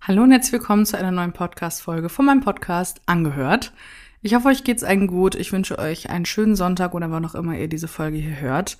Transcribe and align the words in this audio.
Hallo 0.00 0.22
und 0.22 0.30
herzlich 0.30 0.52
willkommen 0.52 0.86
zu 0.86 0.96
einer 0.96 1.10
neuen 1.10 1.32
Podcast-Folge 1.32 2.08
von 2.08 2.24
meinem 2.24 2.40
Podcast 2.40 3.02
Angehört. 3.04 3.72
Ich 4.22 4.34
hoffe, 4.34 4.48
euch 4.48 4.64
geht's 4.64 4.84
allen 4.84 5.06
gut. 5.06 5.34
Ich 5.34 5.52
wünsche 5.52 5.78
euch 5.78 6.08
einen 6.08 6.24
schönen 6.24 6.56
Sonntag 6.56 6.94
oder 6.94 7.10
wann 7.10 7.26
auch 7.26 7.34
immer 7.34 7.58
ihr 7.58 7.68
diese 7.68 7.88
Folge 7.88 8.16
hier 8.16 8.40
hört. 8.40 8.78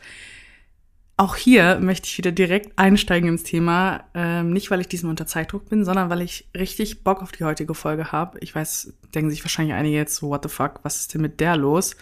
Auch 1.18 1.36
hier 1.36 1.80
möchte 1.80 2.06
ich 2.06 2.16
wieder 2.16 2.32
direkt 2.32 2.78
einsteigen 2.78 3.28
ins 3.28 3.42
Thema. 3.42 4.04
Ähm, 4.14 4.52
nicht, 4.52 4.70
weil 4.70 4.80
ich 4.80 4.88
diesmal 4.88 5.10
unter 5.10 5.26
Zeitdruck 5.26 5.68
bin, 5.68 5.84
sondern 5.84 6.08
weil 6.08 6.22
ich 6.22 6.48
richtig 6.56 7.04
Bock 7.04 7.20
auf 7.20 7.32
die 7.32 7.44
heutige 7.44 7.74
Folge 7.74 8.10
habe. 8.10 8.38
Ich 8.40 8.54
weiß, 8.54 8.94
denken 9.14 9.28
sich 9.28 9.44
wahrscheinlich 9.44 9.74
einige 9.74 9.96
jetzt 9.96 10.16
so, 10.16 10.30
what 10.30 10.44
the 10.44 10.48
fuck, 10.48 10.80
was 10.82 10.96
ist 10.96 11.12
denn 11.12 11.20
mit 11.20 11.40
der 11.40 11.56
los? 11.56 11.96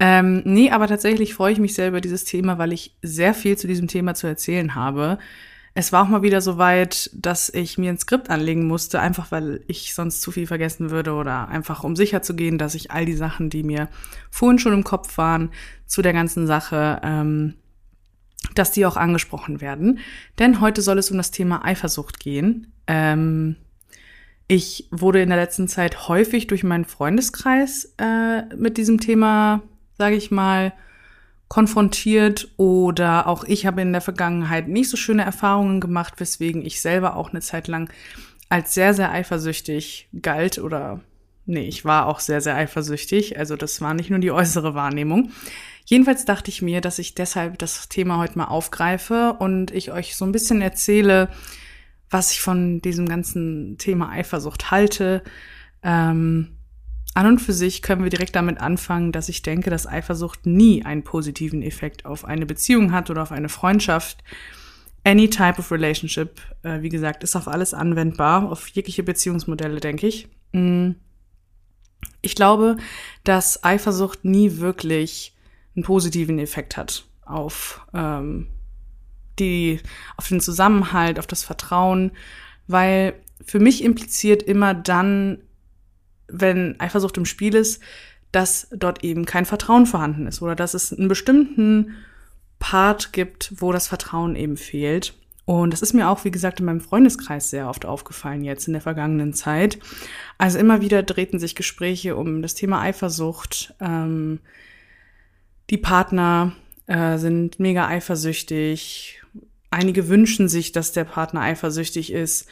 Ähm, 0.00 0.42
nee, 0.44 0.70
aber 0.70 0.88
tatsächlich 0.88 1.34
freue 1.34 1.52
ich 1.52 1.60
mich 1.60 1.74
sehr 1.74 1.88
über 1.88 2.00
dieses 2.00 2.24
Thema, 2.24 2.58
weil 2.58 2.72
ich 2.72 2.96
sehr 3.00 3.32
viel 3.32 3.56
zu 3.56 3.68
diesem 3.68 3.86
Thema 3.86 4.14
zu 4.14 4.26
erzählen 4.26 4.74
habe. 4.74 5.18
Es 5.74 5.92
war 5.92 6.02
auch 6.02 6.08
mal 6.08 6.22
wieder 6.22 6.40
so 6.40 6.58
weit, 6.58 7.10
dass 7.14 7.48
ich 7.48 7.78
mir 7.78 7.90
ein 7.90 7.98
Skript 7.98 8.28
anlegen 8.28 8.66
musste, 8.66 9.00
einfach 9.00 9.30
weil 9.30 9.62
ich 9.68 9.94
sonst 9.94 10.20
zu 10.20 10.32
viel 10.32 10.46
vergessen 10.46 10.90
würde 10.90 11.12
oder 11.12 11.48
einfach 11.48 11.84
um 11.84 11.94
sicher 11.94 12.22
zu 12.22 12.34
gehen, 12.34 12.58
dass 12.58 12.74
ich 12.74 12.90
all 12.90 13.04
die 13.04 13.14
Sachen, 13.14 13.50
die 13.50 13.62
mir 13.62 13.88
vorhin 14.30 14.58
schon 14.58 14.72
im 14.72 14.84
Kopf 14.84 15.16
waren, 15.16 15.50
zu 15.86 16.02
der 16.02 16.12
ganzen 16.12 16.46
Sache, 16.46 17.00
ähm, 17.04 17.54
dass 18.54 18.72
die 18.72 18.84
auch 18.84 18.96
angesprochen 18.96 19.60
werden. 19.60 20.00
Denn 20.38 20.60
heute 20.60 20.82
soll 20.82 20.98
es 20.98 21.10
um 21.10 21.16
das 21.16 21.30
Thema 21.30 21.64
Eifersucht 21.64 22.18
gehen. 22.18 22.72
Ähm, 22.86 23.56
ich 24.48 24.88
wurde 24.90 25.22
in 25.22 25.28
der 25.28 25.38
letzten 25.38 25.68
Zeit 25.68 26.08
häufig 26.08 26.48
durch 26.48 26.64
meinen 26.64 26.84
Freundeskreis 26.84 27.94
äh, 27.98 28.42
mit 28.56 28.76
diesem 28.76 28.98
Thema, 28.98 29.62
sage 29.96 30.16
ich 30.16 30.32
mal, 30.32 30.72
konfrontiert 31.50 32.48
oder 32.58 33.26
auch 33.26 33.42
ich 33.42 33.66
habe 33.66 33.82
in 33.82 33.92
der 33.92 34.00
Vergangenheit 34.00 34.68
nicht 34.68 34.88
so 34.88 34.96
schöne 34.96 35.24
Erfahrungen 35.24 35.80
gemacht, 35.80 36.14
weswegen 36.18 36.64
ich 36.64 36.80
selber 36.80 37.16
auch 37.16 37.30
eine 37.30 37.40
Zeit 37.40 37.66
lang 37.66 37.92
als 38.48 38.72
sehr, 38.72 38.94
sehr 38.94 39.10
eifersüchtig 39.10 40.08
galt 40.22 40.58
oder 40.58 41.00
nee, 41.46 41.66
ich 41.66 41.84
war 41.84 42.06
auch 42.06 42.20
sehr, 42.20 42.40
sehr 42.40 42.54
eifersüchtig. 42.54 43.36
Also 43.36 43.56
das 43.56 43.80
war 43.80 43.94
nicht 43.94 44.10
nur 44.10 44.20
die 44.20 44.30
äußere 44.30 44.76
Wahrnehmung. 44.76 45.32
Jedenfalls 45.84 46.24
dachte 46.24 46.50
ich 46.50 46.62
mir, 46.62 46.80
dass 46.80 47.00
ich 47.00 47.16
deshalb 47.16 47.58
das 47.58 47.88
Thema 47.88 48.18
heute 48.18 48.38
mal 48.38 48.44
aufgreife 48.44 49.34
und 49.40 49.72
ich 49.72 49.90
euch 49.90 50.14
so 50.14 50.24
ein 50.24 50.32
bisschen 50.32 50.62
erzähle, 50.62 51.30
was 52.10 52.30
ich 52.30 52.42
von 52.42 52.80
diesem 52.80 53.08
ganzen 53.08 53.76
Thema 53.76 54.10
Eifersucht 54.10 54.70
halte. 54.70 55.24
Ähm, 55.82 56.59
an 57.14 57.26
und 57.26 57.38
für 57.40 57.52
sich 57.52 57.82
können 57.82 58.04
wir 58.04 58.10
direkt 58.10 58.36
damit 58.36 58.60
anfangen, 58.60 59.12
dass 59.12 59.28
ich 59.28 59.42
denke, 59.42 59.70
dass 59.70 59.86
Eifersucht 59.86 60.46
nie 60.46 60.84
einen 60.84 61.02
positiven 61.02 61.62
Effekt 61.62 62.04
auf 62.04 62.24
eine 62.24 62.46
Beziehung 62.46 62.92
hat 62.92 63.10
oder 63.10 63.22
auf 63.22 63.32
eine 63.32 63.48
Freundschaft. 63.48 64.22
Any 65.02 65.28
type 65.28 65.58
of 65.58 65.72
relationship, 65.72 66.40
äh, 66.62 66.82
wie 66.82 66.88
gesagt, 66.88 67.24
ist 67.24 67.34
auf 67.34 67.48
alles 67.48 67.74
anwendbar, 67.74 68.50
auf 68.50 68.68
jegliche 68.68 69.02
Beziehungsmodelle, 69.02 69.80
denke 69.80 70.06
ich. 70.06 70.28
Mm. 70.52 70.90
Ich 72.22 72.34
glaube, 72.34 72.76
dass 73.24 73.64
Eifersucht 73.64 74.24
nie 74.24 74.58
wirklich 74.58 75.34
einen 75.74 75.84
positiven 75.84 76.38
Effekt 76.38 76.76
hat 76.76 77.04
auf 77.24 77.86
ähm, 77.94 78.48
die, 79.38 79.80
auf 80.16 80.28
den 80.28 80.40
Zusammenhalt, 80.40 81.18
auf 81.18 81.26
das 81.26 81.44
Vertrauen, 81.44 82.12
weil 82.66 83.14
für 83.44 83.58
mich 83.58 83.82
impliziert 83.82 84.42
immer 84.42 84.74
dann 84.74 85.38
wenn 86.32 86.78
Eifersucht 86.80 87.16
im 87.16 87.24
Spiel 87.24 87.54
ist, 87.54 87.80
dass 88.32 88.68
dort 88.70 89.02
eben 89.04 89.24
kein 89.24 89.46
Vertrauen 89.46 89.86
vorhanden 89.86 90.26
ist 90.26 90.40
oder 90.40 90.54
dass 90.54 90.74
es 90.74 90.92
einen 90.92 91.08
bestimmten 91.08 91.94
Part 92.58 93.12
gibt, 93.12 93.54
wo 93.56 93.72
das 93.72 93.88
Vertrauen 93.88 94.36
eben 94.36 94.56
fehlt. 94.56 95.14
Und 95.46 95.72
das 95.72 95.82
ist 95.82 95.94
mir 95.94 96.08
auch, 96.08 96.24
wie 96.24 96.30
gesagt, 96.30 96.60
in 96.60 96.66
meinem 96.66 96.80
Freundeskreis 96.80 97.50
sehr 97.50 97.68
oft 97.68 97.84
aufgefallen 97.84 98.44
jetzt 98.44 98.68
in 98.68 98.72
der 98.72 98.82
vergangenen 98.82 99.32
Zeit. 99.32 99.80
Also 100.38 100.58
immer 100.58 100.80
wieder 100.80 101.02
drehten 101.02 101.40
sich 101.40 101.56
Gespräche 101.56 102.14
um 102.14 102.40
das 102.40 102.54
Thema 102.54 102.80
Eifersucht. 102.82 103.74
Ähm, 103.80 104.38
die 105.70 105.78
Partner 105.78 106.52
äh, 106.86 107.18
sind 107.18 107.58
mega 107.58 107.88
eifersüchtig. 107.88 109.22
Einige 109.70 110.08
wünschen 110.08 110.48
sich, 110.48 110.70
dass 110.70 110.92
der 110.92 111.04
Partner 111.04 111.40
eifersüchtig 111.40 112.12
ist. 112.12 112.48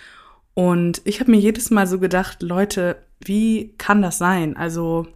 Und 0.55 1.01
ich 1.05 1.21
habe 1.21 1.31
mir 1.31 1.39
jedes 1.39 1.71
Mal 1.71 1.87
so 1.87 2.01
gedacht, 2.01 2.43
Leute, 2.43 2.97
wie 3.21 3.75
kann 3.79 4.03
das 4.03 4.19
sein? 4.19 4.57
Also 4.57 5.07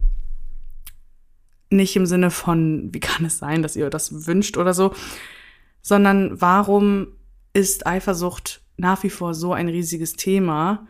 nicht 1.69 1.95
im 1.95 2.05
Sinne 2.05 2.31
von, 2.31 2.93
wie 2.93 2.99
kann 2.99 3.25
es 3.25 3.39
sein, 3.39 3.63
dass 3.63 3.75
ihr 3.75 3.89
das 3.89 4.27
wünscht 4.27 4.57
oder 4.57 4.73
so, 4.73 4.93
sondern 5.81 6.39
warum 6.39 7.07
ist 7.53 7.87
Eifersucht 7.87 8.61
nach 8.77 9.03
wie 9.03 9.09
vor 9.09 9.33
so 9.33 9.53
ein 9.53 9.69
riesiges 9.69 10.13
Thema 10.13 10.87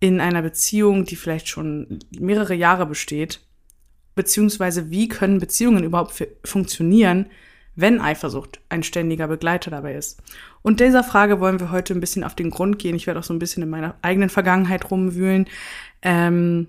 in 0.00 0.20
einer 0.20 0.42
Beziehung, 0.42 1.04
die 1.04 1.16
vielleicht 1.16 1.48
schon 1.48 2.00
mehrere 2.18 2.54
Jahre 2.54 2.86
besteht? 2.86 3.40
Beziehungsweise 4.14 4.90
wie 4.90 5.08
können 5.08 5.38
Beziehungen 5.38 5.84
überhaupt 5.84 6.26
funktionieren, 6.44 7.26
wenn 7.74 8.00
Eifersucht 8.00 8.60
ein 8.68 8.82
ständiger 8.82 9.28
Begleiter 9.28 9.70
dabei 9.70 9.94
ist? 9.94 10.22
Und 10.62 10.80
dieser 10.80 11.04
Frage 11.04 11.40
wollen 11.40 11.60
wir 11.60 11.70
heute 11.70 11.94
ein 11.94 12.00
bisschen 12.00 12.24
auf 12.24 12.34
den 12.34 12.50
Grund 12.50 12.78
gehen. 12.78 12.94
Ich 12.94 13.06
werde 13.06 13.20
auch 13.20 13.24
so 13.24 13.34
ein 13.34 13.38
bisschen 13.38 13.62
in 13.62 13.70
meiner 13.70 13.96
eigenen 14.02 14.28
Vergangenheit 14.28 14.90
rumwühlen. 14.90 15.46
Ähm, 16.02 16.68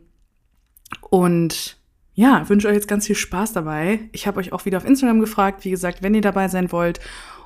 und 1.09 1.77
ja, 2.15 2.47
wünsche 2.47 2.67
euch 2.67 2.75
jetzt 2.75 2.87
ganz 2.87 3.07
viel 3.07 3.15
Spaß 3.15 3.53
dabei. 3.53 3.99
Ich 4.11 4.27
habe 4.27 4.39
euch 4.39 4.53
auch 4.53 4.65
wieder 4.65 4.77
auf 4.77 4.85
Instagram 4.85 5.19
gefragt. 5.19 5.65
Wie 5.65 5.71
gesagt, 5.71 6.03
wenn 6.03 6.13
ihr 6.13 6.21
dabei 6.21 6.47
sein 6.47 6.71
wollt 6.71 6.99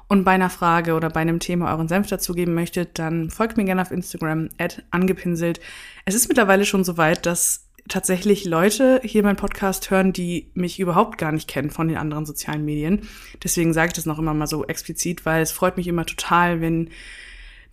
und 0.07 0.23
bei 0.23 0.31
einer 0.31 0.49
Frage 0.49 0.93
oder 0.95 1.09
bei 1.09 1.21
einem 1.21 1.39
Thema 1.39 1.71
euren 1.71 1.87
Senf 1.87 2.07
dazugeben 2.07 2.53
möchtet, 2.53 2.99
dann 2.99 3.29
folgt 3.29 3.57
mir 3.57 3.65
gerne 3.65 3.81
auf 3.81 3.91
Instagram, 3.91 4.49
angepinselt. 4.91 5.59
Es 6.05 6.15
ist 6.15 6.27
mittlerweile 6.27 6.65
schon 6.65 6.83
so 6.83 6.97
weit, 6.97 7.25
dass 7.25 7.66
tatsächlich 7.87 8.45
Leute 8.45 9.01
hier 9.03 9.23
meinen 9.23 9.35
Podcast 9.35 9.89
hören, 9.91 10.13
die 10.13 10.49
mich 10.53 10.79
überhaupt 10.79 11.17
gar 11.17 11.31
nicht 11.31 11.47
kennen 11.47 11.69
von 11.69 11.87
den 11.87 11.97
anderen 11.97 12.25
sozialen 12.25 12.65
Medien. 12.65 13.01
Deswegen 13.43 13.73
sage 13.73 13.87
ich 13.87 13.93
das 13.93 14.05
noch 14.05 14.19
immer 14.19 14.33
mal 14.33 14.47
so 14.47 14.65
explizit, 14.65 15.25
weil 15.25 15.41
es 15.41 15.51
freut 15.51 15.77
mich 15.77 15.87
immer 15.87 16.05
total, 16.05 16.61
wenn 16.61 16.89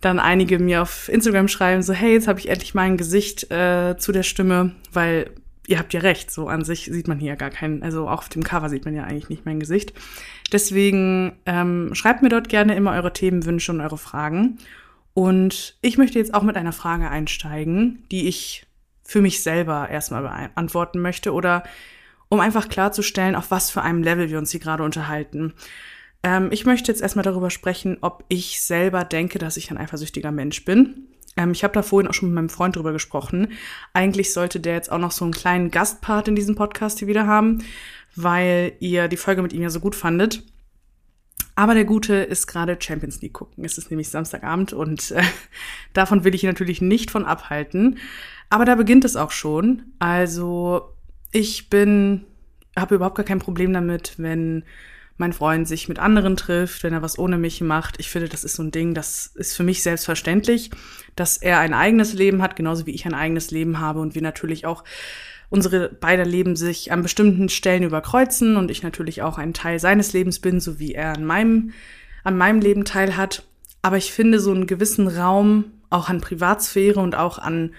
dann 0.01 0.19
einige 0.19 0.59
mir 0.59 0.81
auf 0.81 1.09
Instagram 1.09 1.47
schreiben, 1.47 1.81
so 1.81 1.93
hey, 1.93 2.13
jetzt 2.13 2.27
habe 2.27 2.39
ich 2.39 2.49
endlich 2.49 2.73
mein 2.73 2.97
Gesicht 2.97 3.49
äh, 3.51 3.95
zu 3.97 4.11
der 4.11 4.23
Stimme, 4.23 4.75
weil 4.91 5.31
ihr 5.67 5.79
habt 5.79 5.93
ja 5.93 6.01
recht, 6.01 6.31
so 6.31 6.47
an 6.47 6.63
sich 6.63 6.85
sieht 6.85 7.07
man 7.07 7.19
hier 7.19 7.35
gar 7.35 7.49
keinen, 7.49 7.81
also 7.81 8.07
auch 8.07 8.19
auf 8.19 8.29
dem 8.29 8.43
Cover 8.43 8.69
sieht 8.69 8.85
man 8.85 8.93
ja 8.93 9.03
eigentlich 9.03 9.29
nicht 9.29 9.45
mein 9.45 9.59
Gesicht. 9.59 9.93
Deswegen 10.51 11.33
ähm, 11.45 11.89
schreibt 11.93 12.21
mir 12.21 12.29
dort 12.29 12.49
gerne 12.49 12.75
immer 12.75 12.91
eure 12.91 13.13
Themenwünsche 13.13 13.71
und 13.71 13.81
eure 13.81 13.97
Fragen. 13.97 14.59
Und 15.13 15.75
ich 15.81 15.97
möchte 15.97 16.19
jetzt 16.19 16.33
auch 16.33 16.43
mit 16.43 16.57
einer 16.57 16.73
Frage 16.73 17.09
einsteigen, 17.09 18.03
die 18.11 18.27
ich 18.27 18.64
für 19.05 19.21
mich 19.21 19.43
selber 19.43 19.89
erstmal 19.89 20.23
beantworten 20.23 20.99
möchte 20.99 21.31
oder 21.31 21.63
um 22.27 22.39
einfach 22.39 22.67
klarzustellen, 22.69 23.35
auf 23.35 23.51
was 23.51 23.69
für 23.69 23.83
einem 23.83 24.03
Level 24.03 24.29
wir 24.29 24.39
uns 24.39 24.51
hier 24.51 24.59
gerade 24.59 24.83
unterhalten. 24.83 25.53
Ähm, 26.23 26.49
ich 26.51 26.65
möchte 26.65 26.91
jetzt 26.91 27.01
erstmal 27.01 27.23
darüber 27.23 27.51
sprechen, 27.51 27.99
ob 28.01 28.25
ich 28.27 28.61
selber 28.61 29.03
denke, 29.03 29.37
dass 29.37 29.57
ich 29.57 29.69
ein 29.69 29.77
eifersüchtiger 29.77 30.31
Mensch 30.31 30.65
bin. 30.65 31.07
Ähm, 31.37 31.51
ich 31.51 31.63
habe 31.63 31.73
da 31.73 31.83
vorhin 31.83 32.09
auch 32.09 32.13
schon 32.13 32.29
mit 32.29 32.35
meinem 32.35 32.49
Freund 32.49 32.75
drüber 32.75 32.93
gesprochen. 32.93 33.53
Eigentlich 33.93 34.33
sollte 34.33 34.59
der 34.59 34.73
jetzt 34.73 34.91
auch 34.91 34.97
noch 34.97 35.11
so 35.11 35.23
einen 35.23 35.33
kleinen 35.33 35.69
Gastpart 35.69 36.27
in 36.27 36.35
diesem 36.35 36.55
Podcast 36.55 36.99
hier 36.99 37.07
wieder 37.07 37.27
haben, 37.27 37.63
weil 38.15 38.73
ihr 38.79 39.07
die 39.07 39.17
Folge 39.17 39.43
mit 39.43 39.53
ihm 39.53 39.61
ja 39.61 39.69
so 39.69 39.79
gut 39.79 39.95
fandet. 39.95 40.43
Aber 41.57 41.73
der 41.73 41.85
Gute 41.85 42.15
ist 42.15 42.47
gerade 42.47 42.77
Champions 42.79 43.21
League 43.21 43.33
gucken. 43.33 43.63
Es 43.63 43.77
ist 43.77 43.89
nämlich 43.89 44.09
Samstagabend 44.09 44.73
und 44.73 45.11
äh, 45.11 45.23
davon 45.93 46.23
will 46.23 46.35
ich 46.35 46.43
ihn 46.43 46.49
natürlich 46.49 46.81
nicht 46.81 47.11
von 47.11 47.23
abhalten. 47.23 47.97
Aber 48.49 48.65
da 48.65 48.75
beginnt 48.75 49.05
es 49.05 49.15
auch 49.15 49.31
schon. 49.31 49.83
Also 49.99 50.93
ich 51.31 51.69
bin, 51.69 52.25
habe 52.77 52.95
überhaupt 52.95 53.15
gar 53.15 53.25
kein 53.25 53.39
Problem 53.39 53.73
damit, 53.73 54.15
wenn 54.17 54.63
mein 55.17 55.33
Freund 55.33 55.67
sich 55.67 55.87
mit 55.87 55.97
anderen 55.97 56.35
trifft, 56.35 56.83
wenn 56.83 56.93
er 56.93 57.01
was 57.01 57.17
ohne 57.17 57.37
mich 57.37 57.61
macht. 57.61 57.99
Ich 57.99 58.09
finde, 58.09 58.27
das 58.27 58.43
ist 58.43 58.55
so 58.55 58.63
ein 58.63 58.71
Ding, 58.71 58.93
das 58.93 59.27
ist 59.27 59.55
für 59.55 59.63
mich 59.63 59.81
selbstverständlich, 59.81 60.71
dass 61.15 61.37
er 61.37 61.59
ein 61.59 61.73
eigenes 61.73 62.13
Leben 62.13 62.41
hat, 62.41 62.55
genauso 62.55 62.85
wie 62.85 62.91
ich 62.91 63.05
ein 63.05 63.13
eigenes 63.13 63.51
Leben 63.51 63.79
habe 63.79 64.01
und 64.01 64.13
wir 64.13 64.21
natürlich 64.21 64.65
auch 64.65 64.83
unsere 65.49 65.89
beide 65.89 66.23
Leben 66.23 66.55
sich 66.55 66.91
an 66.91 67.01
bestimmten 67.01 67.49
Stellen 67.49 67.83
überkreuzen 67.83 68.57
und 68.57 68.71
ich 68.71 68.83
natürlich 68.83 69.21
auch 69.21 69.37
ein 69.37 69.53
Teil 69.53 69.79
seines 69.79 70.11
Lebens 70.11 70.39
bin, 70.39 70.59
so 70.59 70.79
wie 70.79 70.93
er 70.93 71.13
an 71.15 71.23
meinem, 71.23 71.71
an 72.23 72.37
meinem 72.37 72.59
Leben 72.59 72.83
teil 72.83 73.15
hat. 73.15 73.43
Aber 73.81 73.97
ich 73.97 74.11
finde 74.11 74.39
so 74.39 74.51
einen 74.51 74.67
gewissen 74.67 75.07
Raum 75.07 75.65
auch 75.89 76.09
an 76.09 76.19
Privatsphäre 76.19 76.99
und 76.99 77.15
auch 77.15 77.37
an 77.37 77.71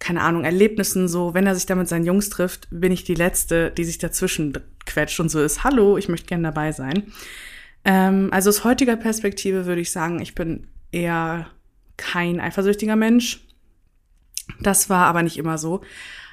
keine 0.00 0.22
Ahnung, 0.22 0.44
Erlebnissen 0.44 1.06
so, 1.06 1.34
wenn 1.34 1.46
er 1.46 1.54
sich 1.54 1.66
da 1.66 1.74
mit 1.76 1.86
seinen 1.86 2.06
Jungs 2.06 2.30
trifft, 2.30 2.66
bin 2.70 2.90
ich 2.90 3.04
die 3.04 3.14
Letzte, 3.14 3.70
die 3.70 3.84
sich 3.84 3.98
dazwischen 3.98 4.54
quetscht 4.86 5.20
und 5.20 5.28
so 5.28 5.40
ist, 5.40 5.62
hallo, 5.62 5.98
ich 5.98 6.08
möchte 6.08 6.26
gerne 6.26 6.44
dabei 6.44 6.72
sein. 6.72 7.12
Ähm, 7.84 8.30
also 8.32 8.48
aus 8.48 8.64
heutiger 8.64 8.96
Perspektive 8.96 9.66
würde 9.66 9.82
ich 9.82 9.92
sagen, 9.92 10.20
ich 10.20 10.34
bin 10.34 10.66
eher 10.90 11.48
kein 11.98 12.40
eifersüchtiger 12.40 12.96
Mensch. 12.96 13.46
Das 14.60 14.88
war 14.88 15.06
aber 15.06 15.22
nicht 15.22 15.36
immer 15.36 15.58
so. 15.58 15.82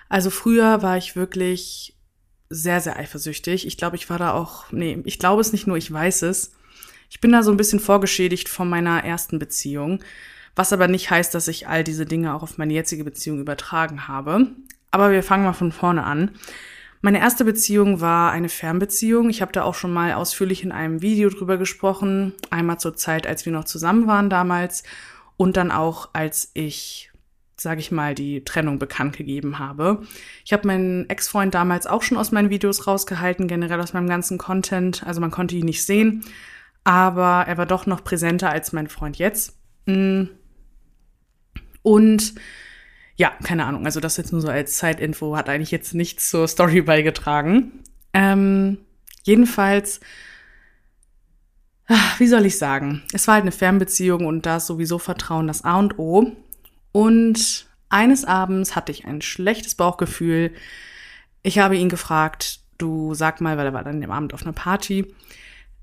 Also 0.08 0.30
früher 0.30 0.82
war 0.82 0.98
ich 0.98 1.18
wirklich 1.18 1.94
sehr, 2.50 2.80
sehr 2.80 2.98
eifersüchtig. 2.98 3.68
Ich 3.68 3.78
glaube, 3.78 3.98
ich 3.98 4.10
war 4.10 4.18
da 4.18 4.34
auch, 4.34 4.72
nee, 4.72 5.02
ich 5.04 5.20
glaube 5.20 5.42
es 5.42 5.52
nicht 5.52 5.68
nur, 5.68 5.76
ich 5.76 5.92
weiß 5.92 6.22
es. 6.22 6.54
Ich 7.10 7.20
bin 7.20 7.34
da 7.34 7.44
so 7.44 7.52
ein 7.52 7.58
bisschen 7.58 7.82
vorgeschädigt 7.82 8.48
von 8.48 8.70
meiner 8.70 9.04
ersten 9.04 9.40
Beziehung 9.40 10.00
Was 10.58 10.74
aber 10.74 10.88
nicht 10.88 11.12
heißt, 11.12 11.36
dass 11.36 11.48
ich 11.48 11.68
all 11.68 11.84
diese 11.84 12.08
Dinge 12.08 12.34
auch 12.34 12.42
auf 12.42 12.58
meine 12.58 12.74
jetzige 12.74 13.04
Beziehung 13.04 13.40
übertragen 13.40 14.08
habe. 14.08 14.48
Aber 14.90 15.12
wir 15.12 15.22
fangen 15.22 15.44
mal 15.44 15.54
von 15.54 15.72
vorne 15.72 16.04
an. 16.04 16.32
Meine 17.02 17.20
erste 17.20 17.46
Beziehung 17.46 18.02
war 18.02 18.32
eine 18.32 18.50
Fernbeziehung. 18.50 19.30
Ich 19.30 19.44
habe 19.44 19.52
da 19.52 19.62
auch 19.62 19.76
schon 19.76 19.94
mal 19.94 20.14
ausführlich 20.14 20.64
in 20.64 20.72
einem 20.72 21.04
Video 21.04 21.30
drüber 21.30 21.58
gesprochen. 21.58 22.34
Einmal 22.50 22.80
zur 22.80 22.96
Zeit, 22.96 23.28
als 23.28 23.46
wir 23.46 23.54
noch 23.54 23.66
zusammen 23.66 24.08
waren 24.08 24.32
damals 24.32 24.82
und 25.38 25.58
dann 25.58 25.70
auch, 25.70 26.10
als 26.14 26.50
ich, 26.56 27.12
sage 27.56 27.80
ich 27.80 27.92
mal, 27.92 28.16
die 28.16 28.44
Trennung 28.44 28.80
bekannt 28.80 29.16
gegeben 29.16 29.60
habe. 29.60 30.02
Ich 30.44 30.54
habe 30.54 30.66
meinen 30.66 31.08
Ex-Freund 31.08 31.54
damals 31.54 31.86
auch 31.86 32.02
schon 32.02 32.18
aus 32.18 32.32
meinen 32.32 32.50
Videos 32.50 32.88
rausgehalten, 32.88 33.48
generell 33.48 33.80
aus 33.80 33.94
meinem 33.94 34.10
ganzen 34.10 34.40
Content. 34.40 35.06
Also 35.06 35.22
man 35.22 35.30
konnte 35.30 35.56
ihn 35.56 35.66
nicht 35.66 35.86
sehen, 35.86 36.26
aber 36.84 37.46
er 37.48 37.60
war 37.60 37.68
doch 37.68 37.86
noch 37.86 38.04
präsenter 38.04 38.50
als 38.50 38.74
mein 38.74 38.88
Freund 38.88 39.20
jetzt. 39.20 39.56
Mm. 39.86 40.24
Und 41.88 42.34
ja, 43.16 43.32
keine 43.44 43.66
Ahnung. 43.66 43.86
Also 43.86 44.02
das 44.02 44.18
jetzt 44.18 44.34
nur 44.34 44.42
so 44.42 44.50
als 44.50 44.78
Zeitinfo 44.78 45.38
hat 45.38 45.48
eigentlich 45.48 45.72
jetzt 45.72 45.94
nichts 45.94 46.30
zur 46.30 46.46
Story 46.50 46.82
beigetragen. 46.82 47.80
Ähm, 48.14 48.80
jedenfalls, 49.24 50.02
ach, 51.88 52.20
wie 52.20 52.28
soll 52.28 52.46
ich 52.46 52.58
sagen? 52.58 53.04
Es 53.14 53.26
war 53.28 53.36
halt 53.36 53.44
eine 53.44 53.54
Fernbeziehung 53.54 54.26
und 54.26 54.46
da 54.46 54.58
ist 54.58 54.68
sowieso 54.68 55.00
Vertrauen 55.00 55.48
das 55.48 55.64
A 55.64 55.80
und 55.80 55.98
O. 55.98 56.30
Und 56.92 57.68
eines 57.88 58.26
Abends 58.26 58.76
hatte 58.76 58.92
ich 58.92 59.06
ein 59.06 59.22
schlechtes 59.22 59.76
Bauchgefühl. 59.76 60.52
Ich 61.42 61.60
habe 61.60 61.78
ihn 61.78 61.88
gefragt, 61.88 62.60
du 62.78 63.14
sag 63.14 63.40
mal, 63.40 63.58
weil 63.58 63.68
er 63.68 63.74
war 63.74 63.86
dann 63.86 64.04
im 64.04 64.12
Abend 64.12 64.34
auf 64.34 64.42
einer 64.42 64.52
Party, 64.52 65.16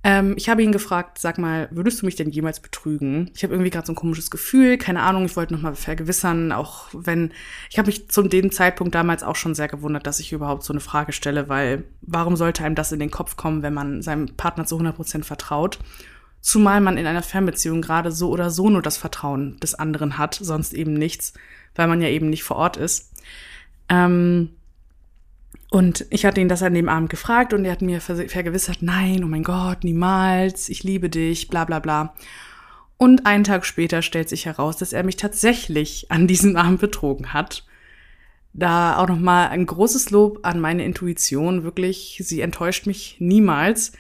ähm, 0.07 0.35
ich 0.37 0.51
habe 0.51 0.63
ihn 0.63 0.71
gefragt, 0.71 1.19
sag 1.19 1.39
mal, 1.39 1.67
würdest 1.71 2.03
du 2.03 2.07
mich 2.07 2.15
denn 2.15 2.29
jemals 2.29 2.61
betrügen? 2.61 3.31
Ich 3.35 3.43
habe 3.43 3.55
irgendwie 3.55 3.71
gerade 3.71 3.87
so 3.87 3.93
ein 3.95 3.97
komisches 3.97 4.31
Gefühl, 4.31 4.77
keine 4.77 5.01
Ahnung, 5.01 5.25
ich 5.25 5.35
wollte 5.35 5.55
nochmal 5.55 5.75
vergewissern, 5.75 6.53
auch 6.53 6.89
wenn, 6.93 7.33
ich 7.71 7.79
habe 7.79 7.87
mich 7.87 8.11
zu 8.11 8.23
dem 8.23 8.53
Zeitpunkt 8.53 8.95
damals 8.95 9.23
auch 9.23 9.35
schon 9.35 9.55
sehr 9.55 9.67
gewundert, 9.67 10.07
dass 10.07 10.21
ich 10.21 10.33
überhaupt 10.33 10.63
so 10.63 10.75
eine 10.75 10.81
Frage 10.81 11.13
stelle, 11.13 11.49
weil 11.49 11.85
warum 12.03 12.37
sollte 12.37 12.65
einem 12.65 12.75
das 12.75 12.93
in 12.93 13.01
den 13.01 13.11
Kopf 13.11 13.37
kommen, 13.37 13.63
wenn 13.63 13.73
man 13.73 14.03
seinem 14.03 14.37
Partner 14.37 14.67
zu 14.67 14.79
100% 14.79 15.25
vertraut? 15.25 15.79
Zumal 16.43 16.83
man 16.83 16.99
in 16.99 17.07
einer 17.07 17.23
Fernbeziehung 17.23 17.81
gerade 17.81 18.13
so 18.13 18.29
oder 18.29 18.51
so 18.51 18.69
nur 18.69 18.83
das 18.83 18.99
Vertrauen 18.99 19.59
des 19.61 19.75
anderen 19.75 20.19
hat, 20.19 20.35
sonst 20.35 20.75
eben 20.75 20.93
nichts, 20.93 21.33
weil 21.75 21.89
man 21.89 22.03
ja 22.03 22.09
eben 22.09 22.29
nicht 22.29 22.45
vor 22.45 22.57
Ort 22.59 22.77
ist. 22.77 23.11
Ähm, 23.89 24.51
und 25.75 26.07
ich 26.11 26.25
hatte 26.25 26.41
ihn 26.41 26.49
das 26.49 26.63
an 26.63 26.73
dem 26.73 26.89
Abend 26.89 27.11
gefragt 27.11 27.53
und 27.53 27.65
er 27.65 27.73
hat 27.73 27.83
mir 27.83 28.01
vergewissert, 28.01 28.79
nein, 28.81 29.25
oh 29.25 29.27
mein 29.27 29.43
Gott, 29.43 29.83
niemals, 29.83 30.69
ich 30.69 30.85
liebe 30.85 31.11
dich, 31.11 31.49
bla 31.49 31.65
bla 31.65 31.81
bla. 31.81 32.15
Und 32.97 33.27
einen 33.27 33.43
Tag 33.43 33.67
später 33.67 34.01
stellt 34.01 34.29
sich 34.29 34.47
heraus, 34.47 34.77
dass 34.77 34.93
er 34.93 35.03
mich 35.03 35.17
tatsächlich 35.17 36.13
an 36.13 36.29
diesem 36.29 36.55
Abend 36.65 36.81
betrogen 36.81 37.33
hat. 37.33 37.67
Da 38.53 38.99
auch 38.99 39.09
nochmal 39.09 39.49
ein 39.49 39.67
großes 39.67 40.11
Lob 40.11 40.39
an 40.47 40.61
meine 40.61 40.85
Intuition, 40.85 41.65
wirklich, 41.65 42.23
sie 42.25 42.41
enttäuscht 42.41 42.87
mich 42.87 43.17
niemals. 43.19 43.95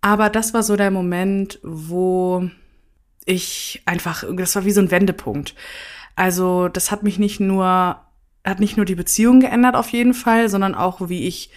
Aber 0.00 0.28
das 0.28 0.54
war 0.54 0.64
so 0.64 0.74
der 0.74 0.90
Moment, 0.90 1.60
wo 1.62 2.50
ich 3.26 3.80
einfach, 3.86 4.24
das 4.34 4.56
war 4.56 4.64
wie 4.64 4.72
so 4.72 4.80
ein 4.80 4.90
Wendepunkt. 4.90 5.54
Also 6.16 6.66
das 6.66 6.90
hat 6.90 7.04
mich 7.04 7.20
nicht 7.20 7.38
nur 7.38 8.00
hat 8.44 8.60
nicht 8.60 8.76
nur 8.76 8.86
die 8.86 8.94
Beziehung 8.94 9.40
geändert 9.40 9.74
auf 9.74 9.88
jeden 9.90 10.14
Fall, 10.14 10.48
sondern 10.48 10.74
auch 10.74 11.08
wie 11.08 11.26
ich 11.26 11.50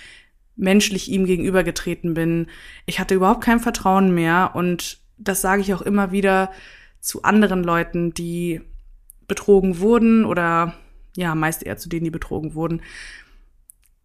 menschlich 0.55 1.09
ihm 1.09 1.25
gegenübergetreten 1.25 2.13
bin. 2.13 2.47
Ich 2.85 2.99
hatte 2.99 3.15
überhaupt 3.15 3.41
kein 3.41 3.59
Vertrauen 3.59 4.13
mehr 4.13 4.51
und 4.53 4.99
das 5.17 5.41
sage 5.41 5.61
ich 5.61 5.73
auch 5.73 5.81
immer 5.81 6.11
wieder 6.11 6.51
zu 6.99 7.23
anderen 7.23 7.63
Leuten, 7.63 8.13
die 8.13 8.61
betrogen 9.27 9.79
wurden 9.79 10.25
oder 10.25 10.73
ja, 11.15 11.35
meist 11.35 11.63
eher 11.63 11.77
zu 11.77 11.89
denen, 11.89 12.05
die 12.05 12.11
betrogen 12.11 12.55
wurden. 12.55 12.81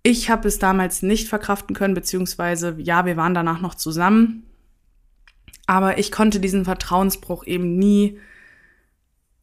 Ich 0.03 0.31
habe 0.31 0.49
es 0.49 0.59
damals 0.59 1.03
nicht 1.03 1.29
verkraften 1.29 1.75
können, 1.75 1.95
beziehungsweise 1.95 2.77
ja, 2.79 3.05
wir 3.05 3.17
waren 3.17 3.35
danach 3.35 3.61
noch 3.61 3.75
zusammen, 3.75 4.45
aber 5.67 5.99
ich 5.99 6.13
konnte 6.13 6.41
diesen 6.41 6.65
Vertrauensbruch 6.65 7.45
eben 7.45 7.79
nie 7.79 8.19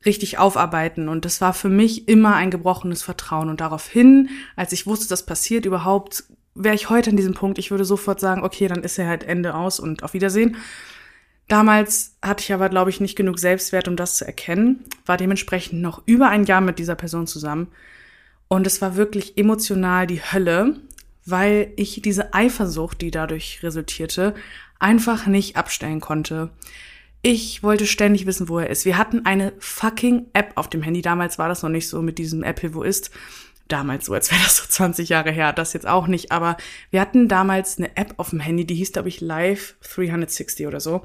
richtig 0.06 0.38
aufarbeiten. 0.38 1.10
Und 1.10 1.25
das 1.25 1.42
war 1.42 1.54
für 1.54 1.69
mich 1.69 2.07
immer 2.07 2.36
ein 2.36 2.52
gebrochenes 2.52 3.04
Vertrauen. 3.04 3.50
Und 3.50 3.62
daraufhin, 3.62 4.30
als 4.56 4.72
ich 4.72 4.86
wusste, 4.88 5.07
das 5.07 5.25
passiert 5.25 5.66
überhaupt, 5.66 6.24
wäre 6.54 6.75
ich 6.75 6.90
heute 6.90 7.10
an 7.10 7.18
diesem 7.18 7.34
Punkt, 7.34 7.57
ich 7.57 7.72
würde 7.72 7.86
sofort 7.86 8.19
sagen, 8.19 8.44
okay, 8.44 8.68
dann 8.68 8.84
ist 8.84 8.98
er 8.98 9.07
halt 9.07 9.24
Ende 9.24 9.56
aus 9.56 9.80
und 9.80 10.04
auf 10.04 10.13
Wiedersehen. 10.13 10.56
Damals 11.48 12.16
hatte 12.22 12.44
ich 12.44 12.54
aber, 12.54 12.69
glaube 12.69 12.90
ich, 12.90 13.00
nicht 13.00 13.16
genug 13.16 13.38
Selbstwert, 13.38 13.88
um 13.88 13.96
das 13.96 14.16
zu 14.16 14.25
erkennen, 14.25 14.84
war 15.06 15.18
dementsprechend 15.18 15.81
noch 15.81 16.02
über 16.06 16.30
ein 16.30 16.46
Jahr 16.46 16.62
mit 16.62 16.80
dieser 16.80 16.96
Person 16.96 17.28
zusammen. 17.28 17.68
Und 18.48 18.66
es 18.66 18.81
war 18.81 18.96
wirklich 18.96 19.38
emotional 19.38 20.07
die 20.07 20.22
Hölle, 20.22 20.78
weil 21.25 21.72
ich 21.75 22.02
diese 22.02 22.34
Eifersucht, 22.34 23.02
die 23.02 23.12
dadurch 23.12 23.60
resultierte, 23.63 24.34
einfach 24.80 25.28
nicht 25.28 25.56
abstellen 25.56 26.00
konnte. 26.00 26.50
Ich 27.27 27.63
wollte 27.63 27.88
ständig 27.88 28.27
wissen, 28.27 28.50
wo 28.50 28.60
er 28.60 28.69
ist. 28.69 28.86
Wir 28.86 29.00
hatten 29.00 29.25
eine 29.25 29.54
fucking 29.57 30.27
App 30.33 30.51
auf 30.54 30.69
dem 30.69 30.83
Handy. 30.83 31.01
Damals 31.01 31.39
war 31.39 31.50
das 31.50 31.63
noch 31.63 31.72
nicht 31.72 31.89
so 31.89 32.04
mit 32.04 32.19
diesem 32.19 32.44
Apple, 32.44 32.75
wo 32.75 32.83
ist. 32.83 33.10
Damals 33.68 34.06
so, 34.06 34.13
als 34.13 34.30
wäre 34.31 34.44
das 34.44 34.57
so 34.57 34.66
20 34.68 35.10
Jahre 35.10 35.31
her. 35.31 35.51
Das 35.51 35.74
jetzt 35.74 35.88
auch 35.88 36.06
nicht. 36.06 36.31
Aber 36.31 36.56
wir 36.92 37.01
hatten 37.01 37.27
damals 37.27 37.80
eine 37.80 37.98
App 37.98 38.13
auf 38.18 38.30
dem 38.30 38.42
Handy, 38.42 38.63
die 38.63 38.75
hieß, 38.75 38.92
glaube 38.92 39.10
ich, 39.10 39.22
Live 39.22 39.74
360 39.95 40.68
oder 40.68 40.80
so. 40.80 41.04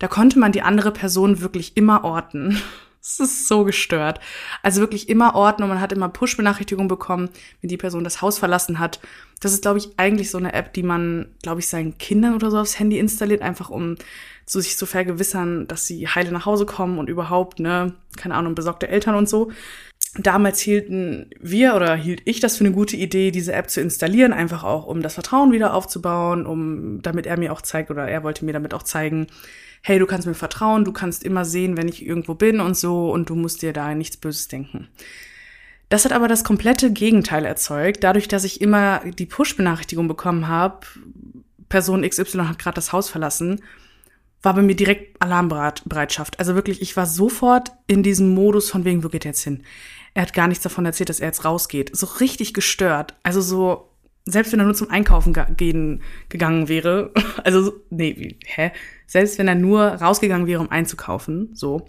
Da 0.00 0.08
konnte 0.08 0.40
man 0.40 0.50
die 0.50 0.62
andere 0.62 0.90
Person 0.90 1.40
wirklich 1.42 1.76
immer 1.76 2.02
orten. 2.02 2.60
Es 3.04 3.18
ist 3.18 3.48
so 3.48 3.64
gestört. 3.64 4.20
Also 4.62 4.80
wirklich 4.80 5.08
immer 5.08 5.34
orten 5.34 5.64
und 5.64 5.68
man 5.68 5.80
hat 5.80 5.92
immer 5.92 6.08
Push-Benachrichtigungen 6.08 6.86
bekommen, 6.86 7.30
wenn 7.60 7.68
die 7.68 7.76
Person 7.76 8.04
das 8.04 8.22
Haus 8.22 8.38
verlassen 8.38 8.78
hat. 8.78 9.00
Das 9.40 9.52
ist, 9.52 9.62
glaube 9.62 9.78
ich, 9.78 9.88
eigentlich 9.96 10.30
so 10.30 10.38
eine 10.38 10.52
App, 10.52 10.72
die 10.72 10.84
man, 10.84 11.34
glaube 11.42 11.58
ich, 11.58 11.66
seinen 11.66 11.98
Kindern 11.98 12.34
oder 12.34 12.52
so 12.52 12.58
aufs 12.58 12.78
Handy 12.78 13.00
installiert, 13.00 13.42
einfach 13.42 13.70
um 13.70 13.96
so 14.46 14.60
sich 14.60 14.76
zu 14.76 14.86
vergewissern, 14.86 15.66
dass 15.66 15.84
sie 15.84 16.06
heile 16.06 16.30
nach 16.30 16.46
Hause 16.46 16.64
kommen 16.64 16.98
und 16.98 17.08
überhaupt, 17.08 17.58
ne, 17.58 17.92
keine 18.16 18.36
Ahnung, 18.36 18.54
besorgte 18.54 18.86
Eltern 18.86 19.16
und 19.16 19.28
so. 19.28 19.50
Damals 20.18 20.60
hielten 20.60 21.30
wir 21.40 21.74
oder 21.74 21.96
hielt 21.96 22.22
ich 22.24 22.38
das 22.38 22.56
für 22.56 22.64
eine 22.64 22.74
gute 22.74 22.96
Idee, 22.96 23.32
diese 23.32 23.54
App 23.54 23.68
zu 23.68 23.80
installieren, 23.80 24.32
einfach 24.32 24.62
auch, 24.62 24.86
um 24.86 25.02
das 25.02 25.14
Vertrauen 25.14 25.50
wieder 25.50 25.74
aufzubauen, 25.74 26.46
um, 26.46 27.02
damit 27.02 27.26
er 27.26 27.38
mir 27.38 27.52
auch 27.52 27.62
zeigt 27.62 27.90
oder 27.90 28.06
er 28.06 28.22
wollte 28.22 28.44
mir 28.44 28.52
damit 28.52 28.74
auch 28.74 28.82
zeigen, 28.84 29.26
hey, 29.82 29.98
du 29.98 30.06
kannst 30.06 30.26
mir 30.26 30.34
vertrauen, 30.34 30.84
du 30.84 30.92
kannst 30.92 31.24
immer 31.24 31.44
sehen, 31.44 31.76
wenn 31.76 31.88
ich 31.88 32.06
irgendwo 32.06 32.34
bin 32.34 32.60
und 32.60 32.76
so 32.76 33.10
und 33.10 33.28
du 33.28 33.34
musst 33.34 33.62
dir 33.62 33.72
da 33.72 33.94
nichts 33.94 34.16
Böses 34.16 34.48
denken. 34.48 34.88
Das 35.88 36.04
hat 36.04 36.12
aber 36.12 36.28
das 36.28 36.44
komplette 36.44 36.92
Gegenteil 36.92 37.44
erzeugt, 37.44 38.02
dadurch, 38.02 38.26
dass 38.26 38.44
ich 38.44 38.60
immer 38.60 39.00
die 39.04 39.26
Push-Benachrichtigung 39.26 40.08
bekommen 40.08 40.48
habe, 40.48 40.86
Person 41.68 42.08
XY 42.08 42.44
hat 42.44 42.58
gerade 42.58 42.76
das 42.76 42.92
Haus 42.92 43.10
verlassen, 43.10 43.60
war 44.42 44.54
bei 44.54 44.62
mir 44.62 44.74
direkt 44.74 45.20
Alarmbereitschaft. 45.22 46.38
Also 46.38 46.54
wirklich, 46.54 46.82
ich 46.82 46.96
war 46.96 47.06
sofort 47.06 47.72
in 47.86 48.02
diesem 48.02 48.34
Modus 48.34 48.70
von 48.70 48.84
wegen, 48.84 49.04
wo 49.04 49.08
geht 49.08 49.24
er 49.24 49.30
jetzt 49.30 49.44
hin? 49.44 49.62
Er 50.14 50.22
hat 50.22 50.34
gar 50.34 50.48
nichts 50.48 50.64
davon 50.64 50.84
erzählt, 50.84 51.08
dass 51.08 51.20
er 51.20 51.28
jetzt 51.28 51.44
rausgeht. 51.44 51.96
So 51.96 52.06
richtig 52.06 52.52
gestört. 52.52 53.14
Also 53.22 53.40
so, 53.40 53.91
selbst 54.24 54.52
wenn 54.52 54.60
er 54.60 54.66
nur 54.66 54.74
zum 54.74 54.90
Einkaufen 54.90 55.34
gehen, 55.56 56.02
gegangen 56.28 56.68
wäre, 56.68 57.12
also, 57.44 57.72
nee, 57.90 58.14
wie, 58.16 58.38
hä? 58.44 58.72
Selbst 59.06 59.38
wenn 59.38 59.48
er 59.48 59.54
nur 59.54 59.82
rausgegangen 59.82 60.46
wäre, 60.46 60.60
um 60.60 60.70
einzukaufen, 60.70 61.50
so. 61.54 61.88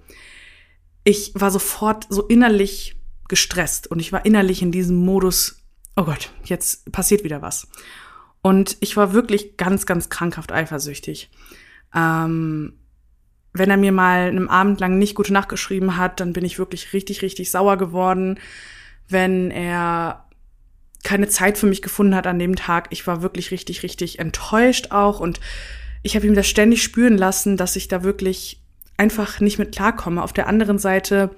Ich 1.04 1.34
war 1.36 1.52
sofort 1.52 2.08
so 2.10 2.24
innerlich 2.28 2.96
gestresst 3.28 3.88
und 3.88 4.00
ich 4.00 4.14
war 4.14 4.26
innerlich 4.26 4.62
in 4.62 4.72
diesem 4.72 4.98
Modus, 4.98 5.64
oh 5.96 6.04
Gott, 6.04 6.32
jetzt 6.46 6.92
passiert 6.92 7.24
wieder 7.24 7.42
was. 7.42 7.68
Und 8.42 8.78
ich 8.80 8.98
war 8.98 9.14
wirklich 9.14 9.58
ganz, 9.58 9.86
ganz 9.86 10.10
krankhaft 10.10 10.52
eifersüchtig. 10.52 11.30
Ähm, 11.96 12.74
wenn 13.54 13.70
er 13.70 13.78
mir 13.78 13.92
mal 13.92 14.28
einen 14.28 14.50
Abend 14.50 14.80
lang 14.80 14.98
nicht 14.98 15.16
gute 15.16 15.32
Nacht 15.32 15.48
geschrieben 15.48 15.98
hat, 15.98 16.20
dann 16.20 16.34
bin 16.34 16.44
ich 16.44 16.60
wirklich 16.60 16.94
richtig, 16.94 17.22
richtig 17.22 17.52
sauer 17.52 17.78
geworden. 17.78 18.40
Wenn 19.08 19.52
er 19.52 20.23
keine 21.04 21.28
Zeit 21.28 21.58
für 21.58 21.68
mich 21.68 21.82
gefunden 21.82 22.16
hat 22.16 22.28
an 22.28 22.40
dem 22.40 22.56
Tag, 22.56 22.88
ich 22.92 23.06
war 23.06 23.22
wirklich 23.22 23.52
richtig, 23.52 23.84
richtig 23.84 24.20
enttäuscht 24.20 24.92
auch 24.92 25.20
und 25.20 25.40
ich 26.02 26.16
habe 26.16 26.26
ihm 26.26 26.36
das 26.36 26.48
ständig 26.48 26.84
spüren 26.84 27.18
lassen, 27.18 27.58
dass 27.58 27.76
ich 27.76 27.88
da 27.88 28.04
wirklich 28.04 28.62
einfach 28.98 29.40
nicht 29.40 29.60
mit 29.60 29.74
klarkomme. 29.74 30.24
Auf 30.24 30.34
der 30.34 30.48
anderen 30.48 30.78
Seite 30.78 31.32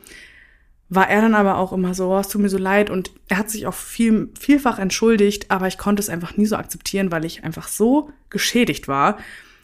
war 0.90 1.10
er 1.10 1.22
dann 1.22 1.36
aber 1.36 1.58
auch 1.58 1.74
immer 1.74 1.94
so, 1.94 2.12
oh, 2.12 2.20
es 2.20 2.28
tut 2.28 2.42
mir 2.42 2.50
so 2.50 2.58
leid 2.58 2.90
und 2.90 3.12
er 3.28 3.38
hat 3.38 3.50
sich 3.50 3.66
auch 3.66 3.74
viel, 3.74 4.30
vielfach 4.40 4.78
entschuldigt, 4.78 5.50
aber 5.50 5.68
ich 5.68 5.78
konnte 5.78 6.00
es 6.00 6.10
einfach 6.10 6.38
nie 6.38 6.46
so 6.46 6.58
akzeptieren, 6.58 7.12
weil 7.12 7.26
ich 7.26 7.44
einfach 7.44 7.68
so 7.68 8.12
geschädigt 8.30 8.88
war. 8.88 9.18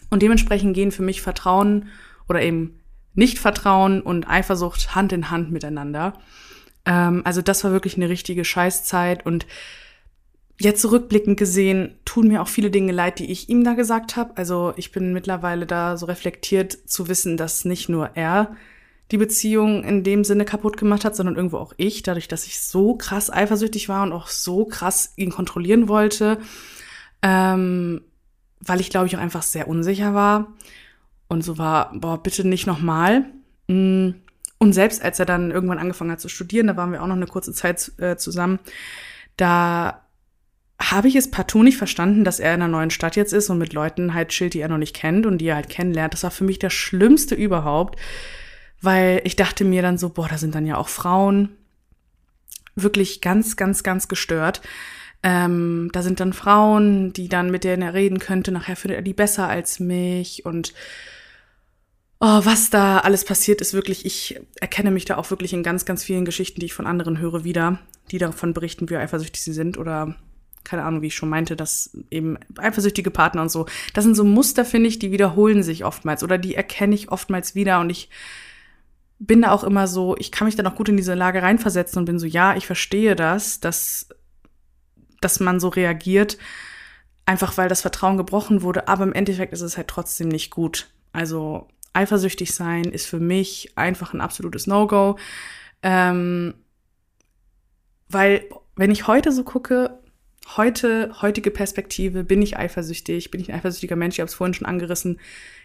Und 0.10 0.24
dementsprechend 0.24 0.74
gehen 0.74 0.92
für 0.92 1.04
mich 1.04 1.22
Vertrauen 1.22 1.90
oder 2.28 2.42
eben 2.42 2.80
Nicht-Vertrauen 3.14 4.02
und 4.02 4.28
Eifersucht 4.28 4.96
Hand 4.96 5.14
in 5.14 5.30
Hand 5.30 5.52
miteinander. 5.52 6.14
Ähm, 6.86 7.22
also 7.24 7.42
das 7.42 7.64
war 7.64 7.72
wirklich 7.72 7.98
eine 7.98 8.10
richtige 8.10 8.44
Scheißzeit 8.44 9.26
und 9.26 9.46
jetzt 10.64 10.82
zurückblickend 10.82 11.38
gesehen 11.38 11.96
tun 12.06 12.28
mir 12.28 12.42
auch 12.42 12.48
viele 12.48 12.72
Dinge 12.72 12.92
leid, 12.92 13.20
die 13.20 13.32
ich 13.32 13.50
ihm 13.50 13.64
da 13.64 13.74
gesagt 13.74 14.16
habe. 14.16 14.36
Also 14.36 14.74
ich 14.76 14.92
bin 14.92 15.14
mittlerweile 15.14 15.66
da 15.66 15.98
so 15.98 16.06
reflektiert 16.06 16.78
zu 16.86 17.08
wissen, 17.08 17.38
dass 17.38 17.66
nicht 17.66 17.90
nur 17.90 18.12
er 18.16 18.56
die 19.12 19.18
Beziehung 19.18 19.84
in 19.84 20.04
dem 20.04 20.24
Sinne 20.24 20.46
kaputt 20.46 20.78
gemacht 20.78 21.04
hat, 21.04 21.16
sondern 21.16 21.36
irgendwo 21.36 21.58
auch 21.58 21.74
ich, 21.78 22.02
dadurch, 22.04 22.28
dass 22.28 22.46
ich 22.46 22.62
so 22.62 22.96
krass 22.96 23.32
eifersüchtig 23.32 23.90
war 23.90 24.04
und 24.04 24.14
auch 24.14 24.28
so 24.28 24.66
krass 24.66 25.14
ihn 25.18 25.32
kontrollieren 25.32 25.90
wollte, 25.90 26.38
ähm, 27.22 28.02
weil 28.62 28.80
ich 28.80 28.90
glaube 28.90 29.08
ich 29.08 29.16
auch 29.16 29.22
einfach 29.22 29.42
sehr 29.44 29.68
unsicher 29.68 30.14
war 30.14 30.54
und 31.28 31.44
so 31.44 31.58
war, 31.58 31.92
boah, 31.94 32.22
bitte 32.22 32.48
nicht 32.48 32.68
nochmal. 32.68 33.26
Mm. 33.68 34.12
Und 34.60 34.74
selbst 34.74 35.02
als 35.02 35.18
er 35.20 35.26
dann 35.26 35.50
irgendwann 35.50 35.80
angefangen 35.80 36.12
hat 36.12 36.22
zu 36.22 36.30
studieren, 36.30 36.68
da 36.68 36.78
waren 36.78 36.92
wir 36.92 37.02
auch 37.02 37.08
noch 37.08 37.16
eine 37.16 37.26
kurze 37.26 37.52
Zeit 37.52 37.92
äh, 37.98 38.16
zusammen, 38.16 38.60
da 39.36 40.01
habe 40.82 41.08
ich 41.08 41.16
es 41.16 41.30
partout 41.30 41.64
nicht 41.64 41.78
verstanden, 41.78 42.24
dass 42.24 42.40
er 42.40 42.54
in 42.54 42.62
einer 42.62 42.72
neuen 42.72 42.90
Stadt 42.90 43.16
jetzt 43.16 43.34
ist 43.34 43.50
und 43.50 43.58
mit 43.58 43.74
Leuten 43.74 44.14
halt 44.14 44.30
chillt, 44.30 44.54
die 44.54 44.62
er 44.62 44.70
noch 44.70 44.78
nicht 44.78 44.96
kennt 44.96 45.26
und 45.26 45.38
die 45.38 45.48
er 45.48 45.56
halt 45.56 45.70
kennenlernt. 45.70 46.14
Das 46.14 46.24
war 46.24 46.32
für 46.32 46.44
mich 46.44 46.60
das 46.60 46.74
Schlimmste 46.74 47.36
überhaupt, 47.36 48.00
weil 48.82 49.22
ich 49.24 49.36
dachte 49.36 49.64
mir 49.64 49.82
dann 49.82 49.98
so, 49.98 50.10
boah, 50.10 50.28
da 50.28 50.38
sind 50.38 50.56
dann 50.56 50.66
ja 50.66 50.78
auch 50.78 50.90
Frauen. 50.90 51.50
Wirklich 52.76 53.22
ganz, 53.22 53.58
ganz, 53.58 53.84
ganz 53.84 54.08
gestört. 54.08 54.62
Ähm, 55.24 55.90
da 55.94 56.02
sind 56.02 56.20
dann 56.20 56.34
Frauen, 56.34 57.14
die 57.14 57.30
dann 57.30 57.52
mit 57.52 57.64
denen 57.64 57.84
er 57.84 57.94
reden 57.94 58.18
könnte. 58.18 58.52
Nachher 58.52 58.76
findet 58.76 58.98
er 58.98 59.04
die 59.04 59.14
besser 59.14 59.48
als 59.48 59.80
mich 59.80 60.46
und 60.46 60.74
oh, 62.22 62.40
was 62.44 62.70
da 62.70 63.00
alles 63.00 63.26
passiert 63.26 63.62
ist 63.62 63.74
wirklich, 63.74 64.06
ich 64.06 64.40
erkenne 64.60 64.92
mich 64.92 65.06
da 65.06 65.18
auch 65.18 65.30
wirklich 65.32 65.54
in 65.54 65.64
ganz, 65.64 65.86
ganz 65.86 66.04
vielen 66.04 66.24
Geschichten, 66.24 66.60
die 66.60 66.68
ich 66.68 66.74
von 66.74 66.88
anderen 66.88 67.18
höre, 67.18 67.44
wieder, 67.44 67.80
die 68.12 68.20
davon 68.20 68.54
berichten, 68.54 68.90
wie 68.90 68.96
eifersüchtig 68.96 69.42
sie 69.42 69.54
sind 69.54 69.78
oder 69.78 70.16
keine 70.64 70.84
Ahnung, 70.84 71.02
wie 71.02 71.08
ich 71.08 71.16
schon 71.16 71.30
meinte, 71.30 71.56
dass 71.56 71.98
eben 72.10 72.38
eifersüchtige 72.58 73.12
Partner 73.12 73.42
und 73.42 73.50
so. 73.50 73.66
Das 73.94 74.04
sind 74.04 74.16
so 74.16 74.24
Muster, 74.24 74.66
finde 74.66 74.90
ich, 74.90 75.00
die 75.00 75.12
wiederholen 75.12 75.64
sich 75.64 75.86
oftmals 75.86 76.24
oder 76.24 76.38
die 76.38 76.56
erkenne 76.56 76.96
ich 76.96 77.12
oftmals 77.12 77.56
wieder 77.56 77.80
und 77.80 77.90
ich 77.90 78.10
bin 79.20 79.44
da 79.44 79.52
auch 79.52 79.64
immer 79.64 79.88
so, 79.88 80.16
ich 80.18 80.32
kann 80.32 80.46
mich 80.46 80.56
dann 80.56 80.66
auch 80.66 80.76
gut 80.76 80.90
in 80.90 80.98
diese 80.98 81.14
Lage 81.14 81.44
reinversetzen 81.44 82.00
und 82.00 82.06
bin 82.06 82.18
so, 82.18 82.26
ja, 82.26 82.56
ich 82.56 82.66
verstehe 82.66 83.16
das, 83.16 83.60
dass, 83.60 84.10
dass 85.22 85.40
man 85.40 85.60
so 85.60 85.68
reagiert, 85.68 86.40
einfach 87.26 87.56
weil 87.56 87.70
das 87.70 87.82
Vertrauen 87.82 88.18
gebrochen 88.18 88.64
wurde, 88.64 88.88
aber 88.88 89.04
im 89.04 89.14
Endeffekt 89.14 89.54
ist 89.54 89.62
es 89.62 89.78
halt 89.78 89.88
trotzdem 89.88 90.28
nicht 90.28 90.50
gut. 90.50 90.90
Also 91.14 91.68
eifersüchtig 91.94 92.54
sein 92.54 92.86
ist 92.86 93.06
für 93.06 93.20
mich 93.20 93.74
einfach 93.76 94.14
ein 94.14 94.22
absolutes 94.22 94.66
No-Go. 94.66 95.18
Ähm, 95.84 96.56
weil, 98.10 98.46
wenn 98.76 98.92
ich 98.92 99.08
heute 99.08 99.32
so 99.32 99.44
gucke, 99.44 100.00
heute, 100.58 101.12
heutige 101.22 101.52
Perspektive, 101.52 102.24
bin 102.24 102.42
ich 102.42 102.58
eifersüchtig, 102.58 103.32
bin 103.32 103.42
ich 103.42 103.50
ein 103.50 103.56
eifersüchtiger 103.58 103.96
Mensch, 103.96 104.16
ich 104.16 104.20
habe 104.20 104.28
es 104.28 104.34
vorhin 104.34 104.54
schon 104.54 104.68
angerissen. 104.68 105.20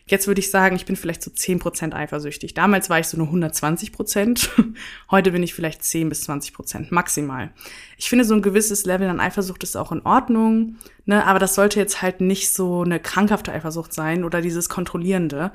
Jetzt 0.09 0.28
würde 0.28 0.38
ich 0.38 0.52
sagen, 0.52 0.76
ich 0.76 0.87
bin 0.87 0.95
vielleicht 0.95 1.23
so 1.23 1.33
10% 1.33 1.92
eifersüchtig. 1.92 2.54
Damals 2.54 2.88
war 2.88 3.00
ich 3.00 3.09
so 3.09 3.16
nur 3.16 3.26
120%. 3.26 4.49
Heute 5.11 5.33
bin 5.33 5.42
ich 5.42 5.52
vielleicht 5.52 5.83
10 5.83 6.09
bis 6.09 6.28
20% 6.28 6.87
maximal. 6.90 7.50
Ich 7.97 8.09
finde, 8.09 8.25
so 8.25 8.35
ein 8.35 8.42
gewisses 8.42 8.85
Level 8.85 9.09
an 9.09 9.18
Eifersucht 9.18 9.64
ist 9.64 9.76
auch 9.76 9.90
in 9.90 10.02
Ordnung, 10.02 10.76
ne? 11.06 11.26
aber 11.26 11.40
das 11.40 11.56
sollte 11.56 11.80
jetzt 11.80 12.02
halt 12.02 12.21
nicht 12.21 12.50
so 12.50 12.83
eine 12.83 13.00
krankhafte 13.00 13.52
Eifersucht 13.52 13.92
sein 13.92 14.23
oder 14.23 14.40
dieses 14.40 14.68
Kontrollierende. 14.68 15.50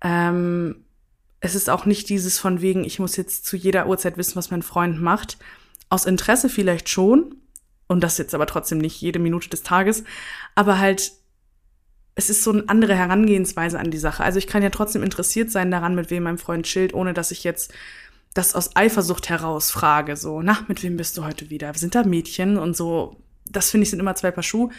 Ähm, 0.00 0.76
es 1.40 1.54
ist 1.54 1.68
auch 1.68 1.84
nicht 1.84 2.08
dieses 2.08 2.38
von 2.38 2.62
wegen, 2.62 2.84
ich 2.84 2.98
muss 2.98 3.16
jetzt 3.16 3.44
zu 3.44 3.58
jeder 3.58 3.86
Uhrzeit 3.86 4.16
wissen, 4.16 4.36
was 4.36 4.50
mein 4.50 4.62
Freund 4.62 5.02
macht. 5.02 5.36
Aus 5.90 6.06
Interesse 6.06 6.48
vielleicht 6.48 6.88
schon. 6.88 7.36
Und 7.86 8.02
das 8.02 8.18
jetzt 8.18 8.34
aber 8.34 8.46
trotzdem 8.46 8.78
nicht 8.78 9.00
jede 9.00 9.18
Minute 9.18 9.48
des 9.48 9.62
Tages. 9.62 10.04
Aber 10.54 10.78
halt, 10.78 11.12
es 12.14 12.30
ist 12.30 12.42
so 12.42 12.52
eine 12.52 12.68
andere 12.68 12.94
Herangehensweise 12.94 13.78
an 13.78 13.90
die 13.90 13.98
Sache. 13.98 14.24
Also 14.24 14.38
ich 14.38 14.46
kann 14.46 14.62
ja 14.62 14.70
trotzdem 14.70 15.02
interessiert 15.02 15.50
sein 15.50 15.70
daran, 15.70 15.94
mit 15.94 16.10
wem 16.10 16.22
mein 16.22 16.38
Freund 16.38 16.66
chillt, 16.66 16.94
ohne 16.94 17.12
dass 17.12 17.30
ich 17.30 17.44
jetzt 17.44 17.72
das 18.34 18.54
aus 18.54 18.74
Eifersucht 18.74 19.28
heraus 19.28 19.70
frage. 19.70 20.16
So, 20.16 20.42
na, 20.42 20.58
mit 20.68 20.82
wem 20.82 20.96
bist 20.96 21.16
du 21.16 21.24
heute 21.24 21.50
wieder? 21.50 21.72
Sind 21.74 21.94
da 21.94 22.04
Mädchen? 22.04 22.58
Und 22.58 22.76
so, 22.76 23.16
das 23.46 23.70
finde 23.70 23.84
ich 23.84 23.90
sind 23.90 24.00
immer 24.00 24.14
zwei 24.16 24.30
Paar 24.30 24.42
Schuhe. 24.42 24.70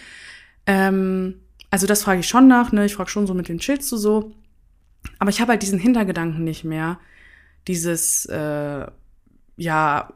Ähm, 0.65 1.41
also 1.69 1.87
das 1.87 2.03
frage 2.03 2.19
ich 2.19 2.27
schon 2.27 2.47
nach, 2.47 2.71
ne? 2.71 2.85
Ich 2.85 2.95
frage 2.95 3.09
schon 3.09 3.27
so, 3.27 3.33
mit 3.33 3.49
wem 3.49 3.59
chillst 3.59 3.91
du 3.91 3.97
so? 3.97 4.33
Aber 5.19 5.29
ich 5.29 5.41
habe 5.41 5.51
halt 5.51 5.61
diesen 5.61 5.79
Hintergedanken 5.79 6.43
nicht 6.43 6.63
mehr. 6.63 6.99
Dieses, 7.67 8.25
äh, 8.25 8.85
ja, 9.57 10.13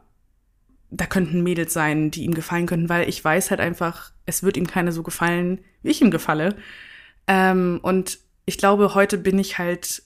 da 0.90 1.06
könnten 1.06 1.42
Mädels 1.42 1.72
sein, 1.72 2.10
die 2.10 2.24
ihm 2.24 2.34
gefallen 2.34 2.66
könnten, 2.66 2.88
weil 2.88 3.08
ich 3.08 3.24
weiß 3.24 3.50
halt 3.50 3.60
einfach, 3.60 4.12
es 4.26 4.42
wird 4.42 4.56
ihm 4.56 4.66
keine 4.66 4.92
so 4.92 5.02
gefallen, 5.02 5.60
wie 5.82 5.90
ich 5.90 6.00
ihm 6.00 6.10
gefalle. 6.10 6.56
Ähm, 7.26 7.80
und 7.82 8.18
ich 8.44 8.58
glaube, 8.58 8.94
heute 8.94 9.18
bin 9.18 9.38
ich 9.38 9.58
halt 9.58 10.02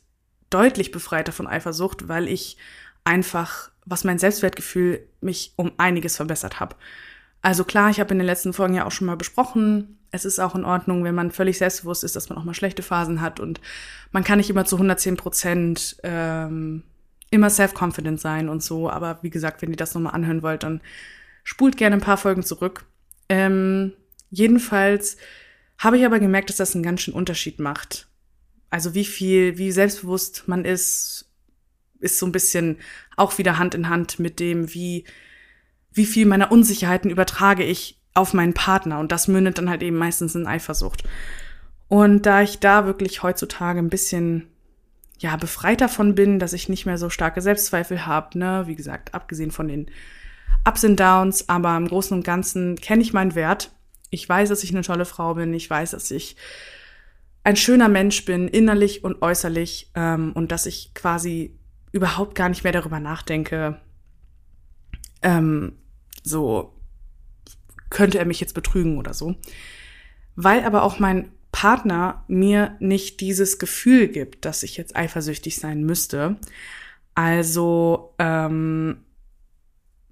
deutlich 0.50 0.90
befreiter 0.92 1.32
von 1.32 1.46
Eifersucht, 1.46 2.08
weil 2.08 2.28
ich 2.28 2.56
einfach, 3.04 3.70
was 3.86 4.04
mein 4.04 4.18
Selbstwertgefühl 4.18 5.06
mich 5.20 5.52
um 5.56 5.72
einiges 5.78 6.16
verbessert 6.16 6.60
habe. 6.60 6.76
Also 7.42 7.64
klar, 7.64 7.90
ich 7.90 8.00
habe 8.00 8.12
in 8.12 8.18
den 8.18 8.26
letzten 8.26 8.52
Folgen 8.52 8.74
ja 8.74 8.86
auch 8.86 8.92
schon 8.92 9.06
mal 9.06 9.16
besprochen, 9.16 9.98
es 10.10 10.24
ist 10.24 10.38
auch 10.38 10.54
in 10.54 10.64
Ordnung, 10.64 11.02
wenn 11.02 11.14
man 11.14 11.32
völlig 11.32 11.58
selbstbewusst 11.58 12.04
ist, 12.04 12.14
dass 12.14 12.28
man 12.28 12.38
auch 12.38 12.44
mal 12.44 12.54
schlechte 12.54 12.82
Phasen 12.82 13.20
hat 13.20 13.40
und 13.40 13.60
man 14.12 14.22
kann 14.22 14.38
nicht 14.38 14.48
immer 14.48 14.64
zu 14.64 14.76
110 14.76 15.16
Prozent 15.16 15.96
ähm, 16.04 16.84
immer 17.34 17.50
self-confident 17.50 18.20
sein 18.20 18.48
und 18.48 18.62
so. 18.62 18.90
Aber 18.90 19.18
wie 19.22 19.30
gesagt, 19.30 19.62
wenn 19.62 19.70
ihr 19.70 19.76
das 19.76 19.94
nochmal 19.94 20.14
anhören 20.14 20.42
wollt, 20.42 20.62
dann 20.62 20.80
spult 21.42 21.76
gerne 21.76 21.96
ein 21.96 22.02
paar 22.02 22.16
Folgen 22.16 22.42
zurück. 22.42 22.84
Ähm, 23.28 23.92
jedenfalls 24.30 25.16
habe 25.78 25.98
ich 25.98 26.04
aber 26.04 26.20
gemerkt, 26.20 26.48
dass 26.48 26.56
das 26.56 26.74
einen 26.74 26.84
ganz 26.84 27.02
schön 27.02 27.14
Unterschied 27.14 27.58
macht. 27.58 28.08
Also 28.70 28.94
wie 28.94 29.04
viel, 29.04 29.58
wie 29.58 29.70
selbstbewusst 29.70 30.44
man 30.46 30.64
ist, 30.64 31.30
ist 32.00 32.18
so 32.18 32.26
ein 32.26 32.32
bisschen 32.32 32.78
auch 33.16 33.38
wieder 33.38 33.58
Hand 33.58 33.74
in 33.74 33.88
Hand 33.88 34.18
mit 34.18 34.40
dem, 34.40 34.74
wie, 34.74 35.04
wie 35.92 36.06
viel 36.06 36.26
meiner 36.26 36.50
Unsicherheiten 36.50 37.10
übertrage 37.10 37.64
ich 37.64 38.00
auf 38.14 38.34
meinen 38.34 38.54
Partner 38.54 39.00
und 39.00 39.12
das 39.12 39.28
mündet 39.28 39.58
dann 39.58 39.70
halt 39.70 39.82
eben 39.82 39.96
meistens 39.96 40.34
in 40.34 40.46
Eifersucht. 40.46 41.04
Und 41.88 42.26
da 42.26 42.42
ich 42.42 42.60
da 42.60 42.86
wirklich 42.86 43.22
heutzutage 43.22 43.78
ein 43.78 43.90
bisschen 43.90 44.48
ja 45.18 45.36
befreit 45.36 45.80
davon 45.80 46.14
bin, 46.14 46.38
dass 46.38 46.52
ich 46.52 46.68
nicht 46.68 46.86
mehr 46.86 46.98
so 46.98 47.10
starke 47.10 47.40
Selbstzweifel 47.40 48.06
habe, 48.06 48.38
ne, 48.38 48.64
wie 48.66 48.74
gesagt, 48.74 49.14
abgesehen 49.14 49.50
von 49.50 49.68
den 49.68 49.90
Ups 50.66 50.84
und 50.84 50.98
Downs, 50.98 51.48
aber 51.48 51.76
im 51.76 51.88
Großen 51.88 52.16
und 52.16 52.24
Ganzen 52.24 52.76
kenne 52.76 53.02
ich 53.02 53.12
meinen 53.12 53.34
Wert. 53.34 53.70
Ich 54.10 54.28
weiß, 54.28 54.48
dass 54.48 54.64
ich 54.64 54.70
eine 54.70 54.82
tolle 54.82 55.04
Frau 55.04 55.34
bin. 55.34 55.52
Ich 55.52 55.68
weiß, 55.68 55.90
dass 55.90 56.10
ich 56.10 56.36
ein 57.42 57.56
schöner 57.56 57.88
Mensch 57.88 58.24
bin, 58.24 58.48
innerlich 58.48 59.04
und 59.04 59.20
äußerlich, 59.20 59.90
ähm, 59.94 60.32
und 60.32 60.50
dass 60.50 60.66
ich 60.66 60.94
quasi 60.94 61.58
überhaupt 61.92 62.34
gar 62.34 62.48
nicht 62.48 62.64
mehr 62.64 62.72
darüber 62.72 63.00
nachdenke, 63.00 63.80
ähm, 65.22 65.78
so 66.22 66.74
könnte 67.90 68.18
er 68.18 68.24
mich 68.24 68.40
jetzt 68.40 68.54
betrügen 68.54 68.98
oder 68.98 69.14
so. 69.14 69.36
Weil 70.36 70.64
aber 70.64 70.82
auch 70.82 70.98
mein 70.98 71.30
Partner 71.54 72.24
mir 72.26 72.74
nicht 72.80 73.20
dieses 73.20 73.60
Gefühl 73.60 74.08
gibt, 74.08 74.44
dass 74.44 74.64
ich 74.64 74.76
jetzt 74.76 74.96
eifersüchtig 74.96 75.54
sein 75.54 75.84
müsste. 75.84 76.36
Also, 77.14 78.12
ähm, 78.18 78.96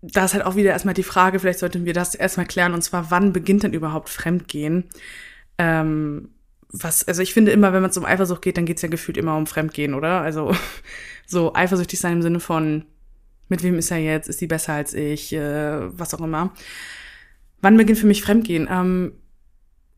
da 0.02 0.24
ist 0.24 0.34
halt 0.34 0.44
auch 0.44 0.54
wieder 0.54 0.70
erstmal 0.70 0.94
die 0.94 1.02
Frage, 1.02 1.40
vielleicht 1.40 1.58
sollten 1.58 1.84
wir 1.84 1.94
das 1.94 2.14
erstmal 2.14 2.46
klären, 2.46 2.74
und 2.74 2.82
zwar, 2.82 3.10
wann 3.10 3.32
beginnt 3.32 3.64
denn 3.64 3.72
überhaupt 3.72 4.08
Fremdgehen? 4.08 4.84
Ähm, 5.58 6.28
was, 6.68 7.08
also 7.08 7.22
ich 7.22 7.34
finde 7.34 7.50
immer, 7.50 7.72
wenn 7.72 7.82
man 7.82 7.90
zum 7.90 8.04
Eifersucht 8.04 8.42
geht, 8.42 8.56
dann 8.56 8.64
geht 8.64 8.76
es 8.76 8.82
ja 8.82 8.88
gefühlt 8.88 9.16
immer 9.16 9.36
um 9.36 9.48
Fremdgehen, 9.48 9.94
oder? 9.94 10.20
Also 10.20 10.54
so 11.26 11.56
eifersüchtig 11.56 11.98
sein 11.98 12.12
im 12.12 12.22
Sinne 12.22 12.38
von, 12.38 12.84
mit 13.48 13.64
wem 13.64 13.78
ist 13.78 13.90
er 13.90 13.98
jetzt? 13.98 14.28
Ist 14.28 14.38
sie 14.38 14.46
besser 14.46 14.74
als 14.74 14.94
ich? 14.94 15.32
Äh, 15.32 15.98
was 15.98 16.14
auch 16.14 16.20
immer. 16.20 16.54
Wann 17.60 17.76
beginnt 17.76 17.98
für 17.98 18.06
mich 18.06 18.22
Fremdgehen? 18.22 18.68
Ähm, 18.70 19.14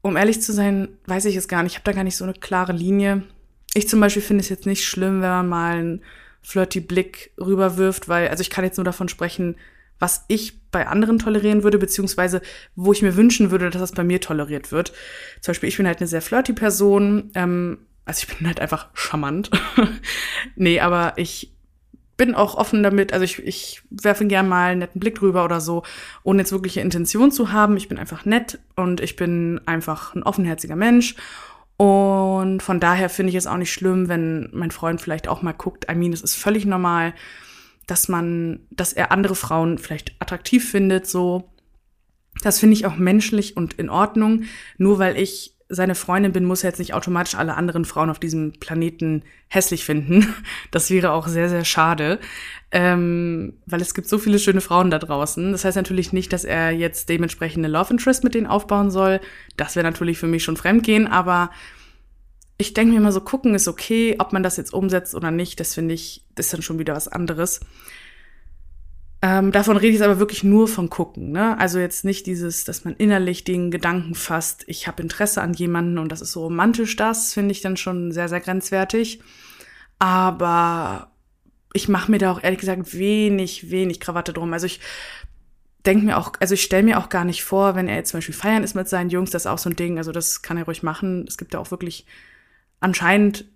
um 0.04 0.18
ehrlich 0.18 0.42
zu 0.42 0.52
sein, 0.52 0.88
weiß 1.06 1.24
ich 1.24 1.34
es 1.34 1.48
gar 1.48 1.62
nicht. 1.62 1.72
Ich 1.72 1.78
habe 1.78 1.90
da 1.90 1.92
gar 1.92 2.04
nicht 2.04 2.18
so 2.18 2.24
eine 2.24 2.34
klare 2.34 2.72
Linie. 2.72 3.22
Ich 3.72 3.88
zum 3.88 4.00
Beispiel 4.00 4.20
finde 4.20 4.42
es 4.42 4.50
jetzt 4.50 4.66
nicht 4.66 4.84
schlimm, 4.84 5.22
wenn 5.22 5.30
man 5.30 5.48
mal 5.48 5.76
einen 5.76 6.02
flirty 6.42 6.80
Blick 6.80 7.32
rüberwirft, 7.40 8.06
weil, 8.06 8.28
also 8.28 8.42
ich 8.42 8.50
kann 8.50 8.66
jetzt 8.66 8.76
nur 8.76 8.84
davon 8.84 9.08
sprechen, 9.08 9.56
was 9.98 10.26
ich 10.28 10.60
bei 10.70 10.86
anderen 10.88 11.18
tolerieren 11.18 11.62
würde, 11.62 11.78
beziehungsweise 11.78 12.42
wo 12.76 12.92
ich 12.92 13.00
mir 13.00 13.16
wünschen 13.16 13.50
würde, 13.50 13.70
dass 13.70 13.80
das 13.80 13.92
bei 13.92 14.04
mir 14.04 14.20
toleriert 14.20 14.72
wird. 14.72 14.92
Zum 15.40 15.52
Beispiel, 15.52 15.70
ich 15.70 15.78
bin 15.78 15.86
halt 15.86 16.00
eine 16.00 16.06
sehr 16.06 16.20
flirty 16.20 16.52
Person, 16.52 17.30
ähm, 17.34 17.78
also 18.04 18.26
ich 18.28 18.36
bin 18.36 18.46
halt 18.46 18.60
einfach 18.60 18.88
charmant. 18.92 19.50
nee, 20.54 20.80
aber 20.80 21.14
ich 21.16 21.53
bin 22.16 22.34
auch 22.34 22.54
offen 22.54 22.82
damit, 22.82 23.12
also 23.12 23.24
ich, 23.24 23.40
ich 23.40 23.82
werfe 23.90 24.26
gern 24.26 24.48
mal 24.48 24.70
einen 24.70 24.80
netten 24.80 25.00
Blick 25.00 25.16
drüber 25.16 25.44
oder 25.44 25.60
so, 25.60 25.82
ohne 26.22 26.40
jetzt 26.40 26.52
wirkliche 26.52 26.80
Intention 26.80 27.32
zu 27.32 27.52
haben. 27.52 27.76
Ich 27.76 27.88
bin 27.88 27.98
einfach 27.98 28.24
nett 28.24 28.58
und 28.76 29.00
ich 29.00 29.16
bin 29.16 29.60
einfach 29.66 30.14
ein 30.14 30.22
offenherziger 30.22 30.76
Mensch. 30.76 31.16
Und 31.76 32.62
von 32.62 32.78
daher 32.78 33.08
finde 33.08 33.30
ich 33.30 33.36
es 33.36 33.46
auch 33.46 33.56
nicht 33.56 33.72
schlimm, 33.72 34.08
wenn 34.08 34.48
mein 34.52 34.70
Freund 34.70 35.00
vielleicht 35.00 35.26
auch 35.26 35.42
mal 35.42 35.52
guckt. 35.52 35.90
I 35.90 35.94
mean, 35.94 36.12
es 36.12 36.22
ist 36.22 36.36
völlig 36.36 36.66
normal, 36.66 37.14
dass 37.86 38.08
man, 38.08 38.60
dass 38.70 38.92
er 38.92 39.10
andere 39.10 39.34
Frauen 39.34 39.78
vielleicht 39.78 40.14
attraktiv 40.20 40.70
findet, 40.70 41.06
so. 41.06 41.50
Das 42.42 42.58
finde 42.58 42.74
ich 42.74 42.86
auch 42.86 42.96
menschlich 42.96 43.56
und 43.56 43.74
in 43.74 43.88
Ordnung. 43.88 44.44
Nur 44.76 44.98
weil 44.98 45.16
ich 45.16 45.53
seine 45.68 45.94
Freundin 45.94 46.32
bin, 46.32 46.44
muss 46.44 46.62
er 46.62 46.70
jetzt 46.70 46.78
nicht 46.78 46.94
automatisch 46.94 47.34
alle 47.34 47.54
anderen 47.54 47.84
Frauen 47.84 48.10
auf 48.10 48.18
diesem 48.18 48.52
Planeten 48.52 49.22
hässlich 49.48 49.84
finden. 49.84 50.34
Das 50.70 50.90
wäre 50.90 51.12
auch 51.12 51.28
sehr, 51.28 51.48
sehr 51.48 51.64
schade, 51.64 52.18
ähm, 52.70 53.54
weil 53.66 53.80
es 53.80 53.94
gibt 53.94 54.08
so 54.08 54.18
viele 54.18 54.38
schöne 54.38 54.60
Frauen 54.60 54.90
da 54.90 54.98
draußen. 54.98 55.52
Das 55.52 55.64
heißt 55.64 55.76
natürlich 55.76 56.12
nicht, 56.12 56.32
dass 56.32 56.44
er 56.44 56.72
jetzt 56.72 57.08
dementsprechend 57.08 57.64
eine 57.64 57.72
Love 57.72 57.92
Interest 57.92 58.24
mit 58.24 58.34
denen 58.34 58.46
aufbauen 58.46 58.90
soll. 58.90 59.20
Das 59.56 59.76
wäre 59.76 59.84
natürlich 59.84 60.18
für 60.18 60.26
mich 60.26 60.42
schon 60.42 60.56
fremdgehen, 60.56 61.06
aber 61.06 61.50
ich 62.58 62.74
denke 62.74 62.92
mir 62.92 62.98
immer 62.98 63.12
so, 63.12 63.20
gucken 63.20 63.54
ist 63.54 63.68
okay, 63.68 64.16
ob 64.18 64.32
man 64.32 64.42
das 64.42 64.56
jetzt 64.56 64.72
umsetzt 64.72 65.14
oder 65.14 65.30
nicht, 65.30 65.60
das 65.60 65.74
finde 65.74 65.94
ich, 65.94 66.24
das 66.34 66.46
ist 66.46 66.54
dann 66.54 66.62
schon 66.62 66.78
wieder 66.78 66.94
was 66.94 67.08
anderes. 67.08 67.60
Ähm, 69.24 69.52
davon 69.52 69.78
rede 69.78 69.88
ich 69.88 69.94
jetzt 69.94 70.02
aber 70.02 70.18
wirklich 70.18 70.44
nur 70.44 70.68
von 70.68 70.90
gucken. 70.90 71.32
Ne? 71.32 71.58
Also 71.58 71.78
jetzt 71.78 72.04
nicht 72.04 72.26
dieses, 72.26 72.64
dass 72.64 72.84
man 72.84 72.94
innerlich 72.96 73.42
den 73.42 73.70
Gedanken 73.70 74.14
fasst, 74.14 74.64
ich 74.66 74.86
habe 74.86 75.02
Interesse 75.02 75.40
an 75.40 75.54
jemanden 75.54 75.96
und 75.96 76.12
das 76.12 76.20
ist 76.20 76.32
so 76.32 76.42
romantisch, 76.42 76.94
das 76.96 77.32
finde 77.32 77.52
ich 77.52 77.62
dann 77.62 77.78
schon 77.78 78.12
sehr, 78.12 78.28
sehr 78.28 78.40
grenzwertig. 78.40 79.22
Aber 79.98 81.10
ich 81.72 81.88
mache 81.88 82.10
mir 82.10 82.18
da 82.18 82.32
auch 82.32 82.42
ehrlich 82.42 82.60
gesagt 82.60 82.98
wenig, 82.98 83.70
wenig 83.70 83.98
Krawatte 83.98 84.34
drum. 84.34 84.52
Also 84.52 84.66
ich 84.66 84.80
denke 85.86 86.04
mir 86.04 86.18
auch, 86.18 86.32
also 86.40 86.52
ich 86.52 86.62
stelle 86.62 86.82
mir 86.82 86.98
auch 86.98 87.08
gar 87.08 87.24
nicht 87.24 87.44
vor, 87.44 87.76
wenn 87.76 87.88
er 87.88 87.96
jetzt 87.96 88.10
zum 88.10 88.18
Beispiel 88.18 88.34
feiern 88.34 88.62
ist 88.62 88.74
mit 88.74 88.90
seinen 88.90 89.08
Jungs, 89.08 89.30
das 89.30 89.46
ist 89.46 89.50
auch 89.50 89.56
so 89.56 89.70
ein 89.70 89.76
Ding, 89.76 89.96
also 89.96 90.12
das 90.12 90.42
kann 90.42 90.58
er 90.58 90.64
ruhig 90.66 90.82
machen. 90.82 91.24
Es 91.26 91.38
gibt 91.38 91.54
ja 91.54 91.60
auch 91.60 91.70
wirklich 91.70 92.04
anscheinend 92.78 93.46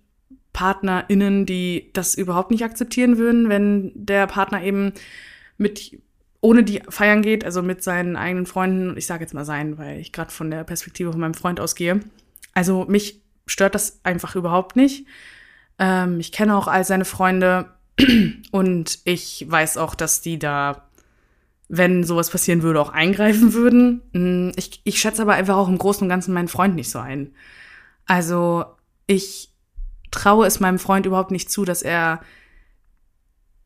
PartnerInnen, 0.51 1.45
die 1.45 1.91
das 1.93 2.15
überhaupt 2.15 2.49
nicht 2.49 2.63
akzeptieren 2.63 3.19
würden, 3.19 3.49
wenn 3.49 3.91
der 3.93 4.25
Partner 4.25 4.63
eben 4.63 4.93
mit 5.59 5.99
ohne 6.41 6.63
die 6.63 6.81
feiern 6.87 7.21
geht, 7.21 7.43
also 7.43 7.61
mit 7.61 7.83
seinen 7.83 8.15
eigenen 8.15 8.45
Freunden, 8.45 8.97
ich 8.97 9.05
sage 9.05 9.23
jetzt 9.23 9.33
mal 9.33 9.45
sein, 9.45 9.77
weil 9.77 9.99
ich 9.99 10.11
gerade 10.11 10.31
von 10.31 10.49
der 10.49 10.63
Perspektive 10.63 11.11
von 11.11 11.19
meinem 11.19 11.33
Freund 11.33 11.59
ausgehe. 11.59 11.99
Also 12.53 12.85
mich 12.85 13.21
stört 13.45 13.75
das 13.75 13.99
einfach 14.03 14.35
überhaupt 14.35 14.75
nicht. 14.75 15.05
Ähm, 15.77 16.19
ich 16.19 16.31
kenne 16.31 16.55
auch 16.55 16.67
all 16.67 16.85
seine 16.85 17.05
Freunde 17.05 17.73
und 18.51 18.99
ich 19.03 19.45
weiß 19.49 19.77
auch, 19.77 19.95
dass 19.95 20.21
die 20.21 20.39
da, 20.39 20.87
wenn 21.67 22.05
sowas 22.05 22.29
passieren 22.29 22.61
würde, 22.61 22.79
auch 22.79 22.93
eingreifen 22.93 23.53
würden. 23.53 24.01
Mm, 24.13 24.51
ich, 24.55 24.79
ich 24.85 24.99
schätze 24.99 25.21
aber 25.23 25.33
einfach 25.33 25.57
auch 25.57 25.67
im 25.67 25.77
Großen 25.77 26.03
und 26.03 26.09
Ganzen 26.09 26.33
meinen 26.33 26.47
Freund 26.47 26.75
nicht 26.75 26.89
so 26.89 26.99
ein. 26.99 27.33
Also 28.05 28.65
ich 29.07 29.51
traue 30.09 30.47
es 30.47 30.61
meinem 30.61 30.79
Freund 30.79 31.05
überhaupt 31.05 31.31
nicht 31.31 31.51
zu, 31.51 31.65
dass 31.65 31.81
er 31.81 32.21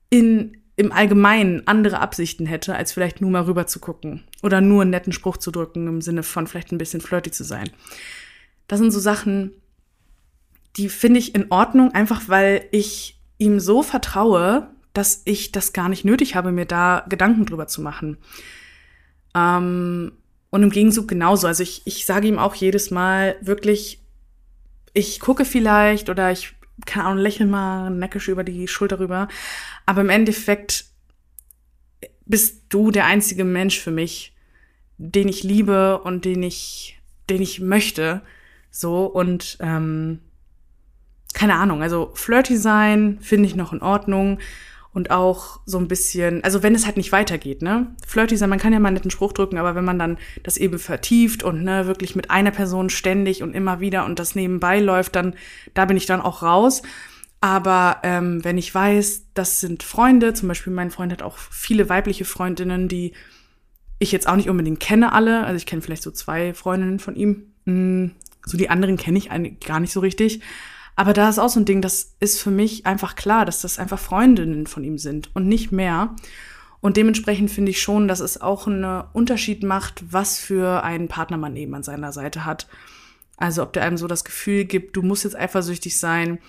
in 0.09 0.62
im 0.75 0.91
Allgemeinen 0.91 1.67
andere 1.67 1.99
Absichten 1.99 2.45
hätte, 2.45 2.75
als 2.75 2.93
vielleicht 2.93 3.21
nur 3.21 3.29
mal 3.29 3.43
rüber 3.43 3.67
zu 3.67 3.79
gucken 3.79 4.23
oder 4.41 4.59
nur 4.59 4.81
einen 4.81 4.91
netten 4.91 5.13
Spruch 5.13 5.37
zu 5.37 5.51
drücken 5.51 5.87
im 5.87 6.01
Sinne 6.01 6.23
von 6.23 6.47
vielleicht 6.47 6.71
ein 6.71 6.77
bisschen 6.77 7.01
flirty 7.01 7.31
zu 7.31 7.43
sein. 7.43 7.69
Das 8.67 8.79
sind 8.79 8.91
so 8.91 8.99
Sachen, 8.99 9.51
die 10.77 10.89
finde 10.89 11.19
ich 11.19 11.35
in 11.35 11.51
Ordnung, 11.51 11.91
einfach 11.91 12.27
weil 12.27 12.67
ich 12.71 13.19
ihm 13.37 13.59
so 13.59 13.83
vertraue, 13.83 14.69
dass 14.93 15.21
ich 15.25 15.51
das 15.51 15.73
gar 15.73 15.89
nicht 15.89 16.05
nötig 16.05 16.35
habe, 16.35 16.51
mir 16.51 16.65
da 16.65 17.05
Gedanken 17.09 17.45
drüber 17.45 17.67
zu 17.67 17.81
machen. 17.81 18.17
Ähm, 19.35 20.13
und 20.49 20.63
im 20.63 20.69
Gegenzug 20.69 21.07
genauso. 21.07 21.47
Also 21.47 21.63
ich, 21.63 21.81
ich 21.85 22.05
sage 22.05 22.27
ihm 22.27 22.39
auch 22.39 22.55
jedes 22.55 22.91
Mal 22.91 23.35
wirklich, 23.41 24.01
ich 24.93 25.19
gucke 25.19 25.45
vielleicht 25.45 26.09
oder 26.09 26.31
ich 26.31 26.53
keine 26.85 27.05
Ahnung, 27.05 27.19
lächeln 27.19 27.49
mal 27.49 27.89
neckisch 27.89 28.27
über 28.27 28.43
die 28.43 28.67
Schulter 28.67 28.99
rüber. 28.99 29.27
Aber 29.85 30.01
im 30.01 30.09
Endeffekt 30.09 30.85
bist 32.25 32.63
du 32.69 32.91
der 32.91 33.05
einzige 33.05 33.43
Mensch 33.43 33.79
für 33.79 33.91
mich, 33.91 34.33
den 34.97 35.27
ich 35.27 35.43
liebe 35.43 35.99
und 35.99 36.25
den 36.25 36.43
ich, 36.43 36.99
den 37.29 37.41
ich 37.41 37.59
möchte. 37.59 38.21
So 38.71 39.05
und 39.05 39.57
ähm, 39.59 40.19
keine 41.33 41.55
Ahnung, 41.55 41.81
also 41.81 42.11
flirty 42.13 42.57
sein 42.57 43.17
finde 43.21 43.47
ich 43.47 43.55
noch 43.55 43.73
in 43.73 43.81
Ordnung 43.81 44.39
und 44.93 45.09
auch 45.09 45.59
so 45.65 45.79
ein 45.79 45.87
bisschen, 45.87 46.43
also 46.43 46.61
wenn 46.61 46.75
es 46.75 46.85
halt 46.85 46.97
nicht 46.97 47.11
weitergeht, 47.11 47.63
ne? 47.63 47.95
Flirty 48.05 48.37
sein, 48.37 48.49
man 48.49 48.59
kann 48.59 48.73
ja 48.73 48.79
mal 48.79 48.89
einen 48.89 48.95
netten 48.95 49.11
Spruch 49.11 49.33
drücken, 49.33 49.57
aber 49.57 49.73
wenn 49.73 49.85
man 49.85 49.97
dann 49.97 50.17
das 50.43 50.57
eben 50.57 50.77
vertieft 50.77 51.43
und 51.43 51.63
ne, 51.63 51.87
wirklich 51.87 52.15
mit 52.15 52.29
einer 52.29 52.51
Person 52.51 52.89
ständig 52.89 53.41
und 53.41 53.55
immer 53.55 53.79
wieder 53.79 54.05
und 54.05 54.19
das 54.19 54.35
nebenbei 54.35 54.79
läuft, 54.79 55.15
dann 55.15 55.35
da 55.73 55.85
bin 55.85 55.97
ich 55.97 56.05
dann 56.05 56.21
auch 56.21 56.43
raus. 56.43 56.83
Aber 57.41 57.97
ähm, 58.03 58.43
wenn 58.45 58.57
ich 58.57 58.73
weiß, 58.73 59.31
das 59.33 59.59
sind 59.59 59.83
Freunde, 59.83 60.33
zum 60.33 60.47
Beispiel 60.47 60.71
mein 60.71 60.91
Freund 60.91 61.11
hat 61.11 61.23
auch 61.23 61.37
viele 61.37 61.89
weibliche 61.89 62.23
Freundinnen, 62.23 62.87
die 62.87 63.13
ich 63.99 64.11
jetzt 64.11 64.27
auch 64.27 64.35
nicht 64.35 64.49
unbedingt 64.49 64.79
kenne 64.79 65.11
alle. 65.11 65.43
Also 65.43 65.57
ich 65.57 65.65
kenne 65.65 65.81
vielleicht 65.81 66.03
so 66.03 66.11
zwei 66.11 66.53
Freundinnen 66.53 66.99
von 66.99 67.15
ihm. 67.15 67.53
Mm, 67.65 68.11
so 68.45 68.57
die 68.57 68.69
anderen 68.69 68.95
kenne 68.95 69.17
ich 69.17 69.29
gar 69.65 69.79
nicht 69.79 69.91
so 69.91 69.99
richtig. 69.99 70.41
Aber 70.95 71.13
da 71.13 71.29
ist 71.29 71.39
auch 71.39 71.49
so 71.49 71.59
ein 71.59 71.65
Ding, 71.65 71.81
das 71.81 72.15
ist 72.19 72.41
für 72.41 72.51
mich 72.51 72.85
einfach 72.85 73.15
klar, 73.15 73.45
dass 73.45 73.61
das 73.61 73.79
einfach 73.79 73.99
Freundinnen 73.99 74.67
von 74.67 74.83
ihm 74.83 74.97
sind 74.97 75.29
und 75.35 75.47
nicht 75.47 75.71
mehr. 75.71 76.15
Und 76.81 76.97
dementsprechend 76.97 77.49
finde 77.49 77.71
ich 77.71 77.81
schon, 77.81 78.07
dass 78.07 78.19
es 78.19 78.41
auch 78.41 78.67
einen 78.67 79.03
Unterschied 79.13 79.63
macht, 79.63 80.03
was 80.11 80.37
für 80.37 80.83
einen 80.83 81.07
Partner 81.07 81.37
man 81.37 81.55
eben 81.55 81.73
an 81.73 81.83
seiner 81.83 82.11
Seite 82.11 82.45
hat. 82.45 82.67
Also 83.37 83.63
ob 83.63 83.73
der 83.73 83.83
einem 83.83 83.97
so 83.97 84.07
das 84.07 84.23
Gefühl 84.23 84.65
gibt, 84.65 84.95
du 84.95 85.01
musst 85.01 85.23
jetzt 85.23 85.37
eifersüchtig 85.37 85.97
sein. 85.97 86.39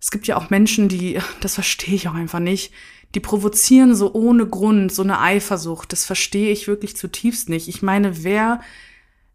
Es 0.00 0.10
gibt 0.10 0.26
ja 0.26 0.36
auch 0.36 0.50
Menschen, 0.50 0.88
die, 0.88 1.18
das 1.40 1.54
verstehe 1.54 1.94
ich 1.94 2.08
auch 2.08 2.14
einfach 2.14 2.40
nicht, 2.40 2.72
die 3.14 3.20
provozieren 3.20 3.94
so 3.94 4.12
ohne 4.12 4.46
Grund, 4.46 4.92
so 4.92 5.02
eine 5.02 5.20
Eifersucht. 5.20 5.92
Das 5.92 6.04
verstehe 6.04 6.52
ich 6.52 6.68
wirklich 6.68 6.96
zutiefst 6.96 7.48
nicht. 7.48 7.68
Ich 7.68 7.82
meine, 7.82 8.22
wer 8.22 8.60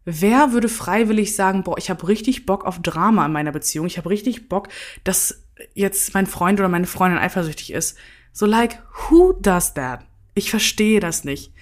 Wer 0.08 0.52
würde 0.52 0.68
freiwillig 0.68 1.34
sagen, 1.34 1.64
boah, 1.64 1.76
ich 1.78 1.90
habe 1.90 2.06
richtig 2.06 2.46
Bock 2.46 2.64
auf 2.64 2.80
Drama 2.80 3.26
in 3.26 3.32
meiner 3.32 3.50
Beziehung, 3.50 3.86
ich 3.88 3.98
habe 3.98 4.08
richtig 4.08 4.48
Bock, 4.48 4.68
dass 5.02 5.42
jetzt 5.74 6.14
mein 6.14 6.28
Freund 6.28 6.60
oder 6.60 6.68
meine 6.68 6.86
Freundin 6.86 7.18
eifersüchtig 7.18 7.72
ist? 7.72 7.98
So 8.32 8.46
like, 8.46 8.80
who 9.10 9.32
does 9.32 9.74
that? 9.74 10.06
Ich 10.34 10.50
verstehe 10.50 11.00
das 11.00 11.24
nicht. 11.24 11.52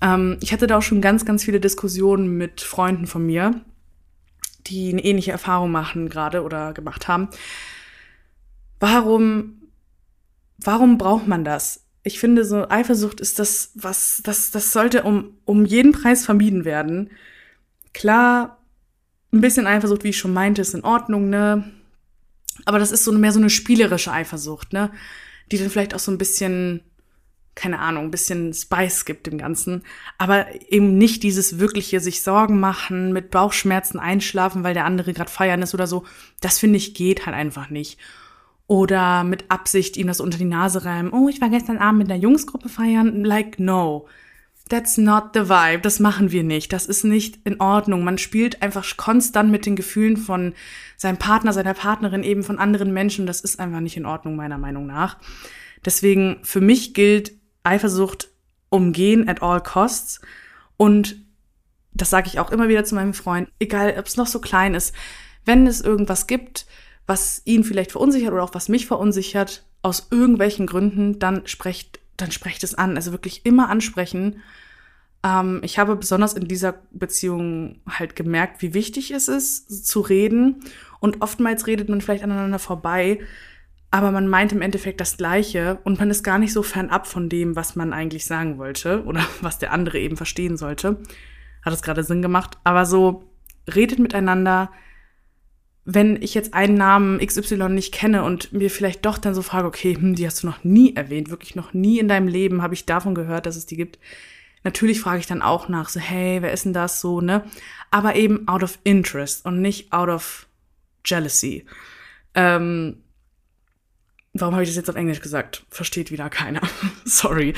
Ähm, 0.00 0.36
ich 0.40 0.52
hatte 0.52 0.66
da 0.66 0.78
auch 0.78 0.82
schon 0.82 1.00
ganz, 1.00 1.24
ganz 1.24 1.44
viele 1.44 1.60
Diskussionen 1.60 2.36
mit 2.36 2.60
Freunden 2.60 3.06
von 3.06 3.24
mir, 3.24 3.60
die 4.66 4.90
eine 4.90 5.04
ähnliche 5.04 5.30
Erfahrung 5.30 5.70
machen 5.70 6.08
gerade 6.08 6.42
oder 6.42 6.72
gemacht 6.72 7.06
haben. 7.06 7.28
Warum, 8.80 9.62
warum 10.58 10.98
braucht 10.98 11.28
man 11.28 11.44
das? 11.44 11.84
Ich 12.02 12.18
finde, 12.18 12.44
so 12.44 12.68
Eifersucht 12.68 13.20
ist 13.20 13.38
das, 13.38 13.70
was, 13.74 14.22
das, 14.24 14.50
das 14.50 14.72
sollte 14.72 15.04
um, 15.04 15.38
um 15.44 15.64
jeden 15.64 15.92
Preis 15.92 16.24
vermieden 16.24 16.64
werden. 16.64 17.10
Klar, 17.96 18.58
ein 19.32 19.40
bisschen 19.40 19.66
Eifersucht, 19.66 20.04
wie 20.04 20.10
ich 20.10 20.18
schon 20.18 20.34
meinte, 20.34 20.60
ist 20.60 20.74
in 20.74 20.84
Ordnung, 20.84 21.30
ne? 21.30 21.64
Aber 22.66 22.78
das 22.78 22.92
ist 22.92 23.04
so 23.04 23.12
mehr 23.12 23.32
so 23.32 23.40
eine 23.40 23.48
spielerische 23.48 24.12
Eifersucht, 24.12 24.74
ne? 24.74 24.90
Die 25.50 25.56
dann 25.56 25.70
vielleicht 25.70 25.94
auch 25.94 25.98
so 25.98 26.12
ein 26.12 26.18
bisschen, 26.18 26.82
keine 27.54 27.78
Ahnung, 27.78 28.04
ein 28.04 28.10
bisschen 28.10 28.52
Spice 28.52 29.06
gibt 29.06 29.26
dem 29.26 29.38
Ganzen. 29.38 29.82
Aber 30.18 30.44
eben 30.70 30.98
nicht 30.98 31.22
dieses 31.22 31.58
wirkliche 31.58 32.00
sich 32.00 32.22
Sorgen 32.22 32.60
machen, 32.60 33.14
mit 33.14 33.30
Bauchschmerzen 33.30 33.98
einschlafen, 33.98 34.62
weil 34.62 34.74
der 34.74 34.84
andere 34.84 35.14
gerade 35.14 35.30
feiern 35.30 35.62
ist 35.62 35.72
oder 35.72 35.86
so. 35.86 36.04
Das 36.42 36.58
finde 36.58 36.76
ich 36.76 36.92
geht 36.92 37.24
halt 37.24 37.34
einfach 37.34 37.70
nicht. 37.70 37.98
Oder 38.66 39.24
mit 39.24 39.50
Absicht 39.50 39.96
ihm 39.96 40.08
das 40.08 40.20
unter 40.20 40.36
die 40.36 40.44
Nase 40.44 40.84
reimen. 40.84 41.14
Oh, 41.14 41.30
ich 41.30 41.40
war 41.40 41.48
gestern 41.48 41.78
Abend 41.78 42.00
mit 42.00 42.10
einer 42.10 42.20
Jungsgruppe 42.20 42.68
feiern. 42.68 43.24
Like, 43.24 43.58
no. 43.58 44.06
That's 44.68 44.98
not 44.98 45.30
the 45.34 45.48
vibe. 45.48 45.82
Das 45.82 46.00
machen 46.00 46.32
wir 46.32 46.42
nicht. 46.42 46.72
Das 46.72 46.86
ist 46.86 47.04
nicht 47.04 47.38
in 47.44 47.60
Ordnung. 47.60 48.02
Man 48.02 48.18
spielt 48.18 48.62
einfach 48.62 48.96
konstant 48.96 49.50
mit 49.50 49.64
den 49.64 49.76
Gefühlen 49.76 50.16
von 50.16 50.54
seinem 50.96 51.18
Partner, 51.18 51.52
seiner 51.52 51.74
Partnerin, 51.74 52.24
eben 52.24 52.42
von 52.42 52.58
anderen 52.58 52.92
Menschen. 52.92 53.26
Das 53.26 53.40
ist 53.40 53.60
einfach 53.60 53.80
nicht 53.80 53.96
in 53.96 54.06
Ordnung, 54.06 54.34
meiner 54.34 54.58
Meinung 54.58 54.86
nach. 54.86 55.18
Deswegen, 55.84 56.38
für 56.42 56.60
mich 56.60 56.94
gilt 56.94 57.32
Eifersucht 57.62 58.28
umgehen 58.68 59.28
at 59.28 59.40
all 59.40 59.62
costs. 59.62 60.20
Und 60.76 61.16
das 61.92 62.10
sage 62.10 62.26
ich 62.26 62.40
auch 62.40 62.50
immer 62.50 62.68
wieder 62.68 62.84
zu 62.84 62.96
meinem 62.96 63.14
Freund, 63.14 63.48
egal 63.60 63.94
ob 63.96 64.06
es 64.06 64.16
noch 64.16 64.26
so 64.26 64.40
klein 64.40 64.74
ist, 64.74 64.94
wenn 65.44 65.66
es 65.68 65.80
irgendwas 65.80 66.26
gibt, 66.26 66.66
was 67.06 67.40
ihn 67.44 67.62
vielleicht 67.62 67.92
verunsichert 67.92 68.32
oder 68.32 68.42
auch 68.42 68.54
was 68.54 68.68
mich 68.68 68.86
verunsichert, 68.86 69.64
aus 69.82 70.08
irgendwelchen 70.10 70.66
Gründen, 70.66 71.20
dann 71.20 71.46
sprecht 71.46 72.00
dann 72.16 72.30
sprecht 72.30 72.64
es 72.64 72.74
an. 72.74 72.96
Also 72.96 73.12
wirklich 73.12 73.44
immer 73.44 73.68
ansprechen. 73.68 74.42
Ähm, 75.22 75.60
ich 75.62 75.78
habe 75.78 75.96
besonders 75.96 76.34
in 76.34 76.48
dieser 76.48 76.74
Beziehung 76.92 77.80
halt 77.88 78.16
gemerkt, 78.16 78.62
wie 78.62 78.74
wichtig 78.74 79.10
es 79.10 79.28
ist, 79.28 79.86
zu 79.86 80.00
reden. 80.00 80.62
Und 81.00 81.22
oftmals 81.22 81.66
redet 81.66 81.88
man 81.88 82.00
vielleicht 82.00 82.24
aneinander 82.24 82.58
vorbei, 82.58 83.20
aber 83.90 84.10
man 84.10 84.28
meint 84.28 84.52
im 84.52 84.62
Endeffekt 84.62 85.00
das 85.00 85.16
Gleiche 85.16 85.78
und 85.84 85.98
man 85.98 86.10
ist 86.10 86.22
gar 86.22 86.38
nicht 86.38 86.52
so 86.52 86.62
fernab 86.62 87.06
von 87.06 87.28
dem, 87.28 87.56
was 87.56 87.76
man 87.76 87.92
eigentlich 87.92 88.26
sagen 88.26 88.58
wollte 88.58 89.04
oder 89.04 89.24
was 89.40 89.58
der 89.58 89.72
andere 89.72 89.98
eben 89.98 90.16
verstehen 90.16 90.56
sollte. 90.56 90.98
Hat 91.62 91.72
es 91.72 91.82
gerade 91.82 92.04
Sinn 92.04 92.22
gemacht. 92.22 92.58
Aber 92.64 92.86
so, 92.86 93.24
redet 93.74 93.98
miteinander, 93.98 94.70
wenn 95.88 96.20
ich 96.20 96.34
jetzt 96.34 96.52
einen 96.52 96.74
Namen 96.74 97.24
XY 97.24 97.68
nicht 97.68 97.94
kenne 97.94 98.24
und 98.24 98.52
mir 98.52 98.70
vielleicht 98.70 99.06
doch 99.06 99.18
dann 99.18 99.36
so 99.36 99.42
frage, 99.42 99.68
okay, 99.68 99.94
hm, 99.94 100.16
die 100.16 100.26
hast 100.26 100.42
du 100.42 100.48
noch 100.48 100.64
nie 100.64 100.96
erwähnt, 100.96 101.30
wirklich 101.30 101.54
noch 101.54 101.72
nie 101.72 102.00
in 102.00 102.08
deinem 102.08 102.26
Leben 102.26 102.60
habe 102.60 102.74
ich 102.74 102.86
davon 102.86 103.14
gehört, 103.14 103.46
dass 103.46 103.54
es 103.54 103.66
die 103.66 103.76
gibt. 103.76 104.00
Natürlich 104.64 105.00
frage 105.00 105.20
ich 105.20 105.26
dann 105.26 105.42
auch 105.42 105.68
nach, 105.68 105.88
so, 105.88 106.00
hey, 106.00 106.42
wer 106.42 106.52
ist 106.52 106.64
denn 106.64 106.72
das 106.72 107.00
so, 107.00 107.20
ne? 107.20 107.44
Aber 107.92 108.16
eben 108.16 108.48
out 108.48 108.64
of 108.64 108.80
interest 108.82 109.46
und 109.46 109.62
nicht 109.62 109.92
out 109.92 110.08
of 110.08 110.48
jealousy. 111.04 111.64
Ähm, 112.34 113.04
warum 114.40 114.54
habe 114.54 114.62
ich 114.64 114.68
das 114.70 114.76
jetzt 114.76 114.90
auf 114.90 114.96
Englisch 114.96 115.20
gesagt? 115.20 115.64
Versteht 115.70 116.10
wieder 116.10 116.30
keiner. 116.30 116.60
Sorry. 117.04 117.54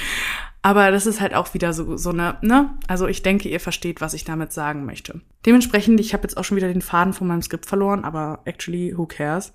Aber 0.63 0.91
das 0.91 1.07
ist 1.07 1.21
halt 1.21 1.35
auch 1.35 1.55
wieder 1.55 1.73
so, 1.73 1.97
so 1.97 2.11
eine, 2.11 2.37
ne? 2.43 2.71
Also 2.89 3.07
ich 3.07 3.23
denke, 3.23 3.49
ihr 3.49 3.61
versteht, 3.61 4.01
was 4.01 4.15
ich 4.15 4.25
damit 4.25 4.53
sagen 4.53 4.85
möchte. 4.85 5.21
Dementsprechend, 5.47 6.01
ich 6.01 6.13
habe 6.13 6.25
jetzt 6.25 6.37
auch 6.37 6.45
schon 6.45 6.57
wieder 6.57 6.69
den 6.69 6.83
Faden 6.83 7.13
von 7.13 7.27
meinem 7.27 7.43
Skript 7.43 7.67
verloren, 7.67 8.05
aber 8.05 8.41
actually, 8.45 8.97
who 8.97 9.07
cares? 9.07 9.53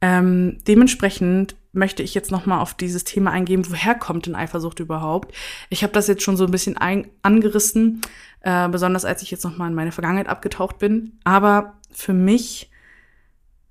Ähm, 0.00 0.58
dementsprechend 0.66 1.56
möchte 1.72 2.02
ich 2.02 2.14
jetzt 2.14 2.30
nochmal 2.30 2.60
auf 2.60 2.74
dieses 2.74 3.04
Thema 3.04 3.30
eingehen, 3.30 3.68
woher 3.68 3.94
kommt 3.94 4.26
denn 4.26 4.34
Eifersucht 4.34 4.80
überhaupt? 4.80 5.34
Ich 5.68 5.82
habe 5.82 5.92
das 5.92 6.08
jetzt 6.08 6.22
schon 6.22 6.36
so 6.36 6.44
ein 6.44 6.50
bisschen 6.50 6.76
ein 6.76 7.08
angerissen, 7.22 8.00
äh, 8.40 8.68
besonders 8.68 9.04
als 9.04 9.22
ich 9.22 9.30
jetzt 9.30 9.44
nochmal 9.44 9.68
in 9.68 9.74
meine 9.74 9.92
Vergangenheit 9.92 10.28
abgetaucht 10.28 10.78
bin. 10.78 11.18
Aber 11.22 11.74
für 11.92 12.14
mich, 12.14 12.69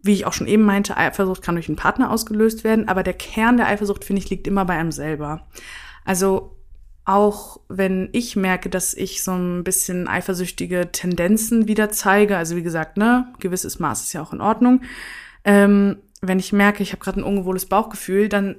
wie 0.02 0.14
ich 0.14 0.26
auch 0.26 0.34
schon 0.34 0.48
eben 0.48 0.64
meinte, 0.64 0.98
Eifersucht 0.98 1.42
kann 1.42 1.56
durch 1.56 1.68
einen 1.68 1.76
Partner 1.76 2.12
ausgelöst 2.12 2.64
werden, 2.64 2.88
aber 2.88 3.04
der 3.04 3.14
Kern 3.14 3.58
der 3.58 3.68
Eifersucht, 3.68 4.06
finde 4.06 4.22
ich, 4.22 4.30
liegt 4.30 4.48
immer 4.48 4.66
bei 4.66 4.78
einem 4.78 4.92
selber. 4.92 5.48
Also 6.06 6.56
auch 7.06 7.60
wenn 7.70 8.10
ich 8.12 8.36
merke, 8.36 8.70
dass 8.70 8.94
ich 8.94 9.24
so 9.24 9.32
ein 9.32 9.64
bisschen 9.64 10.08
eifersüchtige 10.08 10.92
Tendenzen 10.92 11.68
wieder 11.68 11.90
zeige, 11.90 12.38
also 12.38 12.56
wie 12.56 12.64
gesagt, 12.64 12.98
ne, 12.98 13.34
gewisses 13.40 13.80
Maß 13.80 14.04
ist 14.04 14.14
ja 14.14 14.22
auch 14.22 14.32
in 14.32 14.42
Ordnung. 14.42 14.82
Ähm, 15.44 15.98
wenn 16.22 16.40
ich 16.40 16.54
merke, 16.54 16.84
ich 16.84 16.92
habe 16.92 17.04
gerade 17.04 17.20
ein 17.20 17.24
ungewohles 17.24 17.66
Bauchgefühl, 17.66 18.30
dann 18.30 18.58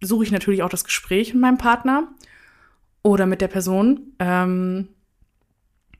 suche 0.00 0.24
ich 0.24 0.32
natürlich 0.32 0.62
auch 0.62 0.68
das 0.68 0.84
Gespräch 0.84 1.34
mit 1.34 1.42
meinem 1.42 1.58
Partner 1.58 2.08
oder 3.02 3.26
mit 3.26 3.40
der 3.40 3.48
Person. 3.48 4.14
Ähm, 4.18 4.88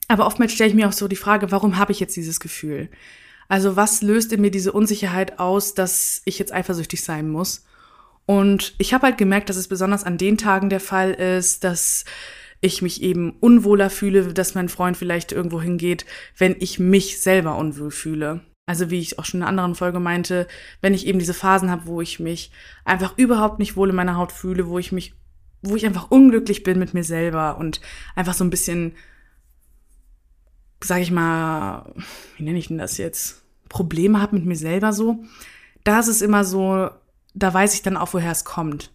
aber 0.08 0.26
oftmals 0.26 0.52
stelle 0.52 0.70
ich 0.70 0.76
mir 0.76 0.88
auch 0.88 0.92
so 0.92 1.08
die 1.08 1.16
Frage, 1.16 1.50
warum 1.52 1.76
habe 1.76 1.92
ich 1.92 2.00
jetzt 2.00 2.16
dieses 2.16 2.40
Gefühl? 2.40 2.88
Also 3.48 3.76
was 3.76 4.02
löst 4.02 4.32
in 4.32 4.40
mir 4.40 4.50
diese 4.50 4.72
Unsicherheit 4.72 5.38
aus, 5.38 5.74
dass 5.74 6.22
ich 6.24 6.38
jetzt 6.38 6.52
eifersüchtig 6.52 7.02
sein 7.02 7.28
muss? 7.30 7.64
Und 8.26 8.74
ich 8.78 8.94
habe 8.94 9.06
halt 9.06 9.18
gemerkt, 9.18 9.48
dass 9.48 9.56
es 9.56 9.68
besonders 9.68 10.04
an 10.04 10.18
den 10.18 10.38
Tagen 10.38 10.70
der 10.70 10.80
Fall 10.80 11.12
ist, 11.12 11.64
dass 11.64 12.04
ich 12.60 12.80
mich 12.80 13.02
eben 13.02 13.36
unwohler 13.40 13.90
fühle, 13.90 14.32
dass 14.32 14.54
mein 14.54 14.68
Freund 14.68 14.96
vielleicht 14.96 15.32
irgendwo 15.32 15.60
hingeht, 15.60 16.06
wenn 16.38 16.56
ich 16.60 16.78
mich 16.78 17.20
selber 17.20 17.58
unwohl 17.58 17.90
fühle. 17.90 18.40
Also 18.66 18.90
wie 18.90 19.00
ich 19.00 19.18
auch 19.18 19.24
schon 19.24 19.40
in 19.40 19.42
einer 19.42 19.50
anderen 19.50 19.74
Folge 19.74 19.98
meinte, 19.98 20.46
wenn 20.80 20.94
ich 20.94 21.06
eben 21.06 21.18
diese 21.18 21.34
Phasen 21.34 21.70
habe, 21.70 21.86
wo 21.86 22.00
ich 22.00 22.20
mich 22.20 22.52
einfach 22.84 23.18
überhaupt 23.18 23.58
nicht 23.58 23.76
wohl 23.76 23.90
in 23.90 23.96
meiner 23.96 24.16
Haut 24.16 24.30
fühle, 24.30 24.68
wo 24.68 24.78
ich 24.78 24.92
mich, 24.92 25.14
wo 25.62 25.74
ich 25.74 25.84
einfach 25.84 26.12
unglücklich 26.12 26.62
bin 26.62 26.78
mit 26.78 26.94
mir 26.94 27.02
selber 27.02 27.58
und 27.58 27.80
einfach 28.14 28.34
so 28.34 28.44
ein 28.44 28.50
bisschen, 28.50 28.94
sag 30.84 31.00
ich 31.00 31.10
mal, 31.10 31.92
wie 32.36 32.44
nenne 32.44 32.58
ich 32.58 32.68
denn 32.68 32.78
das 32.78 32.98
jetzt, 32.98 33.42
Probleme 33.68 34.20
habe 34.20 34.36
mit 34.36 34.44
mir 34.44 34.56
selber 34.56 34.92
so, 34.92 35.24
da 35.84 36.00
ist 36.00 36.08
es 36.08 36.22
immer 36.22 36.44
so, 36.44 36.90
da 37.34 37.54
weiß 37.54 37.74
ich 37.74 37.82
dann 37.82 37.96
auch, 37.96 38.12
woher 38.12 38.30
es 38.30 38.44
kommt. 38.44 38.90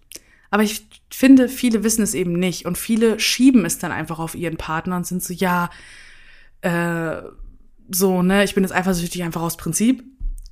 Aber 0.52 0.64
ich 0.64 0.88
finde, 1.12 1.50
viele 1.50 1.84
wissen 1.84 2.04
es 2.04 2.14
eben 2.14 2.34
nicht 2.34 2.66
und 2.66 2.78
viele 2.78 3.20
schieben 3.20 3.66
es 3.66 3.80
dann 3.80 3.92
einfach 3.92 4.20
auf 4.20 4.36
ihren 4.36 4.58
Partner 4.58 4.96
und 4.98 5.08
sind 5.08 5.24
so, 5.24 5.34
ja, 5.34 5.70
äh, 6.62 7.22
so, 7.90 8.22
ne, 8.22 8.44
ich 8.44 8.54
bin 8.54 8.64
jetzt 8.64 8.74
eifersüchtig 8.74 9.24
einfach 9.24 9.42
aus 9.42 9.58
Prinzip. 9.58 10.04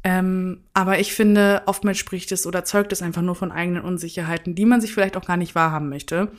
Ähm, 0.04 0.64
aber 0.74 1.00
ich 1.00 1.14
finde, 1.14 1.64
oftmals 1.66 1.98
spricht 1.98 2.32
es 2.32 2.46
oder 2.46 2.64
zeugt 2.64 2.92
es 2.92 3.02
einfach 3.02 3.24
nur 3.24 3.36
von 3.36 3.52
eigenen 3.52 3.84
Unsicherheiten, 3.84 4.54
die 4.54 4.66
man 4.66 4.80
sich 4.80 4.94
vielleicht 4.94 5.18
auch 5.18 5.26
gar 5.26 5.38
nicht 5.38 5.56
wahrhaben 5.56 5.90
möchte. 5.90 6.32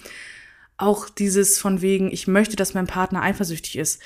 Auch 0.77 1.09
dieses 1.09 1.59
von 1.59 1.81
wegen, 1.81 2.13
ich 2.13 2.29
möchte, 2.29 2.55
dass 2.55 2.75
mein 2.75 2.87
Partner 2.87 3.23
eifersüchtig 3.23 3.77
ist. 3.77 4.01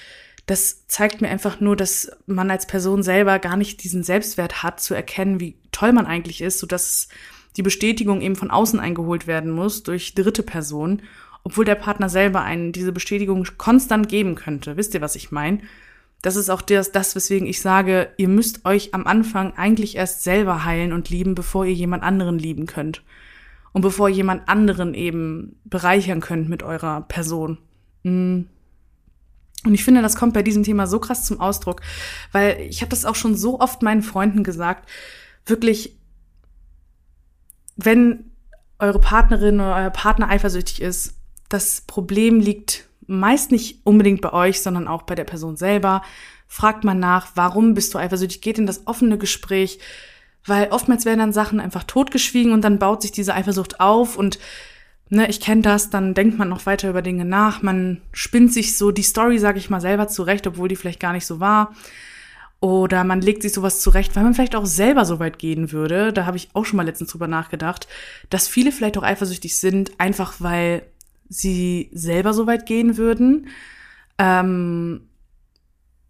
Das 0.50 0.88
zeigt 0.88 1.20
mir 1.20 1.28
einfach 1.28 1.60
nur, 1.60 1.76
dass 1.76 2.10
man 2.26 2.50
als 2.50 2.66
Person 2.66 3.04
selber 3.04 3.38
gar 3.38 3.56
nicht 3.56 3.84
diesen 3.84 4.02
Selbstwert 4.02 4.64
hat, 4.64 4.80
zu 4.80 4.94
erkennen, 4.94 5.38
wie 5.38 5.54
toll 5.70 5.92
man 5.92 6.06
eigentlich 6.06 6.40
ist, 6.40 6.58
sodass 6.58 7.06
die 7.56 7.62
Bestätigung 7.62 8.20
eben 8.20 8.34
von 8.34 8.50
außen 8.50 8.80
eingeholt 8.80 9.28
werden 9.28 9.52
muss 9.52 9.84
durch 9.84 10.16
dritte 10.16 10.42
Personen, 10.42 11.02
obwohl 11.44 11.64
der 11.64 11.76
Partner 11.76 12.08
selber 12.08 12.42
einen 12.42 12.72
diese 12.72 12.90
Bestätigung 12.90 13.46
konstant 13.58 14.08
geben 14.08 14.34
könnte. 14.34 14.76
Wisst 14.76 14.92
ihr, 14.92 15.00
was 15.00 15.14
ich 15.14 15.30
meine? 15.30 15.60
Das 16.20 16.34
ist 16.34 16.50
auch 16.50 16.62
das, 16.62 16.90
das, 16.90 17.14
weswegen 17.14 17.46
ich 17.46 17.60
sage, 17.60 18.08
ihr 18.16 18.28
müsst 18.28 18.64
euch 18.64 18.92
am 18.92 19.06
Anfang 19.06 19.56
eigentlich 19.56 19.94
erst 19.94 20.24
selber 20.24 20.64
heilen 20.64 20.92
und 20.92 21.10
lieben, 21.10 21.36
bevor 21.36 21.64
ihr 21.64 21.74
jemand 21.74 22.02
anderen 22.02 22.40
lieben 22.40 22.66
könnt. 22.66 23.04
Und 23.70 23.82
bevor 23.82 24.08
jemand 24.08 24.48
anderen 24.48 24.94
eben 24.94 25.60
bereichern 25.64 26.18
könnt 26.18 26.48
mit 26.48 26.64
eurer 26.64 27.02
Person. 27.02 27.58
Mm. 28.02 28.46
Und 29.64 29.74
ich 29.74 29.84
finde, 29.84 30.02
das 30.02 30.16
kommt 30.16 30.32
bei 30.32 30.42
diesem 30.42 30.62
Thema 30.62 30.86
so 30.86 30.98
krass 30.98 31.24
zum 31.24 31.40
Ausdruck, 31.40 31.82
weil 32.32 32.60
ich 32.60 32.80
habe 32.80 32.90
das 32.90 33.04
auch 33.04 33.14
schon 33.14 33.36
so 33.36 33.60
oft 33.60 33.82
meinen 33.82 34.02
Freunden 34.02 34.42
gesagt, 34.42 34.88
wirklich, 35.44 35.98
wenn 37.76 38.30
eure 38.78 39.00
Partnerin 39.00 39.56
oder 39.56 39.76
euer 39.76 39.90
Partner 39.90 40.28
eifersüchtig 40.28 40.80
ist, 40.80 41.14
das 41.48 41.82
Problem 41.82 42.40
liegt 42.40 42.86
meist 43.10 43.50
nicht 43.50 43.80
unbedingt 43.84 44.20
bei 44.20 44.32
euch, 44.32 44.62
sondern 44.62 44.86
auch 44.86 45.02
bei 45.02 45.14
der 45.14 45.24
Person 45.24 45.56
selber. 45.56 46.02
Fragt 46.46 46.84
man 46.84 46.98
nach, 46.98 47.28
warum 47.34 47.74
bist 47.74 47.92
du 47.92 47.98
eifersüchtig? 47.98 48.40
Geht 48.40 48.58
in 48.58 48.66
das 48.66 48.86
offene 48.86 49.18
Gespräch, 49.18 49.80
weil 50.46 50.68
oftmals 50.68 51.04
werden 51.04 51.18
dann 51.18 51.32
Sachen 51.32 51.60
einfach 51.60 51.84
totgeschwiegen 51.84 52.52
und 52.52 52.62
dann 52.62 52.78
baut 52.78 53.02
sich 53.02 53.12
diese 53.12 53.34
Eifersucht 53.34 53.80
auf 53.80 54.16
und 54.16 54.38
ne, 55.10 55.28
ich 55.28 55.40
kenne 55.40 55.62
das, 55.62 55.90
dann 55.90 56.14
denkt 56.14 56.38
man 56.38 56.48
noch 56.48 56.66
weiter 56.66 56.88
über 56.88 57.02
Dinge 57.02 57.24
nach, 57.24 57.62
man 57.62 58.00
spinnt 58.12 58.52
sich 58.52 58.78
so 58.78 58.90
die 58.90 59.02
Story, 59.02 59.38
sage 59.38 59.58
ich 59.58 59.68
mal, 59.68 59.80
selber 59.80 60.08
zurecht, 60.08 60.46
obwohl 60.46 60.68
die 60.68 60.76
vielleicht 60.76 61.00
gar 61.00 61.12
nicht 61.12 61.26
so 61.26 61.40
war. 61.40 61.74
Oder 62.60 63.04
man 63.04 63.22
legt 63.22 63.42
sich 63.42 63.52
sowas 63.52 63.80
zurecht, 63.80 64.14
weil 64.14 64.22
man 64.22 64.34
vielleicht 64.34 64.54
auch 64.54 64.66
selber 64.66 65.06
so 65.06 65.18
weit 65.18 65.38
gehen 65.38 65.72
würde. 65.72 66.12
Da 66.12 66.26
habe 66.26 66.36
ich 66.36 66.50
auch 66.52 66.66
schon 66.66 66.76
mal 66.76 66.84
letztens 66.84 67.10
drüber 67.10 67.26
nachgedacht, 67.26 67.88
dass 68.28 68.48
viele 68.48 68.70
vielleicht 68.70 68.98
auch 68.98 69.02
eifersüchtig 69.02 69.56
sind, 69.56 69.98
einfach 69.98 70.34
weil 70.40 70.82
sie 71.28 71.90
selber 71.92 72.34
so 72.34 72.46
weit 72.46 72.66
gehen 72.66 72.98
würden. 72.98 73.48
Ähm, 74.18 75.08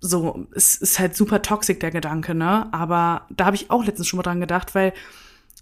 so, 0.00 0.46
es 0.52 0.74
ist 0.74 0.98
halt 0.98 1.14
super 1.14 1.42
toxisch, 1.42 1.78
der 1.78 1.92
Gedanke, 1.92 2.34
ne? 2.34 2.72
Aber 2.72 3.26
da 3.30 3.44
habe 3.46 3.56
ich 3.56 3.70
auch 3.70 3.84
letztens 3.84 4.08
schon 4.08 4.16
mal 4.16 4.22
dran 4.22 4.40
gedacht, 4.40 4.74
weil 4.74 4.92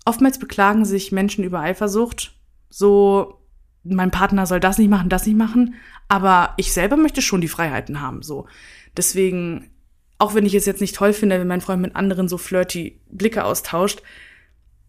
oftmals 0.07 0.39
beklagen 0.39 0.85
sich 0.87 1.13
Menschen 1.13 1.45
über 1.45 1.61
Eifersucht. 1.61 2.33
So, 2.69 3.41
mein 3.85 4.11
Partner 4.11 4.47
soll 4.47 4.61
das 4.61 4.79
nicht 4.79 4.91
machen, 4.91 5.09
das 5.09 5.27
nicht 5.27 5.37
machen. 5.37 5.75
Aber 6.09 6.55
ich 6.57 6.73
selber 6.73 6.97
möchte 6.97 7.23
schon 7.23 7.41
die 7.41 7.49
Freiheiten 7.49 8.01
haben, 8.01 8.23
so. 8.23 8.47
Deswegen, 8.97 9.71
auch 10.19 10.35
wenn 10.35 10.47
ich 10.47 10.55
es 10.55 10.67
jetzt 10.67 10.81
nicht 10.81 10.97
toll 10.97 11.13
finde, 11.13 11.39
wenn 11.39 11.47
mein 11.47 11.61
Freund 11.61 11.83
mit 11.83 11.97
anderen 11.97 12.29
so 12.29 12.39
flirty 12.39 13.01
Blicke 13.11 13.45
austauscht, 13.45 14.03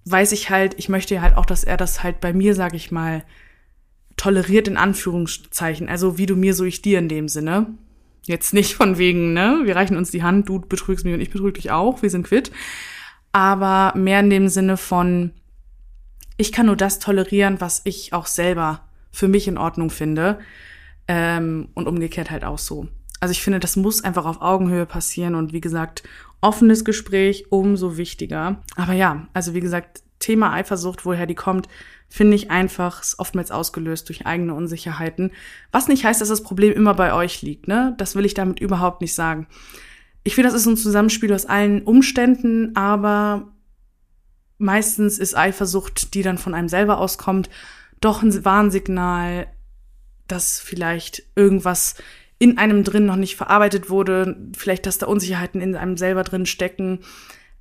weiß 0.06 0.32
ich 0.32 0.50
halt, 0.50 0.76
ich 0.78 0.90
möchte 0.90 1.22
halt 1.22 1.36
auch, 1.38 1.46
dass 1.46 1.64
er 1.64 1.78
das 1.78 2.04
halt 2.04 2.20
bei 2.20 2.34
mir, 2.34 2.56
sag 2.56 2.74
ich 2.74 2.92
mal, 2.92 3.24
toleriert 4.18 4.68
in 4.68 4.78
Anführungszeichen. 4.78 5.88
Also 5.88 6.18
wie 6.18 6.26
du 6.26 6.36
mir, 6.36 6.54
so 6.54 6.66
ich 6.66 6.82
dir 6.82 7.00
in 7.00 7.10
dem 7.10 7.28
Sinne. 7.28 7.68
Jetzt 8.26 8.54
nicht 8.54 8.76
von 8.76 8.98
wegen, 8.98 9.34
ne, 9.34 9.62
wir 9.64 9.76
reichen 9.76 9.98
uns 9.98 10.12
die 10.12 10.24
Hand, 10.24 10.50
du 10.50 10.60
betrügst 10.60 11.06
mich 11.06 11.14
und 11.14 11.22
ich 11.22 11.32
betrüge 11.32 11.54
dich 11.54 11.72
auch, 11.72 12.02
wir 12.02 12.10
sind 12.10 12.28
quitt. 12.28 12.52
Aber 13.32 13.94
mehr 13.98 14.20
in 14.20 14.30
dem 14.30 14.48
Sinne 14.48 14.78
von, 14.78 15.32
ich 16.40 16.54
kann 16.54 16.68
nur 16.68 16.78
das 16.78 17.00
tolerieren, 17.00 17.60
was 17.60 17.82
ich 17.84 18.14
auch 18.14 18.26
selber 18.26 18.82
für 19.12 19.28
mich 19.28 19.48
in 19.48 19.58
Ordnung 19.58 19.90
finde. 19.90 20.40
Ähm, 21.08 21.70
und 21.74 21.88
umgekehrt 21.88 22.32
halt 22.32 22.46
auch 22.46 22.60
so. 22.60 22.88
Also 23.20 23.32
ich 23.34 23.42
finde, 23.42 23.60
das 23.60 23.76
muss 23.76 24.04
einfach 24.04 24.26
auf 24.26 24.42
Augenhöhe 24.42 24.86
passieren 24.86 25.36
und 25.36 25.52
wie 25.52 25.60
gesagt, 25.60 26.04
offenes 26.40 26.86
Gespräch 26.86 27.52
umso 27.52 27.98
wichtiger. 27.98 28.62
Aber 28.76 28.94
ja, 28.94 29.28
also 29.34 29.54
wie 29.54 29.60
gesagt, 29.60 30.02
Thema 30.20 30.54
Eifersucht, 30.54 31.06
woher 31.06 31.26
die 31.26 31.36
kommt, 31.36 31.68
finde 32.08 32.36
ich 32.36 32.52
einfach 32.52 33.04
oftmals 33.18 33.52
ausgelöst 33.52 34.08
durch 34.08 34.26
eigene 34.26 34.54
Unsicherheiten. 34.54 35.32
Was 35.72 35.90
nicht 35.90 36.06
heißt, 36.06 36.22
dass 36.22 36.30
das 36.30 36.44
Problem 36.44 36.72
immer 36.74 36.94
bei 36.94 37.14
euch 37.14 37.42
liegt, 37.42 37.68
ne? 37.68 37.96
Das 37.98 38.16
will 38.16 38.26
ich 38.26 38.34
damit 38.34 38.60
überhaupt 38.60 39.02
nicht 39.02 39.14
sagen. 39.14 39.48
Ich 40.24 40.36
finde, 40.36 40.52
das 40.52 40.62
ist 40.62 40.68
ein 40.68 40.78
Zusammenspiel 40.78 41.34
aus 41.34 41.46
allen 41.46 41.82
Umständen, 41.84 42.76
aber 42.76 43.52
meistens 44.60 45.18
ist 45.18 45.36
Eifersucht, 45.36 46.14
die 46.14 46.22
dann 46.22 46.38
von 46.38 46.54
einem 46.54 46.70
selber 46.70 47.00
auskommt, 47.00 47.50
doch 48.02 48.22
ein 48.22 48.46
Warnsignal, 48.46 49.48
dass 50.28 50.60
vielleicht 50.60 51.24
irgendwas 51.36 51.96
in 52.38 52.58
einem 52.58 52.84
drin 52.84 53.06
noch 53.06 53.16
nicht 53.16 53.36
verarbeitet 53.36 53.90
wurde, 53.90 54.38
vielleicht, 54.56 54.86
dass 54.86 54.98
da 54.98 55.08
Unsicherheiten 55.08 55.60
in 55.60 55.76
einem 55.76 55.98
selber 55.98 56.24
drin 56.24 56.46
stecken. 56.46 57.00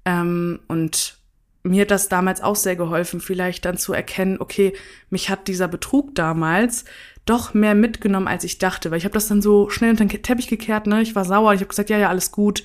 Ähm, 0.05 0.61
und 0.69 1.19
mir 1.65 1.83
hat 1.83 1.91
das 1.91 2.09
damals 2.09 2.41
auch 2.41 2.57
sehr 2.57 2.77
geholfen, 2.77 3.21
vielleicht 3.21 3.65
dann 3.65 3.79
zu 3.79 3.93
erkennen, 3.93 4.37
okay, 4.39 4.75
mich 5.11 5.31
hat 5.31 5.49
dieser 5.49 5.67
Betrug 5.67 6.15
damals 6.15 6.85
doch 7.25 7.55
mehr 7.55 7.75
mitgenommen, 7.75 8.29
als 8.29 8.45
ich 8.45 8.59
dachte, 8.59 8.91
weil 8.91 8.99
ich 8.99 9.05
habe 9.05 9.15
das 9.15 9.29
dann 9.29 9.43
so 9.43 9.69
schnell 9.69 9.91
unter 9.91 10.05
den 10.05 10.23
Teppich 10.23 10.49
gekehrt, 10.49 10.87
ne? 10.87 11.03
Ich 11.03 11.15
war 11.15 11.25
sauer, 11.25 11.53
ich 11.53 11.61
habe 11.61 11.69
gesagt, 11.69 11.91
ja, 11.91 11.99
ja, 11.99 12.09
alles 12.09 12.31
gut. 12.33 12.65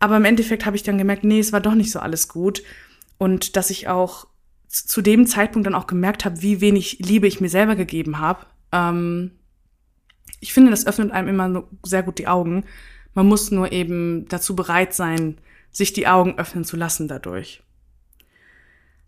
Aber 0.00 0.16
im 0.16 0.24
Endeffekt 0.24 0.66
habe 0.66 0.76
ich 0.76 0.82
dann 0.82 0.98
gemerkt, 0.98 1.24
nee, 1.24 1.38
es 1.38 1.52
war 1.52 1.60
doch 1.60 1.74
nicht 1.74 1.90
so 1.90 2.00
alles 2.00 2.28
gut 2.28 2.62
und 3.18 3.56
dass 3.56 3.70
ich 3.70 3.88
auch 3.88 4.26
zu 4.68 5.02
dem 5.02 5.26
Zeitpunkt 5.26 5.66
dann 5.66 5.74
auch 5.74 5.86
gemerkt 5.86 6.24
habe, 6.24 6.42
wie 6.42 6.60
wenig 6.60 6.98
Liebe 7.00 7.26
ich 7.26 7.40
mir 7.40 7.50
selber 7.50 7.76
gegeben 7.76 8.18
habe. 8.18 8.46
Ähm, 8.72 9.32
Ich 10.40 10.52
finde, 10.52 10.70
das 10.70 10.86
öffnet 10.86 11.10
einem 11.10 11.28
immer 11.28 11.64
sehr 11.82 12.02
gut 12.04 12.18
die 12.18 12.28
Augen. 12.28 12.64
Man 13.14 13.26
muss 13.26 13.50
nur 13.50 13.72
eben 13.72 14.26
dazu 14.28 14.54
bereit 14.54 14.94
sein, 14.94 15.38
sich 15.72 15.92
die 15.92 16.06
Augen 16.06 16.38
öffnen 16.38 16.64
zu 16.64 16.76
lassen 16.76 17.08
dadurch. 17.08 17.62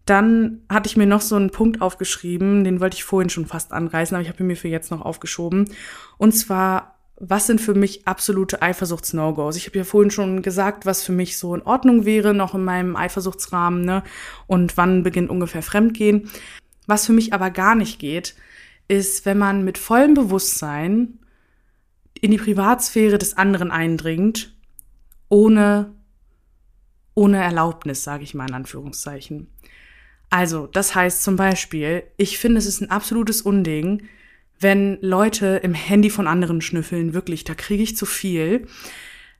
Dann 0.06 0.62
hatte 0.68 0.88
ich 0.88 0.96
mir 0.96 1.06
noch 1.06 1.20
so 1.20 1.36
einen 1.36 1.50
Punkt 1.50 1.80
aufgeschrieben, 1.80 2.64
den 2.64 2.80
wollte 2.80 2.96
ich 2.96 3.04
vorhin 3.04 3.30
schon 3.30 3.46
fast 3.46 3.72
anreißen, 3.72 4.16
aber 4.16 4.22
ich 4.22 4.28
habe 4.28 4.42
ihn 4.42 4.48
mir 4.48 4.56
für 4.56 4.68
jetzt 4.68 4.90
noch 4.90 5.02
aufgeschoben. 5.02 5.70
Und 6.18 6.32
zwar, 6.32 6.89
was 7.22 7.46
sind 7.46 7.60
für 7.60 7.74
mich 7.74 8.08
absolute 8.08 8.62
Eifersuchts-No-Gos? 8.62 9.56
Ich 9.56 9.66
habe 9.66 9.76
ja 9.76 9.84
vorhin 9.84 10.10
schon 10.10 10.40
gesagt, 10.40 10.86
was 10.86 11.02
für 11.02 11.12
mich 11.12 11.36
so 11.36 11.54
in 11.54 11.60
Ordnung 11.62 12.06
wäre, 12.06 12.32
noch 12.32 12.54
in 12.54 12.64
meinem 12.64 12.96
Eifersuchtsrahmen, 12.96 13.84
ne? 13.84 14.02
Und 14.46 14.78
wann 14.78 15.02
beginnt 15.02 15.28
ungefähr 15.28 15.62
Fremdgehen. 15.62 16.30
Was 16.86 17.04
für 17.04 17.12
mich 17.12 17.34
aber 17.34 17.50
gar 17.50 17.74
nicht 17.74 17.98
geht, 17.98 18.34
ist, 18.88 19.26
wenn 19.26 19.36
man 19.36 19.64
mit 19.64 19.76
vollem 19.76 20.14
Bewusstsein 20.14 21.18
in 22.18 22.30
die 22.30 22.38
Privatsphäre 22.38 23.18
des 23.18 23.36
anderen 23.36 23.70
eindringt, 23.70 24.54
ohne, 25.28 25.92
ohne 27.14 27.36
Erlaubnis, 27.36 28.02
sage 28.02 28.24
ich 28.24 28.34
mal 28.34 28.48
in 28.48 28.54
Anführungszeichen. 28.54 29.48
Also, 30.30 30.66
das 30.66 30.94
heißt 30.94 31.22
zum 31.22 31.36
Beispiel, 31.36 32.04
ich 32.16 32.38
finde, 32.38 32.58
es 32.58 32.66
ist 32.66 32.80
ein 32.80 32.90
absolutes 32.90 33.42
Unding, 33.42 34.08
wenn 34.60 34.98
Leute 35.00 35.60
im 35.62 35.74
Handy 35.74 36.10
von 36.10 36.26
anderen 36.26 36.60
schnüffeln. 36.60 37.14
Wirklich, 37.14 37.44
da 37.44 37.54
kriege 37.54 37.82
ich 37.82 37.96
zu 37.96 38.06
viel. 38.06 38.66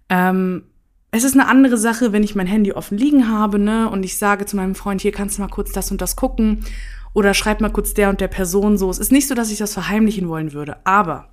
Ähm, 0.08 0.64
es 1.12 1.24
ist 1.24 1.34
eine 1.34 1.48
andere 1.48 1.76
Sache, 1.76 2.12
wenn 2.12 2.22
ich 2.22 2.34
mein 2.34 2.46
Handy 2.46 2.72
offen 2.72 2.96
liegen 2.96 3.28
habe, 3.28 3.58
ne, 3.58 3.90
und 3.90 4.02
ich 4.02 4.16
sage 4.16 4.46
zu 4.46 4.56
meinem 4.56 4.74
Freund, 4.74 5.00
hier 5.00 5.12
kannst 5.12 5.38
du 5.38 5.42
mal 5.42 5.48
kurz 5.48 5.72
das 5.72 5.90
und 5.90 6.00
das 6.00 6.16
gucken 6.16 6.64
oder 7.12 7.34
schreib 7.34 7.60
mal 7.60 7.72
kurz 7.72 7.94
der 7.94 8.08
und 8.08 8.20
der 8.20 8.28
Person 8.28 8.78
so. 8.78 8.88
Es 8.90 8.98
ist 8.98 9.12
nicht 9.12 9.28
so, 9.28 9.34
dass 9.34 9.50
ich 9.50 9.58
das 9.58 9.74
verheimlichen 9.74 10.28
wollen 10.28 10.52
würde, 10.52 10.84
aber 10.86 11.32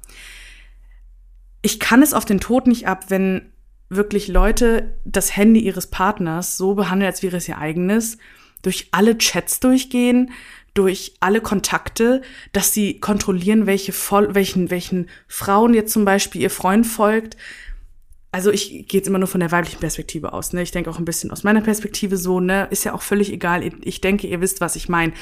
ich 1.61 1.79
kann 1.79 2.01
es 2.01 2.13
auf 2.13 2.25
den 2.25 2.39
Tod 2.39 2.67
nicht 2.67 2.87
ab, 2.87 3.05
wenn 3.09 3.53
wirklich 3.89 4.27
Leute 4.27 4.99
das 5.05 5.35
Handy 5.37 5.61
ihres 5.61 5.87
Partners 5.87 6.57
so 6.57 6.75
behandeln, 6.75 7.07
als 7.07 7.23
wäre 7.23 7.37
es 7.37 7.47
ihr 7.47 7.57
eigenes 7.57 8.17
durch 8.63 8.89
alle 8.91 9.17
Chats 9.17 9.59
durchgehen, 9.59 10.31
durch 10.77 11.13
alle 11.19 11.41
Kontakte, 11.41 12.21
dass 12.53 12.73
sie 12.73 12.99
kontrollieren, 12.99 13.65
welche 13.65 13.93
welchen, 13.93 14.69
welchen 14.69 15.09
Frauen 15.27 15.73
jetzt 15.73 15.91
zum 15.91 16.05
Beispiel 16.05 16.41
ihr 16.41 16.49
Freund 16.51 16.85
folgt. 16.85 17.35
Also 18.31 18.51
ich 18.51 18.69
gehe 18.69 18.99
jetzt 18.99 19.07
immer 19.07 19.17
nur 19.17 19.27
von 19.27 19.39
der 19.39 19.51
weiblichen 19.51 19.79
Perspektive 19.79 20.33
aus. 20.33 20.53
Ne? 20.53 20.61
Ich 20.61 20.71
denke 20.71 20.91
auch 20.91 20.99
ein 20.99 21.05
bisschen 21.05 21.31
aus 21.31 21.43
meiner 21.43 21.61
Perspektive 21.61 22.17
so, 22.17 22.39
ne, 22.39 22.67
ist 22.69 22.83
ja 22.83 22.93
auch 22.93 23.01
völlig 23.01 23.31
egal. 23.31 23.67
Ich 23.81 24.01
denke, 24.01 24.27
ihr 24.27 24.41
wisst, 24.41 24.61
was 24.61 24.75
ich 24.75 24.89
meine. 24.89 25.13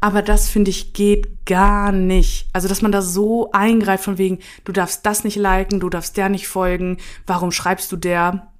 Aber 0.00 0.22
das 0.22 0.48
finde 0.48 0.70
ich 0.70 0.92
geht 0.92 1.46
gar 1.46 1.92
nicht. 1.92 2.48
Also, 2.52 2.66
dass 2.66 2.82
man 2.82 2.92
da 2.92 3.02
so 3.02 3.52
eingreift 3.52 4.04
von 4.04 4.18
wegen, 4.18 4.40
du 4.64 4.72
darfst 4.72 5.06
das 5.06 5.22
nicht 5.22 5.36
liken, 5.36 5.80
du 5.80 5.90
darfst 5.90 6.16
der 6.16 6.28
nicht 6.28 6.48
folgen, 6.48 6.96
warum 7.26 7.52
schreibst 7.52 7.92
du 7.92 7.96
der? 7.96 8.52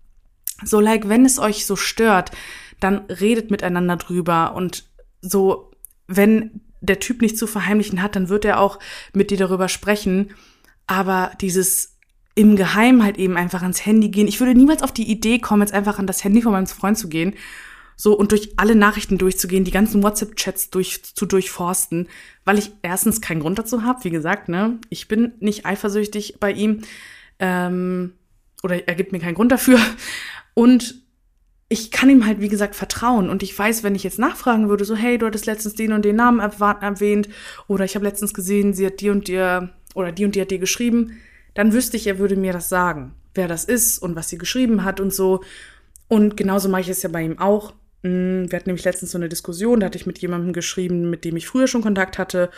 So, 0.63 0.79
like, 0.79 1.09
wenn 1.09 1.25
es 1.25 1.39
euch 1.39 1.67
so 1.67 1.75
stört, 1.75 2.31
dann 2.79 2.99
redet 3.07 3.51
miteinander 3.51 3.97
drüber 3.97 4.55
und 4.55 4.85
so, 5.21 5.73
wenn 6.07 6.61
der 6.81 7.01
Typ 7.01 7.23
nichts 7.23 7.39
zu 7.39 7.47
verheimlichen 7.47 8.03
hat, 8.03 8.17
dann 8.17 8.29
wird 8.29 8.45
er 8.45 8.61
auch 8.61 8.79
mit 9.13 9.31
dir 9.31 9.39
darüber 9.39 9.69
sprechen. 9.69 10.31
Aber 10.87 11.33
dieses 11.41 11.97
im 12.37 12.55
Geheimen 12.55 13.03
halt 13.03 13.17
eben 13.17 13.37
einfach 13.37 13.63
ans 13.63 13.85
Handy 13.85 14.11
gehen. 14.11 14.29
Ich 14.29 14.41
würde 14.41 14.55
niemals 14.55 14.83
auf 14.83 14.93
die 14.93 15.11
Idee 15.11 15.39
kommen, 15.39 15.63
jetzt 15.63 15.73
einfach 15.73 15.99
an 15.99 16.07
das 16.07 16.23
Handy 16.23 16.43
von 16.43 16.53
meinem 16.53 16.67
Freund 16.67 16.99
zu 16.99 17.09
gehen, 17.09 17.35
so 17.97 18.13
und 18.13 18.31
durch 18.31 18.53
alle 18.59 18.75
Nachrichten 18.75 19.17
durchzugehen, 19.17 19.65
die 19.65 19.71
ganzen 19.71 20.03
WhatsApp-Chats 20.03 20.69
durch, 20.69 21.03
zu 21.03 21.25
durchforsten, 21.25 22.09
weil 22.45 22.59
ich 22.59 22.73
erstens 22.83 23.23
keinen 23.23 23.41
Grund 23.41 23.59
dazu 23.59 23.85
habe. 23.85 24.05
Wie 24.05 24.11
gesagt, 24.11 24.51
ne, 24.51 24.79
ich 24.91 25.09
bin 25.09 25.33
nicht 25.41 25.65
eifersüchtig 25.65 26.37
bei 26.39 26.53
ihm 26.53 26.83
ähm, 27.39 28.13
oder 28.63 28.87
er 28.87 28.95
gibt 28.95 29.13
mir 29.13 29.19
keinen 29.19 29.35
Grund 29.35 29.51
dafür. 29.51 29.81
Und 30.53 31.06
ich 31.69 31.91
kann 31.91 32.11
ihm 32.11 32.27
halt, 32.27 32.41
wie 32.41 32.49
gesagt, 32.49 32.77
vertrauen. 32.77 33.29
Und 33.29 33.43
ich 33.43 33.59
weiß, 33.59 33.83
wenn 33.83 33.95
ich 33.95 34.05
jetzt 34.05 34.19
nachfragen 34.19 34.69
würde, 34.69 34.85
so, 34.85 34.95
hey, 34.95 35.19
du 35.19 35.27
hattest 35.27 35.47
letztens 35.47 35.75
den 35.75 35.93
und 35.93 36.05
den 36.05 36.17
Namen 36.17 36.39
erwähnt, 36.39 37.29
oder 37.67 37.85
ich 37.85 37.97
habe 37.97 38.05
letztens 38.05 38.35
gesehen, 38.35 38.73
sie 38.73 38.87
hat 38.87 39.01
dir 39.01 39.13
und 39.13 39.27
dir, 39.27 39.71
oder 39.95 40.13
die 40.13 40.25
und 40.25 40.35
die 40.35 40.41
hat 40.41 40.51
dir 40.51 40.59
geschrieben, 40.59 41.19
dann 41.55 41.73
wüsste 41.73 41.97
ich, 41.97 42.07
er 42.07 42.19
würde 42.19 42.37
mir 42.37 42.53
das 42.53 42.69
sagen, 42.69 43.15
wer 43.35 43.49
das 43.49 43.65
ist 43.65 43.99
und 43.99 44.15
was 44.15 44.29
sie 44.29 44.39
geschrieben 44.39 44.85
hat 44.85 45.01
und 45.01 45.13
so. 45.13 45.43
Und 46.09 46.37
genauso 46.37 46.69
mache 46.69 46.83
ich 46.83 46.89
es 46.89 47.03
ja 47.03 47.09
bei 47.09 47.23
ihm 47.23 47.39
auch. 47.39 47.73
Mm, 48.03 48.45
wir 48.49 48.57
hatten 48.57 48.69
nämlich 48.69 48.85
letztens 48.85 49.11
so 49.11 49.19
eine 49.19 49.29
Diskussion, 49.29 49.81
da 49.81 49.87
hatte 49.87 49.99
ich 49.99 50.07
mit 50.07 50.19
jemandem 50.19 50.53
geschrieben, 50.53 51.11
mit 51.11 51.25
dem 51.25 51.37
ich 51.37 51.49
früher 51.49 51.67
schon 51.67 51.83
Kontakt 51.83 52.19
hatte. 52.19 52.51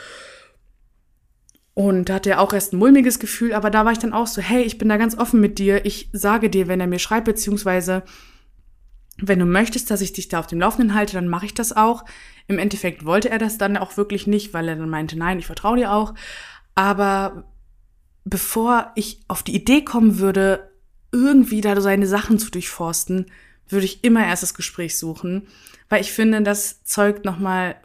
Und 1.73 2.09
da 2.09 2.15
hatte 2.15 2.31
er 2.31 2.41
auch 2.41 2.53
erst 2.53 2.75
ein 2.75 2.79
mulmiges 2.79 3.21
Gefühl, 3.21 3.55
aber 3.55 3.71
da 3.71 3.85
war 3.85 3.93
ich 3.93 3.99
dann 3.99 4.13
auch 4.13 4.27
so, 4.27 4.43
hey, 4.43 4.65
ich 4.65 4.77
bin 4.77 4.89
da 4.89 4.97
ganz 4.99 5.17
offen 5.17 5.41
mit 5.41 5.59
dir. 5.59 5.87
Ich 5.87 6.11
sage 6.13 6.51
dir, 6.51 6.69
wenn 6.69 6.81
er 6.81 6.89
mir 6.89 6.99
schreibt, 6.99 7.27
beziehungsweise 7.27 8.03
wenn 9.21 9.39
du 9.39 9.47
möchtest, 9.47 9.91
dass 9.91 10.01
ich 10.01 10.13
dich 10.13 10.29
da 10.29 10.39
auf 10.39 10.47
dem 10.47 10.61
Laufenden 10.61 10.95
halte, 10.95 11.15
dann 11.15 11.29
mache 11.29 11.47
ich 11.47 11.55
das 11.55 11.77
auch. 11.77 12.05
Im 12.47 12.59
Endeffekt 12.59 13.05
wollte 13.05 13.31
er 13.31 13.39
das 13.39 13.59
dann 13.59 13.77
auch 13.77 13.97
wirklich 13.97 14.27
nicht, 14.27 14.55
weil 14.55 14.69
er 14.69 14.77
dann 14.77 14.89
meinte, 14.89 15.19
nein, 15.19 15.39
ich 15.39 15.47
vertraue 15.47 15.77
dir 15.77 15.93
auch. 15.93 16.15
Aber 16.75 17.45
bevor 18.25 18.93
ich 18.95 19.21
auf 19.29 19.43
die 19.43 19.57
Idee 19.57 19.83
kommen 19.83 20.19
würde, 20.19 20.71
irgendwie 21.11 21.61
da 21.61 21.81
seine 21.81 22.07
Sachen 22.07 22.39
zu 22.39 22.51
durchforsten, 22.51 23.27
würde 23.69 23.85
ich 23.85 24.05
immer 24.05 24.25
erst 24.25 24.43
das 24.43 24.55
Gespräch 24.55 24.99
suchen, 24.99 25.47
weil 25.89 26.01
ich 26.01 26.13
finde, 26.13 26.43
das 26.43 26.85
zeugt 26.85 27.25
nochmal 27.25 27.77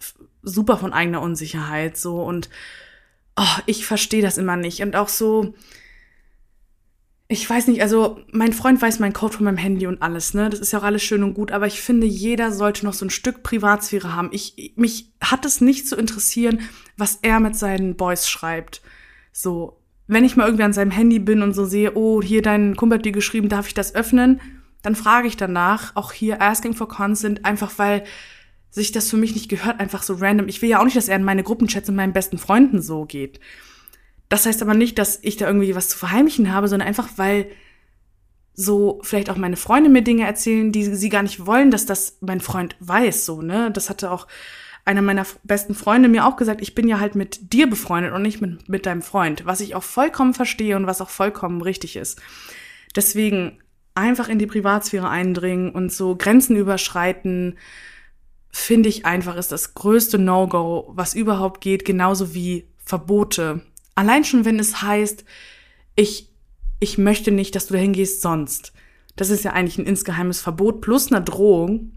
super 0.41 0.77
von 0.77 0.93
eigener 0.93 1.21
Unsicherheit 1.21 1.97
so 1.97 2.21
und 2.23 2.49
oh, 3.35 3.59
ich 3.65 3.85
verstehe 3.85 4.21
das 4.21 4.37
immer 4.37 4.55
nicht 4.55 4.81
und 4.81 4.95
auch 4.95 5.09
so 5.09 5.53
ich 7.33 7.49
weiß 7.49 7.67
nicht, 7.67 7.81
also 7.81 8.19
mein 8.31 8.53
Freund 8.53 8.81
weiß 8.81 8.99
meinen 8.99 9.13
Code 9.13 9.33
von 9.33 9.45
meinem 9.45 9.57
Handy 9.57 9.87
und 9.87 10.01
alles, 10.01 10.33
ne? 10.33 10.49
Das 10.49 10.59
ist 10.59 10.71
ja 10.71 10.79
auch 10.79 10.83
alles 10.83 11.03
schön 11.03 11.23
und 11.23 11.33
gut, 11.33 11.51
aber 11.51 11.65
ich 11.65 11.81
finde, 11.81 12.05
jeder 12.05 12.51
sollte 12.51 12.85
noch 12.85 12.93
so 12.93 13.05
ein 13.05 13.09
Stück 13.09 13.41
Privatsphäre 13.41 14.15
haben. 14.15 14.29
Ich, 14.31 14.73
mich 14.75 15.11
hat 15.19 15.43
es 15.43 15.59
nicht 15.59 15.87
zu 15.87 15.95
interessieren, 15.95 16.59
was 16.95 17.19
er 17.23 17.39
mit 17.39 17.55
seinen 17.55 17.95
Boys 17.95 18.29
schreibt. 18.29 18.81
So, 19.31 19.79
wenn 20.05 20.23
ich 20.23 20.35
mal 20.35 20.45
irgendwie 20.45 20.63
an 20.63 20.73
seinem 20.73 20.91
Handy 20.91 21.17
bin 21.17 21.41
und 21.41 21.53
so 21.53 21.65
sehe, 21.65 21.95
oh, 21.95 22.21
hier 22.21 22.43
dein 22.43 22.75
Kumpel 22.75 22.99
hat 22.99 23.05
dir 23.05 23.11
geschrieben, 23.11 23.49
darf 23.49 23.67
ich 23.67 23.73
das 23.73 23.95
öffnen? 23.95 24.39
Dann 24.83 24.95
frage 24.95 25.27
ich 25.27 25.35
danach, 25.35 25.95
auch 25.95 26.11
hier 26.11 26.41
asking 26.41 26.73
for 26.73 26.87
consent, 26.87 27.45
einfach 27.45 27.71
weil 27.77 28.03
sich 28.69 28.91
das 28.91 29.09
für 29.09 29.17
mich 29.17 29.33
nicht 29.33 29.49
gehört, 29.49 29.79
einfach 29.79 30.03
so 30.03 30.15
random. 30.15 30.47
Ich 30.47 30.61
will 30.61 30.69
ja 30.69 30.79
auch 30.79 30.85
nicht, 30.85 30.97
dass 30.97 31.07
er 31.07 31.15
in 31.15 31.23
meine 31.23 31.43
Gruppenchats 31.43 31.87
mit 31.87 31.97
meinen 31.97 32.13
besten 32.13 32.37
Freunden 32.37 32.81
so 32.81 33.05
geht. 33.05 33.39
Das 34.29 34.45
heißt 34.45 34.61
aber 34.61 34.73
nicht, 34.73 34.97
dass 34.97 35.19
ich 35.21 35.37
da 35.37 35.47
irgendwie 35.47 35.75
was 35.75 35.89
zu 35.89 35.97
verheimlichen 35.97 36.51
habe, 36.51 36.67
sondern 36.67 36.87
einfach, 36.87 37.09
weil 37.17 37.47
so 38.53 38.99
vielleicht 39.03 39.29
auch 39.29 39.37
meine 39.37 39.57
Freunde 39.57 39.89
mir 39.89 40.03
Dinge 40.03 40.25
erzählen, 40.25 40.71
die 40.71 40.83
sie 40.83 41.09
gar 41.09 41.23
nicht 41.23 41.45
wollen, 41.45 41.71
dass 41.71 41.85
das 41.85 42.17
mein 42.21 42.39
Freund 42.39 42.75
weiß, 42.79 43.25
so, 43.25 43.41
ne? 43.41 43.71
Das 43.71 43.89
hatte 43.89 44.11
auch 44.11 44.27
einer 44.85 45.01
meiner 45.01 45.25
besten 45.43 45.75
Freunde 45.75 46.09
mir 46.09 46.25
auch 46.25 46.35
gesagt, 46.35 46.61
ich 46.61 46.75
bin 46.75 46.87
ja 46.87 46.99
halt 46.99 47.15
mit 47.15 47.53
dir 47.53 47.69
befreundet 47.69 48.13
und 48.13 48.21
nicht 48.21 48.41
mit, 48.41 48.67
mit 48.67 48.85
deinem 48.85 49.01
Freund, 49.01 49.45
was 49.45 49.61
ich 49.61 49.75
auch 49.75 49.83
vollkommen 49.83 50.33
verstehe 50.33 50.75
und 50.75 50.87
was 50.87 51.01
auch 51.01 51.09
vollkommen 51.09 51.61
richtig 51.61 51.95
ist. 51.95 52.21
Deswegen 52.95 53.59
einfach 53.95 54.27
in 54.27 54.39
die 54.39 54.47
Privatsphäre 54.47 55.09
eindringen 55.09 55.71
und 55.71 55.91
so 55.91 56.15
Grenzen 56.15 56.55
überschreiten, 56.55 57.57
finde 58.51 58.89
ich 58.89 59.05
einfach 59.05 59.35
ist 59.35 59.51
das 59.51 59.73
größte 59.73 60.19
No-Go, 60.19 60.91
was 60.95 61.15
überhaupt 61.15 61.61
geht, 61.61 61.85
genauso 61.85 62.33
wie 62.35 62.67
Verbote. 62.85 63.61
Allein 63.95 64.23
schon, 64.23 64.45
wenn 64.45 64.59
es 64.59 64.81
heißt, 64.81 65.23
ich, 65.95 66.29
ich 66.79 66.97
möchte 66.97 67.31
nicht, 67.31 67.55
dass 67.55 67.67
du 67.67 67.73
dahin 67.73 67.93
gehst 67.93 68.21
sonst. 68.21 68.73
Das 69.15 69.29
ist 69.29 69.43
ja 69.43 69.53
eigentlich 69.53 69.77
ein 69.77 69.85
insgeheimes 69.85 70.41
Verbot 70.41 70.81
plus 70.81 71.11
eine 71.11 71.23
Drohung. 71.23 71.91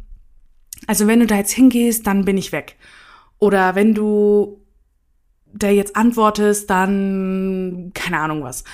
Also 0.87 1.06
wenn 1.06 1.20
du 1.20 1.26
da 1.26 1.37
jetzt 1.37 1.52
hingehst, 1.52 2.06
dann 2.06 2.24
bin 2.24 2.37
ich 2.37 2.52
weg. 2.52 2.76
Oder 3.38 3.74
wenn 3.74 3.94
du 3.94 4.61
da 5.52 5.70
jetzt 5.70 5.96
antwortest, 5.96 6.68
dann 6.68 7.92
keine 7.94 8.20
Ahnung 8.20 8.42
was. 8.42 8.64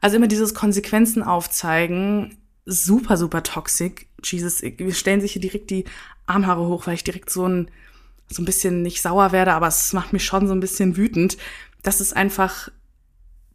Also 0.00 0.16
immer 0.16 0.28
dieses 0.28 0.54
Konsequenzen 0.54 1.22
aufzeigen, 1.22 2.38
super, 2.64 3.16
super 3.16 3.42
toxisch. 3.42 4.06
Jesus, 4.22 4.62
wir 4.62 4.94
stellen 4.94 5.20
sich 5.20 5.32
hier 5.32 5.42
direkt 5.42 5.70
die 5.70 5.84
Armhaare 6.26 6.66
hoch, 6.66 6.86
weil 6.86 6.94
ich 6.94 7.04
direkt 7.04 7.30
so 7.30 7.48
ein, 7.48 7.70
so 8.28 8.42
ein 8.42 8.44
bisschen 8.44 8.82
nicht 8.82 9.02
sauer 9.02 9.32
werde, 9.32 9.52
aber 9.52 9.68
es 9.68 9.92
macht 9.92 10.12
mich 10.12 10.24
schon 10.24 10.46
so 10.46 10.52
ein 10.52 10.60
bisschen 10.60 10.96
wütend, 10.96 11.36
das 11.82 12.00
ist 12.00 12.16
einfach, 12.16 12.70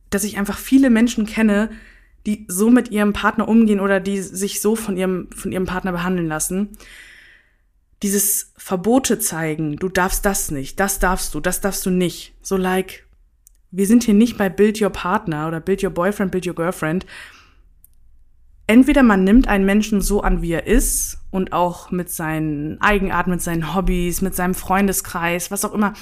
dass 0.09 0.23
ich 0.23 0.38
einfach 0.38 0.57
viele 0.57 0.89
Menschen 0.89 1.25
kenne, 1.25 1.69
die 2.25 2.45
so 2.47 2.69
mit 2.69 2.91
ihrem 2.91 3.13
Partner 3.13 3.47
umgehen 3.47 3.79
oder 3.79 3.99
die 3.99 4.21
sich 4.21 4.62
so 4.62 4.75
von 4.75 4.95
ihrem, 4.95 5.29
von 5.36 5.51
ihrem 5.51 5.65
Partner 5.65 5.91
behandeln 5.91 6.27
lassen. 6.27 6.77
Dieses 8.01 8.53
Verbote 8.57 9.19
zeigen, 9.19 9.77
du 9.77 9.89
darfst 9.89 10.25
das 10.25 10.51
nicht, 10.51 10.79
das 10.79 10.99
darfst 10.99 11.33
du, 11.33 11.39
das 11.39 11.62
darfst 11.62 11.86
du 11.86 11.89
nicht. 11.89 12.33
So 12.41 12.57
like, 12.57 13.05
wir 13.71 13.88
sind 13.88 14.03
hier 14.03 14.13
nicht 14.13 14.38
bei 14.38 14.49
Build 14.49 14.81
Your 14.81 14.91
Partner 14.91 15.47
oder 15.47 15.59
Build 15.59 15.83
Your 15.83 15.89
Boyfriend, 15.89 16.31
Build 16.31 16.45
Your 16.45 16.55
Girlfriend. 16.55 17.05
Entweder 18.67 19.03
man 19.03 19.23
nimmt 19.23 19.47
einen 19.47 19.65
Menschen 19.65 19.99
so 19.99 20.21
an, 20.21 20.41
wie 20.41 20.51
er 20.51 20.67
ist 20.67 21.17
und 21.31 21.51
auch 21.51 21.91
mit 21.91 22.09
seinen 22.09 22.79
Eigenarten, 22.81 23.31
mit 23.31 23.41
seinen 23.41 23.75
Hobbys, 23.75 24.21
mit 24.21 24.36
seinem 24.36 24.53
Freundeskreis, 24.53 25.51
was 25.51 25.65
auch 25.65 25.73
immer 25.73 25.93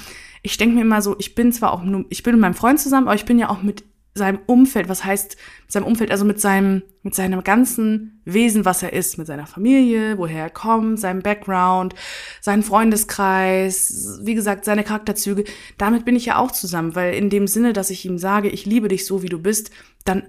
ich 0.42 0.56
denke 0.56 0.74
mir 0.74 0.82
immer 0.82 1.02
so, 1.02 1.16
ich 1.18 1.34
bin 1.34 1.52
zwar 1.52 1.72
auch 1.72 1.82
nur, 1.82 2.04
ich 2.08 2.22
bin 2.22 2.34
mit 2.34 2.40
meinem 2.40 2.54
Freund 2.54 2.80
zusammen, 2.80 3.06
aber 3.06 3.14
ich 3.14 3.24
bin 3.24 3.38
ja 3.38 3.48
auch 3.48 3.62
mit 3.62 3.84
seinem 4.14 4.40
Umfeld, 4.46 4.88
was 4.88 5.04
heißt 5.04 5.36
seinem 5.68 5.86
Umfeld, 5.86 6.10
also 6.10 6.24
mit 6.24 6.38
seinem, 6.38 6.82
mit 7.02 7.14
seinem 7.14 7.42
ganzen 7.42 8.20
Wesen, 8.26 8.64
was 8.66 8.82
er 8.82 8.92
ist, 8.92 9.16
mit 9.16 9.26
seiner 9.26 9.46
Familie, 9.46 10.18
woher 10.18 10.42
er 10.42 10.50
kommt, 10.50 11.00
seinem 11.00 11.22
Background, 11.22 11.94
seinem 12.40 12.62
Freundeskreis, 12.62 14.20
wie 14.22 14.34
gesagt, 14.34 14.66
seine 14.66 14.84
Charakterzüge, 14.84 15.44
damit 15.78 16.04
bin 16.04 16.16
ich 16.16 16.26
ja 16.26 16.36
auch 16.36 16.50
zusammen, 16.50 16.94
weil 16.94 17.14
in 17.14 17.30
dem 17.30 17.46
Sinne, 17.46 17.72
dass 17.72 17.88
ich 17.88 18.04
ihm 18.04 18.18
sage, 18.18 18.50
ich 18.50 18.66
liebe 18.66 18.88
dich 18.88 19.06
so, 19.06 19.22
wie 19.22 19.30
du 19.30 19.40
bist, 19.40 19.70
dann 20.04 20.24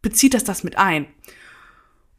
bezieht 0.00 0.34
das 0.34 0.44
das 0.44 0.62
mit 0.62 0.78
ein. 0.78 1.06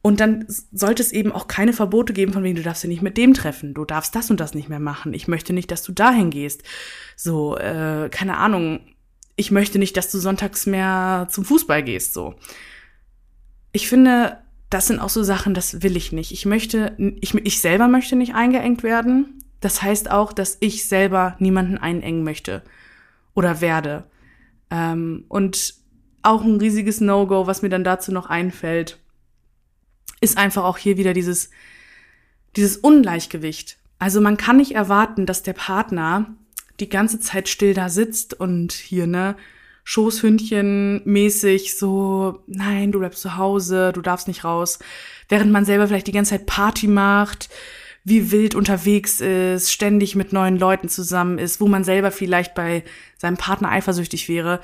Und 0.05 0.19
dann 0.19 0.45
sollte 0.49 1.01
es 1.01 1.13
eben 1.13 1.31
auch 1.31 1.47
keine 1.47 1.71
Verbote 1.71 2.11
geben, 2.11 2.33
von 2.33 2.43
wegen, 2.43 2.57
du 2.57 2.61
darfst 2.61 2.83
ja 2.83 2.89
nicht 2.89 3.01
mit 3.01 3.15
dem 3.15 3.33
treffen, 3.33 3.73
du 3.73 3.85
darfst 3.85 4.13
das 4.13 4.29
und 4.29 4.41
das 4.41 4.53
nicht 4.53 4.67
mehr 4.67 4.81
machen, 4.81 5.13
ich 5.13 5.29
möchte 5.29 5.53
nicht, 5.53 5.71
dass 5.71 5.81
du 5.81 5.93
dahin 5.93 6.29
gehst. 6.29 6.61
So, 7.15 7.57
äh, 7.57 8.09
keine 8.11 8.35
Ahnung, 8.35 8.81
ich 9.37 9.49
möchte 9.49 9.79
nicht, 9.79 9.95
dass 9.95 10.11
du 10.11 10.19
sonntags 10.19 10.65
mehr 10.65 11.27
zum 11.31 11.45
Fußball 11.45 11.83
gehst, 11.83 12.13
so. 12.13 12.35
Ich 13.71 13.87
finde, 13.87 14.39
das 14.69 14.87
sind 14.87 14.99
auch 14.99 15.09
so 15.09 15.23
Sachen, 15.23 15.53
das 15.53 15.83
will 15.83 15.95
ich 15.95 16.11
nicht. 16.11 16.33
Ich 16.33 16.45
möchte, 16.45 16.97
ich, 17.21 17.33
ich 17.33 17.61
selber 17.61 17.87
möchte 17.87 18.17
nicht 18.17 18.35
eingeengt 18.35 18.83
werden. 18.83 19.39
Das 19.61 19.81
heißt 19.81 20.11
auch, 20.11 20.33
dass 20.33 20.57
ich 20.59 20.85
selber 20.85 21.37
niemanden 21.39 21.77
einengen 21.77 22.25
möchte 22.25 22.61
oder 23.35 23.61
werde. 23.61 24.03
Ähm, 24.69 25.23
und 25.29 25.75
auch 26.23 26.43
ein 26.43 26.57
riesiges 26.57 26.99
No-Go, 26.99 27.47
was 27.47 27.61
mir 27.61 27.69
dann 27.69 27.85
dazu 27.85 28.11
noch 28.11 28.25
einfällt, 28.25 28.99
ist 30.23 30.38
einfach 30.38 30.63
auch 30.63 30.77
hier 30.77 30.97
wieder 30.97 31.13
dieses, 31.13 31.49
dieses 32.55 32.77
Ungleichgewicht. 32.77 33.77
Also 33.99 34.21
man 34.21 34.38
kann 34.38 34.57
nicht 34.57 34.73
erwarten, 34.73 35.25
dass 35.25 35.43
der 35.43 35.53
Partner 35.53 36.33
die 36.79 36.89
ganze 36.89 37.19
Zeit 37.19 37.49
still 37.49 37.73
da 37.73 37.89
sitzt 37.89 38.33
und 38.33 38.71
hier, 38.71 39.05
ne, 39.05 39.36
Schoßhündchen 39.83 41.01
mäßig 41.03 41.77
so, 41.77 42.41
nein, 42.47 42.93
du 42.93 42.99
bleibst 42.99 43.21
zu 43.21 43.36
Hause, 43.36 43.91
du 43.93 44.01
darfst 44.01 44.29
nicht 44.29 44.45
raus, 44.45 44.79
während 45.27 45.51
man 45.51 45.65
selber 45.65 45.88
vielleicht 45.88 46.07
die 46.07 46.13
ganze 46.13 46.31
Zeit 46.31 46.45
Party 46.45 46.88
macht, 46.88 47.49
wie 48.05 48.31
wild 48.31 48.55
unterwegs 48.55 49.19
ist, 49.19 49.71
ständig 49.71 50.15
mit 50.15 50.31
neuen 50.31 50.57
Leuten 50.57 50.88
zusammen 50.88 51.38
ist, 51.38 51.59
wo 51.59 51.67
man 51.67 51.83
selber 51.83 52.12
vielleicht 52.12 52.55
bei 52.55 52.83
seinem 53.17 53.38
Partner 53.38 53.71
eifersüchtig 53.71 54.29
wäre. 54.29 54.62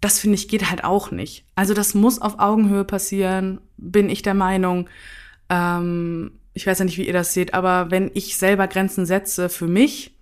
Das 0.00 0.18
finde 0.18 0.36
ich 0.36 0.48
geht 0.48 0.70
halt 0.70 0.84
auch 0.84 1.10
nicht. 1.10 1.44
Also 1.54 1.74
das 1.74 1.94
muss 1.94 2.20
auf 2.20 2.38
Augenhöhe 2.38 2.84
passieren, 2.84 3.60
bin 3.76 4.10
ich 4.10 4.22
der 4.22 4.34
Meinung. 4.34 4.88
Ähm, 5.48 6.32
ich 6.52 6.66
weiß 6.66 6.78
ja 6.78 6.84
nicht, 6.84 6.98
wie 6.98 7.06
ihr 7.06 7.12
das 7.12 7.34
seht, 7.34 7.54
aber 7.54 7.90
wenn 7.90 8.10
ich 8.14 8.36
selber 8.36 8.68
Grenzen 8.68 9.06
setze 9.06 9.48
für 9.48 9.66
mich, 9.66 10.12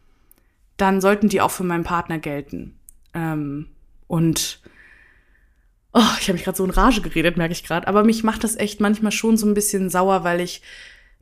dann 0.76 1.00
sollten 1.00 1.28
die 1.28 1.40
auch 1.40 1.50
für 1.50 1.64
meinen 1.64 1.84
Partner 1.84 2.18
gelten. 2.18 2.78
Ähm, 3.14 3.68
und 4.06 4.60
oh, 5.92 6.00
ich 6.20 6.28
habe 6.28 6.34
mich 6.34 6.44
gerade 6.44 6.56
so 6.56 6.64
in 6.64 6.70
Rage 6.70 7.02
geredet, 7.02 7.36
merke 7.36 7.52
ich 7.52 7.64
gerade. 7.64 7.86
Aber 7.86 8.04
mich 8.04 8.24
macht 8.24 8.44
das 8.44 8.56
echt 8.56 8.80
manchmal 8.80 9.12
schon 9.12 9.36
so 9.36 9.46
ein 9.46 9.54
bisschen 9.54 9.90
sauer, 9.90 10.24
weil 10.24 10.40
ich 10.40 10.62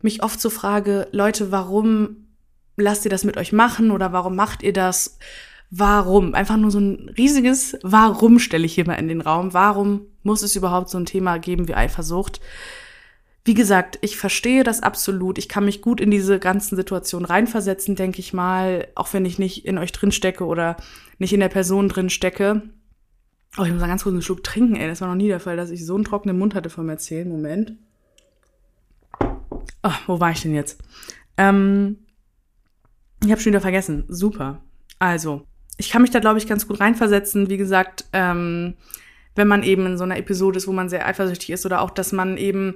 mich 0.03 0.23
oft 0.23 0.41
so 0.41 0.51
frage, 0.51 1.09
Leute, 1.13 1.51
warum 1.51 2.29
lasst 2.77 3.05
ihr 3.05 3.11
das 3.11 3.25
mit 3.25 3.37
euch 3.37 3.53
machen 3.53 3.91
oder 3.91 4.13
warum 4.13 4.37
macht 4.37 4.63
ihr 4.63 4.73
das? 4.73 5.19
Warum? 5.71 6.35
Einfach 6.35 6.57
nur 6.57 6.71
so 6.71 6.81
ein 6.81 7.11
riesiges 7.17 7.79
Warum 7.83 8.39
stelle 8.39 8.67
ich 8.67 8.75
hier 8.75 8.87
mal 8.87 8.95
in 8.95 9.09
den 9.09 9.21
Raum. 9.21 9.55
Warum 9.55 10.03
muss 10.23 10.43
es 10.43 10.57
überhaupt 10.57 10.91
so 10.91 10.99
ein 10.99 11.07
Thema 11.07 11.39
geben 11.39 11.69
wie 11.69 11.75
Eifersucht? 11.75 12.41
wie 13.45 13.55
gesagt, 13.55 13.99
ich 14.03 14.17
verstehe 14.17 14.65
das 14.65 14.83
absolut. 14.83 15.39
Ich 15.39 15.49
kann 15.49 15.65
mich 15.65 15.81
gut 15.81 16.01
in 16.01 16.11
diese 16.11 16.39
ganzen 16.39 16.77
Situationen 16.77 17.25
reinversetzen, 17.25 17.97
denke 17.97 18.21
ich 18.21 18.33
mal, 18.33 18.89
auch 18.95 19.13
wenn 19.13 19.25
ich 19.25 19.39
nicht 19.39 19.65
in 19.65 19.79
euch 19.79 19.93
drin 19.93 20.13
stecke 20.13 20.45
oder 20.45 20.77
nicht 21.19 21.33
in 21.33 21.41
der 21.41 21.49
Person 21.49 21.89
drin 21.89 22.11
stecke. 22.11 22.63
Oh, 23.57 23.65
ich 23.65 23.73
muss 23.73 23.81
mal 23.81 23.89
ganz 23.89 24.03
kurz 24.03 24.13
einen 24.13 24.23
Schluck 24.23 24.45
trinken, 24.45 24.77
ey. 24.77 24.87
Das 24.87 25.01
war 25.01 25.09
noch 25.09 25.15
nie 25.15 25.29
der 25.29 25.41
Fall, 25.41 25.57
dass 25.57 25.71
ich 25.71 25.85
so 25.85 25.95
einen 25.95 26.05
trockenen 26.05 26.39
Mund 26.39 26.55
hatte 26.55 26.71
vom 26.71 26.89
Erzählen. 26.89 27.29
Moment. 27.29 27.73
Oh, 29.83 29.99
wo 30.07 30.21
war 30.21 30.31
ich 30.31 30.43
denn 30.43 30.55
jetzt? 30.55 30.79
Ähm, 31.37 31.99
ich 33.25 33.31
habe 33.31 33.41
schon 33.41 33.53
wieder 33.53 33.61
vergessen. 33.61 34.05
Super. 34.09 34.61
Also, 34.99 35.47
ich 35.81 35.91
kann 35.91 36.03
mich 36.03 36.11
da, 36.11 36.21
glaube 36.21 36.39
ich, 36.39 36.47
ganz 36.47 36.69
gut 36.69 36.79
reinversetzen. 36.79 37.49
Wie 37.49 37.57
gesagt, 37.57 38.05
ähm, 38.13 38.75
wenn 39.35 39.49
man 39.49 39.63
eben 39.63 39.87
in 39.87 39.99
so 39.99 40.05
einer 40.05 40.19
Episode 40.19 40.59
ist, 40.59 40.69
wo 40.69 40.73
man 40.73 40.91
sehr 40.91 41.07
eifersüchtig 41.07 41.51
ist 41.51 41.65
oder 41.65 41.81
auch, 41.81 41.91
dass 41.91 42.13
man 42.13 42.37
eben 42.37 42.75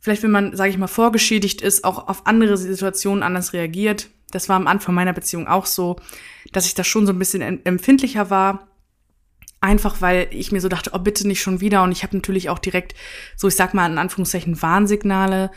vielleicht, 0.00 0.24
wenn 0.24 0.32
man, 0.32 0.56
sage 0.56 0.70
ich 0.70 0.76
mal, 0.76 0.88
vorgeschädigt 0.88 1.62
ist, 1.62 1.84
auch 1.84 2.08
auf 2.08 2.26
andere 2.26 2.56
Situationen 2.56 3.22
anders 3.22 3.52
reagiert. 3.52 4.08
Das 4.32 4.48
war 4.48 4.56
am 4.56 4.66
Anfang 4.66 4.94
meiner 4.94 5.12
Beziehung 5.12 5.46
auch 5.46 5.66
so, 5.66 5.96
dass 6.52 6.66
ich 6.66 6.74
da 6.74 6.82
schon 6.82 7.06
so 7.06 7.12
ein 7.12 7.18
bisschen 7.18 7.64
empfindlicher 7.64 8.28
war. 8.28 8.66
Einfach 9.60 10.00
weil 10.00 10.26
ich 10.30 10.50
mir 10.50 10.60
so 10.60 10.68
dachte, 10.68 10.90
oh 10.92 10.98
bitte 10.98 11.28
nicht 11.28 11.40
schon 11.40 11.60
wieder. 11.60 11.84
Und 11.84 11.92
ich 11.92 12.02
habe 12.02 12.16
natürlich 12.16 12.50
auch 12.50 12.58
direkt, 12.58 12.94
so 13.36 13.46
ich 13.46 13.54
sag 13.54 13.72
mal 13.72 13.90
in 13.90 13.98
Anführungszeichen, 13.98 14.60
Warnsignale, 14.60 15.52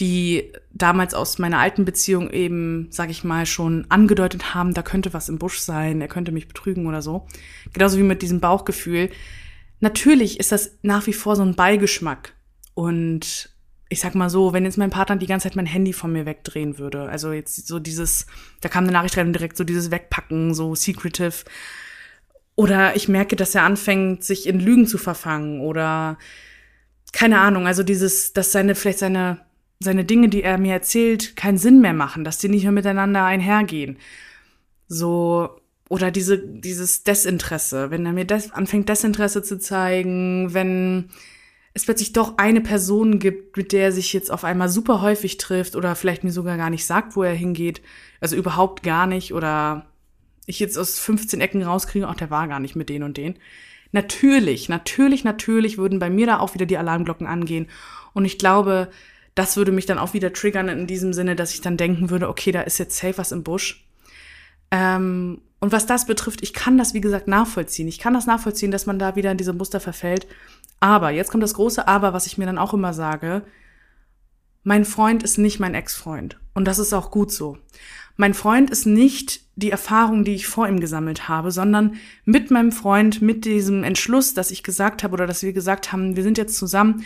die 0.00 0.52
damals 0.72 1.14
aus 1.14 1.38
meiner 1.38 1.58
alten 1.58 1.84
Beziehung 1.84 2.30
eben, 2.30 2.88
sag 2.90 3.10
ich 3.10 3.22
mal, 3.22 3.46
schon 3.46 3.86
angedeutet 3.90 4.54
haben, 4.54 4.74
da 4.74 4.82
könnte 4.82 5.12
was 5.12 5.28
im 5.28 5.38
Busch 5.38 5.60
sein, 5.60 6.00
er 6.00 6.08
könnte 6.08 6.32
mich 6.32 6.48
betrügen 6.48 6.86
oder 6.86 7.00
so. 7.00 7.26
Genauso 7.72 7.98
wie 7.98 8.02
mit 8.02 8.22
diesem 8.22 8.40
Bauchgefühl. 8.40 9.10
Natürlich 9.80 10.40
ist 10.40 10.50
das 10.50 10.78
nach 10.82 11.06
wie 11.06 11.12
vor 11.12 11.36
so 11.36 11.42
ein 11.42 11.54
Beigeschmack. 11.54 12.34
Und 12.74 13.50
ich 13.88 14.00
sag 14.00 14.16
mal 14.16 14.30
so, 14.30 14.52
wenn 14.52 14.64
jetzt 14.64 14.78
mein 14.78 14.90
Partner 14.90 15.16
die 15.16 15.26
ganze 15.26 15.44
Zeit 15.44 15.56
mein 15.56 15.66
Handy 15.66 15.92
von 15.92 16.12
mir 16.12 16.26
wegdrehen 16.26 16.78
würde, 16.78 17.08
also 17.08 17.32
jetzt 17.32 17.68
so 17.68 17.78
dieses, 17.78 18.26
da 18.60 18.68
kam 18.68 18.84
eine 18.84 18.92
Nachricht 18.92 19.16
rein 19.16 19.32
direkt 19.32 19.56
so 19.56 19.62
dieses 19.62 19.92
Wegpacken, 19.92 20.54
so 20.54 20.74
secretive. 20.74 21.44
Oder 22.56 22.96
ich 22.96 23.08
merke, 23.08 23.36
dass 23.36 23.54
er 23.54 23.62
anfängt, 23.62 24.24
sich 24.24 24.48
in 24.48 24.58
Lügen 24.58 24.86
zu 24.86 24.98
verfangen 24.98 25.60
oder 25.60 26.18
keine 27.12 27.38
Ahnung, 27.40 27.66
also 27.66 27.84
dieses, 27.84 28.32
dass 28.32 28.50
seine, 28.50 28.74
vielleicht 28.74 28.98
seine, 28.98 29.40
seine 29.80 30.04
Dinge, 30.04 30.28
die 30.28 30.42
er 30.42 30.58
mir 30.58 30.72
erzählt, 30.72 31.36
keinen 31.36 31.58
Sinn 31.58 31.80
mehr 31.80 31.92
machen, 31.92 32.24
dass 32.24 32.38
die 32.38 32.48
nicht 32.48 32.62
mehr 32.62 32.72
miteinander 32.72 33.24
einhergehen. 33.24 33.98
So, 34.88 35.60
oder 35.88 36.10
diese, 36.10 36.38
dieses 36.38 37.02
Desinteresse, 37.02 37.90
wenn 37.90 38.06
er 38.06 38.12
mir 38.12 38.24
des, 38.24 38.52
anfängt, 38.52 38.88
Desinteresse 38.88 39.42
zu 39.42 39.58
zeigen, 39.58 40.54
wenn 40.54 41.10
es 41.74 41.84
plötzlich 41.84 42.12
doch 42.12 42.38
eine 42.38 42.60
Person 42.60 43.18
gibt, 43.18 43.56
mit 43.56 43.72
der 43.72 43.84
er 43.84 43.92
sich 43.92 44.12
jetzt 44.12 44.30
auf 44.30 44.44
einmal 44.44 44.68
super 44.68 45.02
häufig 45.02 45.38
trifft 45.38 45.74
oder 45.76 45.96
vielleicht 45.96 46.24
mir 46.24 46.32
sogar 46.32 46.56
gar 46.56 46.70
nicht 46.70 46.86
sagt, 46.86 47.16
wo 47.16 47.22
er 47.22 47.34
hingeht, 47.34 47.82
also 48.20 48.36
überhaupt 48.36 48.82
gar 48.82 49.06
nicht 49.06 49.34
oder 49.34 49.86
ich 50.46 50.60
jetzt 50.60 50.78
aus 50.78 50.98
15 50.98 51.40
Ecken 51.40 51.62
rauskriege, 51.62 52.06
ach, 52.06 52.14
der 52.14 52.30
war 52.30 52.46
gar 52.48 52.60
nicht 52.60 52.76
mit 52.76 52.88
denen 52.88 53.04
und 53.04 53.16
denen. 53.16 53.36
Natürlich, 53.92 54.68
natürlich, 54.68 55.24
natürlich 55.24 55.78
würden 55.78 55.98
bei 55.98 56.10
mir 56.10 56.26
da 56.26 56.38
auch 56.38 56.54
wieder 56.54 56.66
die 56.66 56.78
Alarmglocken 56.78 57.26
angehen 57.26 57.68
und 58.12 58.24
ich 58.24 58.38
glaube, 58.38 58.88
das 59.34 59.56
würde 59.56 59.72
mich 59.72 59.86
dann 59.86 59.98
auch 59.98 60.14
wieder 60.14 60.32
triggern 60.32 60.68
in 60.68 60.86
diesem 60.86 61.12
Sinne, 61.12 61.36
dass 61.36 61.52
ich 61.52 61.60
dann 61.60 61.76
denken 61.76 62.10
würde, 62.10 62.28
okay, 62.28 62.52
da 62.52 62.62
ist 62.62 62.78
jetzt 62.78 62.96
safe 62.96 63.18
was 63.18 63.32
im 63.32 63.42
Busch. 63.42 63.84
Ähm, 64.70 65.40
und 65.60 65.72
was 65.72 65.86
das 65.86 66.06
betrifft, 66.06 66.42
ich 66.42 66.52
kann 66.52 66.78
das, 66.78 66.94
wie 66.94 67.00
gesagt, 67.00 67.26
nachvollziehen. 67.26 67.88
Ich 67.88 67.98
kann 67.98 68.14
das 68.14 68.26
nachvollziehen, 68.26 68.70
dass 68.70 68.86
man 68.86 68.98
da 68.98 69.16
wieder 69.16 69.30
in 69.30 69.38
diese 69.38 69.52
Muster 69.52 69.80
verfällt. 69.80 70.26
Aber, 70.78 71.10
jetzt 71.10 71.30
kommt 71.30 71.42
das 71.42 71.54
große 71.54 71.88
Aber, 71.88 72.12
was 72.12 72.26
ich 72.26 72.38
mir 72.38 72.46
dann 72.46 72.58
auch 72.58 72.74
immer 72.74 72.92
sage. 72.92 73.42
Mein 74.62 74.84
Freund 74.84 75.22
ist 75.22 75.38
nicht 75.38 75.60
mein 75.60 75.74
Ex-Freund. 75.74 76.38
Und 76.54 76.66
das 76.66 76.78
ist 76.78 76.92
auch 76.92 77.10
gut 77.10 77.32
so. 77.32 77.58
Mein 78.16 78.34
Freund 78.34 78.70
ist 78.70 78.86
nicht 78.86 79.40
die 79.56 79.70
Erfahrung, 79.70 80.24
die 80.24 80.34
ich 80.34 80.46
vor 80.46 80.68
ihm 80.68 80.80
gesammelt 80.80 81.28
habe, 81.28 81.50
sondern 81.50 81.96
mit 82.24 82.50
meinem 82.50 82.70
Freund, 82.70 83.22
mit 83.22 83.44
diesem 83.44 83.84
Entschluss, 83.84 84.34
dass 84.34 84.50
ich 84.50 84.62
gesagt 84.62 85.02
habe 85.02 85.14
oder 85.14 85.26
dass 85.26 85.42
wir 85.42 85.52
gesagt 85.52 85.92
haben, 85.92 86.16
wir 86.16 86.22
sind 86.22 86.38
jetzt 86.38 86.56
zusammen, 86.56 87.04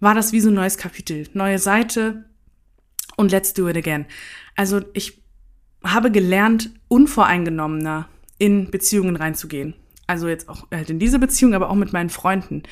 war 0.00 0.14
das 0.14 0.32
wie 0.32 0.40
so 0.40 0.48
ein 0.48 0.54
neues 0.54 0.78
Kapitel, 0.78 1.28
neue 1.34 1.58
Seite 1.58 2.24
und 3.16 3.30
let's 3.30 3.54
do 3.54 3.68
it 3.68 3.76
again. 3.76 4.06
Also 4.56 4.80
ich 4.94 5.22
habe 5.84 6.10
gelernt, 6.10 6.70
unvoreingenommener 6.88 8.08
in 8.38 8.70
Beziehungen 8.70 9.16
reinzugehen. 9.16 9.74
Also 10.06 10.28
jetzt 10.28 10.48
auch 10.48 10.66
halt 10.72 10.90
in 10.90 10.98
diese 10.98 11.18
Beziehung, 11.18 11.54
aber 11.54 11.70
auch 11.70 11.74
mit 11.74 11.92
meinen 11.92 12.10
Freunden. 12.10 12.64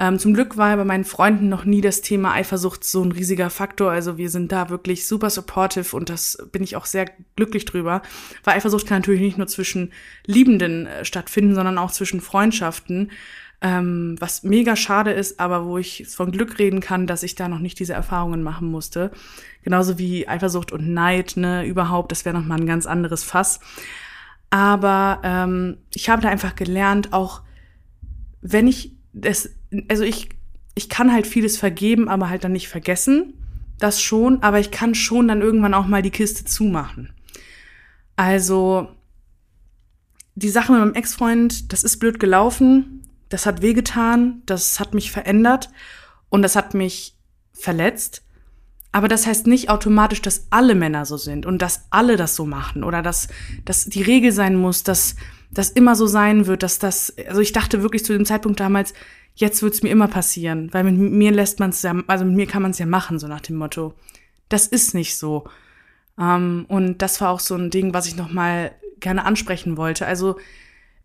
Ähm, 0.00 0.18
zum 0.20 0.32
Glück 0.32 0.56
war 0.56 0.76
bei 0.76 0.84
meinen 0.84 1.04
Freunden 1.04 1.48
noch 1.48 1.64
nie 1.64 1.80
das 1.80 2.02
Thema 2.02 2.32
Eifersucht 2.32 2.84
so 2.84 3.02
ein 3.02 3.10
riesiger 3.10 3.50
Faktor. 3.50 3.90
Also 3.90 4.16
wir 4.16 4.30
sind 4.30 4.52
da 4.52 4.70
wirklich 4.70 5.08
super 5.08 5.28
supportive 5.28 5.96
und 5.96 6.08
das 6.08 6.38
bin 6.52 6.62
ich 6.62 6.76
auch 6.76 6.86
sehr 6.86 7.10
glücklich 7.34 7.64
drüber. 7.64 8.02
Weil 8.44 8.56
Eifersucht 8.56 8.86
kann 8.86 8.98
natürlich 8.98 9.20
nicht 9.20 9.38
nur 9.38 9.48
zwischen 9.48 9.92
Liebenden 10.24 10.86
äh, 10.86 11.04
stattfinden, 11.04 11.56
sondern 11.56 11.78
auch 11.78 11.90
zwischen 11.90 12.20
Freundschaften. 12.20 13.10
Ähm, 13.60 14.16
was 14.20 14.44
mega 14.44 14.76
schade 14.76 15.10
ist, 15.10 15.40
aber 15.40 15.66
wo 15.66 15.78
ich 15.78 16.06
von 16.08 16.30
Glück 16.30 16.58
reden 16.60 16.80
kann, 16.80 17.08
dass 17.08 17.24
ich 17.24 17.34
da 17.34 17.48
noch 17.48 17.58
nicht 17.58 17.80
diese 17.80 17.92
Erfahrungen 17.92 18.42
machen 18.42 18.70
musste. 18.70 19.10
Genauso 19.62 19.98
wie 19.98 20.28
Eifersucht 20.28 20.70
und 20.70 20.88
Neid, 20.88 21.36
ne, 21.36 21.66
überhaupt, 21.66 22.12
das 22.12 22.24
wäre 22.24 22.38
nochmal 22.38 22.60
ein 22.60 22.66
ganz 22.66 22.86
anderes 22.86 23.24
Fass. 23.24 23.58
Aber 24.50 25.20
ähm, 25.24 25.78
ich 25.92 26.08
habe 26.08 26.22
da 26.22 26.28
einfach 26.28 26.54
gelernt, 26.54 27.12
auch 27.12 27.42
wenn 28.40 28.68
ich 28.68 28.92
das 29.12 29.50
also 29.88 30.04
ich, 30.04 30.30
ich 30.74 30.88
kann 30.88 31.12
halt 31.12 31.26
vieles 31.26 31.58
vergeben, 31.58 32.08
aber 32.08 32.28
halt 32.28 32.44
dann 32.44 32.52
nicht 32.52 32.68
vergessen. 32.68 33.34
Das 33.78 34.02
schon, 34.02 34.42
aber 34.42 34.58
ich 34.58 34.70
kann 34.70 34.94
schon 34.94 35.28
dann 35.28 35.40
irgendwann 35.40 35.74
auch 35.74 35.86
mal 35.86 36.02
die 36.02 36.10
Kiste 36.10 36.44
zumachen. 36.44 37.10
Also 38.16 38.88
die 40.34 40.48
Sache 40.48 40.72
mit 40.72 40.80
meinem 40.80 40.94
Ex-Freund, 40.94 41.72
das 41.72 41.84
ist 41.84 41.98
blöd 41.98 42.18
gelaufen, 42.18 42.97
das 43.28 43.46
hat 43.46 43.62
wehgetan, 43.62 44.42
das 44.46 44.80
hat 44.80 44.94
mich 44.94 45.10
verändert 45.10 45.70
und 46.28 46.42
das 46.42 46.56
hat 46.56 46.74
mich 46.74 47.16
verletzt. 47.52 48.22
Aber 48.90 49.08
das 49.08 49.26
heißt 49.26 49.46
nicht 49.46 49.68
automatisch, 49.68 50.22
dass 50.22 50.46
alle 50.50 50.74
Männer 50.74 51.04
so 51.04 51.16
sind 51.16 51.44
und 51.44 51.60
dass 51.60 51.86
alle 51.90 52.16
das 52.16 52.34
so 52.34 52.46
machen 52.46 52.84
oder 52.84 53.02
dass, 53.02 53.28
dass 53.64 53.84
die 53.84 54.02
Regel 54.02 54.32
sein 54.32 54.56
muss, 54.56 54.82
dass 54.82 55.14
das 55.50 55.70
immer 55.70 55.94
so 55.94 56.06
sein 56.06 56.46
wird, 56.46 56.62
dass 56.62 56.78
das, 56.78 57.14
also 57.28 57.40
ich 57.40 57.52
dachte 57.52 57.82
wirklich 57.82 58.04
zu 58.04 58.12
dem 58.12 58.24
Zeitpunkt 58.24 58.60
damals, 58.60 58.94
jetzt 59.34 59.62
wird's 59.62 59.82
mir 59.82 59.90
immer 59.90 60.08
passieren, 60.08 60.72
weil 60.72 60.84
mit 60.84 60.96
mir 60.96 61.30
lässt 61.32 61.60
man 61.60 61.70
es 61.70 61.82
ja, 61.82 61.94
also 62.06 62.24
mit 62.24 62.34
mir 62.34 62.46
kann 62.46 62.62
man 62.62 62.72
es 62.72 62.78
ja 62.78 62.86
machen, 62.86 63.18
so 63.18 63.28
nach 63.28 63.40
dem 63.40 63.56
Motto. 63.56 63.94
Das 64.48 64.66
ist 64.66 64.94
nicht 64.94 65.16
so. 65.16 65.44
Ähm, 66.18 66.64
und 66.68 67.02
das 67.02 67.20
war 67.20 67.30
auch 67.30 67.40
so 67.40 67.54
ein 67.54 67.70
Ding, 67.70 67.94
was 67.94 68.06
ich 68.06 68.16
nochmal 68.16 68.72
gerne 69.00 69.24
ansprechen 69.24 69.76
wollte. 69.76 70.06
Also 70.06 70.38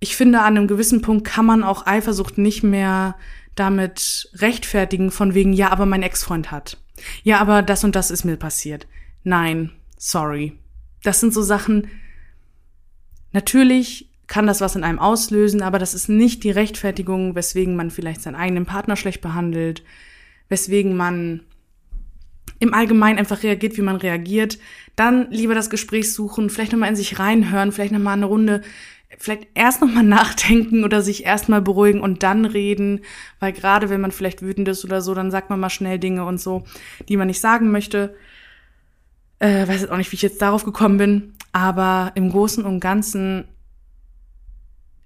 ich 0.04 0.18
finde, 0.18 0.42
an 0.42 0.58
einem 0.58 0.68
gewissen 0.68 1.02
Punkt 1.02 1.26
kann 1.26 1.46
man 1.46 1.64
auch 1.64 1.88
Eifersucht 1.88 2.38
nicht 2.38 2.62
mehr 2.62 3.16
damit 3.56 4.30
rechtfertigen, 4.36 5.12
von 5.12 5.34
wegen, 5.34 5.54
ja, 5.54 5.72
aber 5.72 5.86
mein 5.86 6.04
Ex-Freund 6.04 6.52
hat. 6.52 6.78
Ja, 7.24 7.40
aber 7.40 7.62
das 7.62 7.86
und 7.86 7.96
das 7.96 8.12
ist 8.12 8.26
mir 8.26 8.36
passiert. 8.36 8.86
Nein, 9.24 9.72
sorry. 9.98 10.60
Das 11.04 11.22
sind 11.22 11.34
so 11.34 11.42
Sachen, 11.42 11.88
natürlich 13.32 14.10
kann 14.28 14.46
das 14.46 14.60
was 14.60 14.76
in 14.76 14.84
einem 14.84 15.00
auslösen, 15.00 15.62
aber 15.62 15.80
das 15.80 15.94
ist 15.94 16.10
nicht 16.10 16.44
die 16.44 16.52
Rechtfertigung, 16.52 17.36
weswegen 17.36 17.78
man 17.78 17.90
vielleicht 17.90 18.22
seinen 18.22 18.36
eigenen 18.36 18.66
Partner 18.66 18.98
schlecht 18.98 19.22
behandelt, 19.22 19.86
weswegen 20.50 20.98
man 20.98 21.44
im 22.60 22.74
Allgemeinen 22.74 23.20
einfach 23.20 23.42
reagiert, 23.44 23.78
wie 23.78 23.82
man 23.82 23.96
reagiert. 23.96 24.60
Dann 24.98 25.32
lieber 25.32 25.56
das 25.56 25.70
Gespräch 25.70 26.12
suchen, 26.12 26.50
vielleicht 26.50 26.74
nochmal 26.74 26.90
in 26.90 26.98
sich 26.98 27.20
reinhören, 27.20 27.72
vielleicht 27.72 27.94
nochmal 27.94 28.18
eine 28.18 28.26
Runde, 28.26 28.64
vielleicht 29.18 29.48
erst 29.54 29.82
nochmal 29.82 30.04
nachdenken 30.04 30.84
oder 30.84 31.02
sich 31.02 31.26
erstmal 31.26 31.62
beruhigen 31.62 32.02
und 32.02 32.24
dann 32.24 32.46
reden, 32.46 33.02
weil 33.40 33.54
gerade 33.54 33.90
wenn 33.90 34.02
man 34.02 34.12
vielleicht 34.12 34.42
wütend 34.42 34.68
ist 34.68 34.84
oder 34.86 35.02
so, 35.02 35.14
dann 35.14 35.32
sagt 35.32 35.50
man 35.50 35.60
mal 35.60 35.70
schnell 35.70 36.00
Dinge 36.00 36.26
und 36.26 36.40
so, 36.40 36.64
die 37.10 37.18
man 37.18 37.28
nicht 37.28 37.42
sagen 37.42 37.72
möchte. 37.72 38.16
Äh, 39.40 39.68
weiß 39.68 39.82
jetzt 39.82 39.92
auch 39.92 39.98
nicht, 39.98 40.12
wie 40.12 40.16
ich 40.16 40.22
jetzt 40.22 40.42
darauf 40.42 40.64
gekommen 40.64 40.98
bin, 40.98 41.34
aber 41.52 42.12
im 42.16 42.30
Großen 42.30 42.64
und 42.64 42.80
Ganzen 42.80 43.46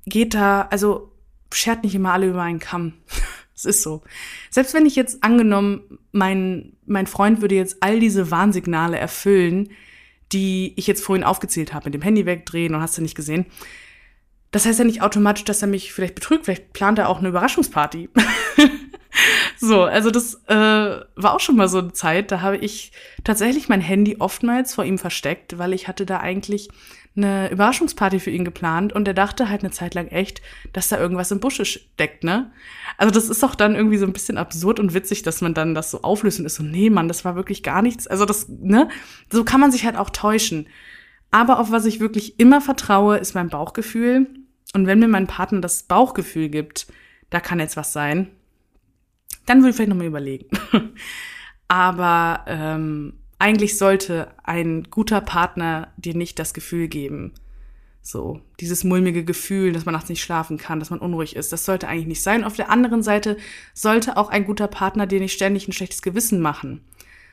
geht 0.05 0.33
da, 0.33 0.67
also 0.69 1.11
schert 1.51 1.83
nicht 1.83 1.95
immer 1.95 2.13
alle 2.13 2.27
über 2.27 2.41
einen 2.41 2.59
Kamm. 2.59 2.93
Es 3.57 3.65
ist 3.65 3.81
so. 3.81 4.03
Selbst 4.51 4.75
wenn 4.75 4.85
ich 4.85 4.95
jetzt 4.95 5.23
angenommen, 5.23 5.97
mein, 6.11 6.73
mein 6.85 7.07
Freund 7.07 7.41
würde 7.41 7.55
jetzt 7.55 7.77
all 7.79 7.99
diese 7.99 8.29
Warnsignale 8.29 8.99
erfüllen, 8.99 9.69
die 10.31 10.73
ich 10.75 10.85
jetzt 10.85 11.03
vorhin 11.03 11.23
aufgezählt 11.23 11.73
habe, 11.73 11.85
mit 11.85 11.95
dem 11.95 12.03
Handy 12.03 12.27
wegdrehen 12.27 12.75
und 12.75 12.81
hast 12.81 12.99
du 12.99 13.01
nicht 13.01 13.15
gesehen. 13.15 13.47
Das 14.57 14.65
heißt 14.65 14.79
ja 14.79 14.85
nicht 14.85 15.03
automatisch, 15.03 15.43
dass 15.43 15.61
er 15.61 15.67
mich 15.67 15.93
vielleicht 15.93 16.15
betrügt. 16.15 16.45
Vielleicht 16.45 16.73
plant 16.73 16.97
er 16.97 17.09
auch 17.09 17.19
eine 17.19 17.27
Überraschungsparty. 17.27 18.09
so, 19.59 19.83
also 19.83 20.09
das 20.09 20.41
äh, 20.47 20.55
war 20.55 21.35
auch 21.35 21.39
schon 21.39 21.57
mal 21.57 21.67
so 21.67 21.77
eine 21.77 21.93
Zeit, 21.93 22.31
da 22.31 22.41
habe 22.41 22.57
ich 22.57 22.91
tatsächlich 23.23 23.69
mein 23.69 23.81
Handy 23.81 24.15
oftmals 24.17 24.73
vor 24.73 24.83
ihm 24.83 24.97
versteckt, 24.97 25.59
weil 25.59 25.73
ich 25.73 25.87
hatte 25.87 26.07
da 26.07 26.21
eigentlich 26.21 26.69
eine 27.15 27.51
Überraschungsparty 27.51 28.19
für 28.19 28.31
ihn 28.31 28.45
geplant 28.45 28.93
und 28.93 29.07
er 29.07 29.13
dachte 29.13 29.47
halt 29.47 29.61
eine 29.61 29.69
Zeit 29.69 29.93
lang 29.93 30.07
echt, 30.07 30.41
dass 30.73 30.87
da 30.87 30.97
irgendwas 30.97 31.29
im 31.29 31.39
Busche 31.39 31.63
steckt, 31.63 32.23
ne? 32.23 32.51
Also 32.97 33.13
das 33.13 33.29
ist 33.29 33.43
doch 33.43 33.53
dann 33.53 33.75
irgendwie 33.75 33.97
so 33.97 34.07
ein 34.07 34.13
bisschen 34.13 34.39
absurd 34.39 34.79
und 34.79 34.95
witzig, 34.95 35.21
dass 35.21 35.41
man 35.41 35.53
dann 35.53 35.75
das 35.75 35.91
so 35.91 36.01
auflöst 36.01 36.39
und 36.39 36.47
ist 36.47 36.55
so, 36.55 36.63
nee, 36.63 36.89
Mann, 36.89 37.07
das 37.07 37.25
war 37.25 37.35
wirklich 37.35 37.61
gar 37.61 37.83
nichts. 37.83 38.07
Also 38.07 38.25
das, 38.25 38.49
ne? 38.49 38.89
So 39.31 39.43
kann 39.43 39.61
man 39.61 39.71
sich 39.71 39.85
halt 39.85 39.97
auch 39.97 40.09
täuschen. 40.09 40.67
Aber 41.29 41.59
auf 41.59 41.71
was 41.71 41.85
ich 41.85 41.99
wirklich 41.99 42.39
immer 42.39 42.61
vertraue, 42.61 43.17
ist 43.17 43.35
mein 43.35 43.49
Bauchgefühl. 43.49 44.27
Und 44.73 44.87
wenn 44.87 44.99
mir 44.99 45.07
mein 45.07 45.27
Partner 45.27 45.61
das 45.61 45.83
Bauchgefühl 45.83 46.49
gibt, 46.49 46.87
da 47.29 47.39
kann 47.39 47.59
jetzt 47.59 47.77
was 47.77 47.93
sein, 47.93 48.27
dann 49.45 49.59
würde 49.59 49.69
ich 49.69 49.75
vielleicht 49.75 49.89
nochmal 49.89 50.07
überlegen. 50.07 50.47
Aber 51.67 52.43
ähm, 52.47 53.13
eigentlich 53.39 53.77
sollte 53.77 54.31
ein 54.43 54.83
guter 54.89 55.21
Partner 55.21 55.93
dir 55.97 56.15
nicht 56.15 56.39
das 56.39 56.53
Gefühl 56.53 56.87
geben, 56.87 57.33
so, 58.07 58.39
dieses 58.61 58.85
mulmige 58.85 59.25
Gefühl, 59.25 59.73
dass 59.73 59.85
man 59.85 59.91
nachts 59.91 60.07
nicht 60.07 60.23
schlafen 60.23 60.57
kann, 60.57 60.79
dass 60.79 60.91
man 60.91 60.99
unruhig 60.99 61.35
ist, 61.35 61.51
das 61.51 61.65
sollte 61.65 61.89
eigentlich 61.89 62.07
nicht 62.07 62.23
sein. 62.23 62.45
Auf 62.45 62.55
der 62.55 62.69
anderen 62.69 63.03
Seite 63.03 63.35
sollte 63.73 64.15
auch 64.15 64.29
ein 64.29 64.45
guter 64.45 64.69
Partner 64.69 65.05
dir 65.05 65.19
nicht 65.19 65.33
ständig 65.33 65.67
ein 65.67 65.73
schlechtes 65.73 66.01
Gewissen 66.01 66.39
machen. 66.39 66.85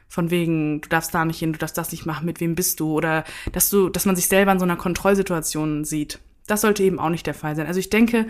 Von 0.08 0.32
wegen, 0.32 0.80
du 0.80 0.88
darfst 0.88 1.14
da 1.14 1.24
nicht 1.24 1.38
hin, 1.38 1.52
du 1.52 1.60
darfst 1.60 1.78
das 1.78 1.92
nicht 1.92 2.06
machen, 2.06 2.26
mit 2.26 2.40
wem 2.40 2.56
bist 2.56 2.80
du? 2.80 2.92
Oder 2.92 3.22
dass 3.52 3.70
du, 3.70 3.88
dass 3.88 4.04
man 4.04 4.16
sich 4.16 4.26
selber 4.26 4.50
in 4.50 4.58
so 4.58 4.64
einer 4.64 4.76
Kontrollsituation 4.76 5.84
sieht. 5.84 6.18
Das 6.46 6.60
sollte 6.60 6.82
eben 6.82 6.98
auch 6.98 7.10
nicht 7.10 7.26
der 7.26 7.34
Fall 7.34 7.56
sein. 7.56 7.66
Also 7.66 7.80
ich 7.80 7.90
denke, 7.90 8.26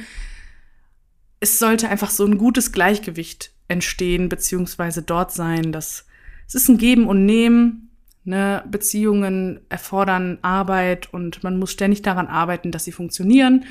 es 1.41 1.59
sollte 1.59 1.89
einfach 1.89 2.11
so 2.11 2.25
ein 2.25 2.39
gutes 2.39 2.73
Gleichgewicht 2.73 3.53
entstehen, 3.69 4.29
beziehungsweise 4.29 5.03
dort 5.03 5.33
sein, 5.33 5.73
dass 5.73 6.07
es 6.47 6.55
ist 6.55 6.69
ein 6.69 6.79
Geben 6.79 7.07
und 7.07 7.25
Nehmen. 7.25 7.91
Ne? 8.25 8.65
Beziehungen 8.71 9.61
erfordern 9.69 10.39
Arbeit 10.43 11.13
und 11.13 11.43
man 11.43 11.59
muss 11.59 11.71
ständig 11.71 12.03
daran 12.03 12.27
arbeiten, 12.27 12.71
dass 12.71 12.85
sie 12.85 12.93
funktionieren. 12.93 13.65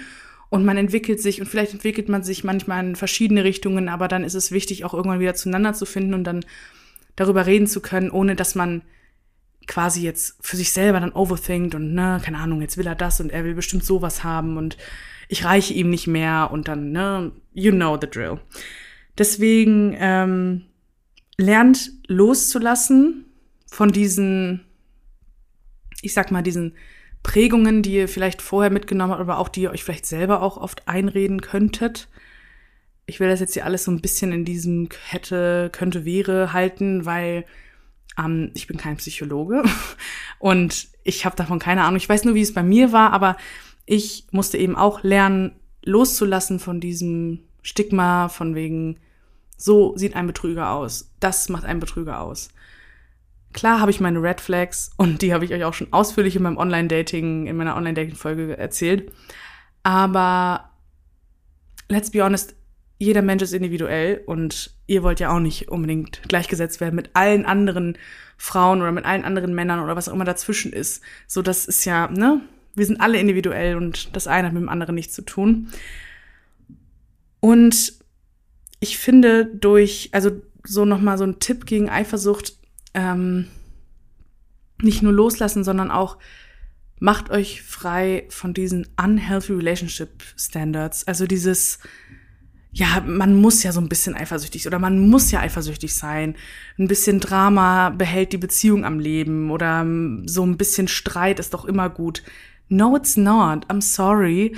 Und 0.49 0.65
man 0.65 0.77
entwickelt 0.77 1.19
sich 1.19 1.41
und 1.41 1.47
vielleicht 1.47 1.73
entwickelt 1.73 2.09
man 2.09 2.21
sich 2.21 2.43
manchmal 2.43 2.85
in 2.85 2.95
verschiedene 2.95 3.43
Richtungen, 3.43 3.89
aber 3.89 4.07
dann 4.07 4.23
ist 4.23 4.35
es 4.35 4.51
wichtig, 4.51 4.85
auch 4.85 4.93
irgendwann 4.93 5.19
wieder 5.19 5.33
zueinander 5.33 5.73
zu 5.73 5.87
finden 5.87 6.13
und 6.13 6.25
dann 6.25 6.45
darüber 7.15 7.47
reden 7.47 7.65
zu 7.65 7.81
können, 7.81 8.11
ohne 8.11 8.35
dass 8.35 8.53
man 8.53 8.83
quasi 9.67 10.01
jetzt 10.01 10.37
für 10.41 10.57
sich 10.57 10.71
selber 10.71 10.99
dann 10.99 11.13
overthinkt 11.13 11.75
und 11.75 11.93
ne, 11.93 12.21
keine 12.23 12.39
Ahnung, 12.39 12.61
jetzt 12.61 12.77
will 12.77 12.87
er 12.87 12.95
das 12.95 13.19
und 13.19 13.31
er 13.31 13.43
will 13.43 13.55
bestimmt 13.55 13.83
sowas 13.83 14.23
haben 14.23 14.57
und 14.57 14.77
ich 15.29 15.45
reiche 15.45 15.73
ihm 15.73 15.89
nicht 15.89 16.07
mehr 16.07 16.49
und 16.51 16.67
dann, 16.67 16.91
ne, 16.91 17.31
you 17.53 17.71
know 17.71 17.97
the 17.99 18.09
drill. 18.09 18.39
Deswegen 19.17 19.95
ähm, 19.99 20.65
lernt 21.37 21.91
loszulassen 22.07 23.25
von 23.67 23.91
diesen, 23.91 24.65
ich 26.01 26.13
sag 26.13 26.31
mal, 26.31 26.43
diesen 26.43 26.73
Prägungen, 27.23 27.81
die 27.81 27.93
ihr 27.93 28.07
vielleicht 28.07 28.41
vorher 28.41 28.71
mitgenommen 28.71 29.13
habt, 29.13 29.21
aber 29.21 29.37
auch 29.37 29.49
die 29.49 29.61
ihr 29.61 29.71
euch 29.71 29.83
vielleicht 29.83 30.05
selber 30.05 30.41
auch 30.41 30.57
oft 30.57 30.87
einreden 30.87 31.41
könntet. 31.41 32.09
Ich 33.05 33.19
will 33.19 33.29
das 33.29 33.39
jetzt 33.39 33.53
hier 33.53 33.65
alles 33.65 33.85
so 33.85 33.91
ein 33.91 34.01
bisschen 34.01 34.31
in 34.31 34.45
diesem 34.45 34.89
hätte, 35.07 35.69
könnte, 35.71 36.05
wäre 36.05 36.53
halten, 36.53 37.05
weil 37.05 37.45
ähm, 38.17 38.51
ich 38.53 38.67
bin 38.67 38.77
kein 38.77 38.97
Psychologe 38.97 39.63
und 40.39 40.87
ich 41.03 41.25
habe 41.25 41.35
davon 41.35 41.59
keine 41.59 41.83
Ahnung. 41.83 41.97
Ich 41.97 42.09
weiß 42.09 42.25
nur, 42.25 42.35
wie 42.35 42.41
es 42.41 42.53
bei 42.53 42.63
mir 42.63 42.91
war, 42.91 43.11
aber 43.11 43.37
ich 43.85 44.27
musste 44.31 44.57
eben 44.57 44.75
auch 44.75 45.03
lernen, 45.03 45.53
loszulassen 45.83 46.59
von 46.59 46.79
diesem 46.79 47.39
Stigma, 47.61 48.29
von 48.29 48.55
wegen, 48.55 48.99
so 49.57 49.95
sieht 49.97 50.15
ein 50.15 50.27
Betrüger 50.27 50.71
aus. 50.71 51.11
Das 51.19 51.49
macht 51.49 51.65
ein 51.65 51.79
Betrüger 51.79 52.21
aus. 52.21 52.49
Klar 53.53 53.79
habe 53.79 53.91
ich 53.91 53.99
meine 53.99 54.21
Red 54.21 54.41
Flags 54.41 54.91
und 54.97 55.21
die 55.21 55.33
habe 55.33 55.45
ich 55.45 55.53
euch 55.53 55.63
auch 55.63 55.73
schon 55.73 55.93
ausführlich 55.93 56.35
in 56.35 56.43
meinem 56.43 56.57
Online-Dating, 56.57 57.45
in 57.45 57.55
meiner 57.55 57.75
Online-Dating-Folge 57.75 58.57
erzählt. 58.57 59.11
Aber 59.83 60.71
let's 61.87 62.09
be 62.09 62.23
honest, 62.23 62.55
jeder 62.99 63.21
Mensch 63.21 63.43
ist 63.43 63.53
individuell 63.53 64.21
und 64.25 64.75
ihr 64.87 65.03
wollt 65.03 65.19
ja 65.19 65.35
auch 65.35 65.39
nicht 65.39 65.69
unbedingt 65.69 66.21
gleichgesetzt 66.27 66.79
werden 66.79 66.95
mit 66.95 67.11
allen 67.13 67.45
anderen 67.45 67.97
Frauen 68.37 68.81
oder 68.81 68.91
mit 68.91 69.05
allen 69.05 69.25
anderen 69.25 69.53
Männern 69.53 69.79
oder 69.79 69.95
was 69.95 70.09
auch 70.09 70.13
immer 70.13 70.25
dazwischen 70.25 70.73
ist. 70.73 71.03
So, 71.27 71.41
das 71.41 71.65
ist 71.65 71.85
ja, 71.85 72.07
ne? 72.09 72.41
Wir 72.75 72.85
sind 72.85 73.01
alle 73.01 73.19
individuell 73.19 73.75
und 73.75 74.15
das 74.15 74.27
eine 74.27 74.47
hat 74.47 74.53
mit 74.53 74.63
dem 74.63 74.69
anderen 74.69 74.95
nichts 74.95 75.13
zu 75.13 75.21
tun. 75.21 75.69
Und 77.39 77.93
ich 78.79 78.97
finde 78.97 79.45
durch, 79.45 80.09
also 80.11 80.41
so 80.63 80.85
nochmal 80.85 81.17
so 81.17 81.23
ein 81.23 81.39
Tipp 81.39 81.65
gegen 81.65 81.89
Eifersucht, 81.89 82.57
ähm, 82.93 83.47
nicht 84.81 85.03
nur 85.03 85.13
loslassen, 85.13 85.63
sondern 85.63 85.91
auch 85.91 86.17
macht 86.99 87.29
euch 87.31 87.61
frei 87.61 88.25
von 88.29 88.53
diesen 88.53 88.87
unhealthy 89.01 89.53
relationship 89.53 90.23
standards. 90.37 91.05
Also 91.07 91.27
dieses, 91.27 91.79
ja, 92.73 93.03
man 93.05 93.39
muss 93.39 93.61
ja 93.61 93.71
so 93.71 93.79
ein 93.79 93.87
bisschen 93.87 94.15
eifersüchtig 94.15 94.65
oder 94.65 94.79
man 94.79 94.99
muss 95.07 95.29
ja 95.29 95.41
eifersüchtig 95.41 95.93
sein. 95.93 96.35
Ein 96.79 96.87
bisschen 96.87 97.19
Drama 97.19 97.91
behält 97.91 98.33
die 98.33 98.39
Beziehung 98.39 98.83
am 98.83 98.99
Leben 98.99 99.51
oder 99.51 99.81
ähm, 99.81 100.23
so 100.27 100.43
ein 100.43 100.57
bisschen 100.57 100.87
Streit 100.87 101.39
ist 101.39 101.53
doch 101.53 101.65
immer 101.65 101.89
gut. 101.89 102.23
No, 102.69 102.95
it's 102.97 103.15
not. 103.15 103.67
I'm 103.67 103.81
sorry. 103.81 104.55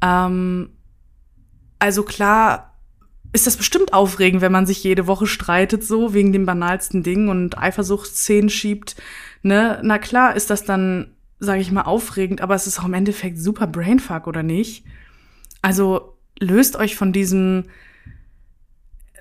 Ähm, 0.00 0.70
also 1.78 2.02
klar, 2.02 2.78
ist 3.34 3.46
das 3.46 3.58
bestimmt 3.58 3.92
aufregend, 3.92 4.40
wenn 4.40 4.52
man 4.52 4.64
sich 4.66 4.82
jede 4.82 5.06
Woche 5.06 5.26
streitet, 5.26 5.84
so 5.84 6.14
wegen 6.14 6.32
dem 6.32 6.46
banalsten 6.46 7.02
Ding 7.02 7.28
und 7.28 7.58
Eifersuchtsszenen 7.58 8.48
schiebt. 8.48 8.96
Ne? 9.42 9.80
Na 9.84 9.98
klar 9.98 10.34
ist 10.34 10.48
das 10.48 10.64
dann, 10.64 11.14
sage 11.38 11.60
ich 11.60 11.70
mal, 11.70 11.82
aufregend, 11.82 12.40
aber 12.40 12.54
es 12.54 12.66
ist 12.66 12.80
auch 12.80 12.86
im 12.86 12.94
Endeffekt 12.94 13.38
super 13.38 13.66
Brainfuck, 13.66 14.26
oder 14.26 14.42
nicht? 14.42 14.84
Also 15.60 16.16
löst 16.40 16.76
euch 16.76 16.96
von 16.96 17.12
diesem 17.12 17.64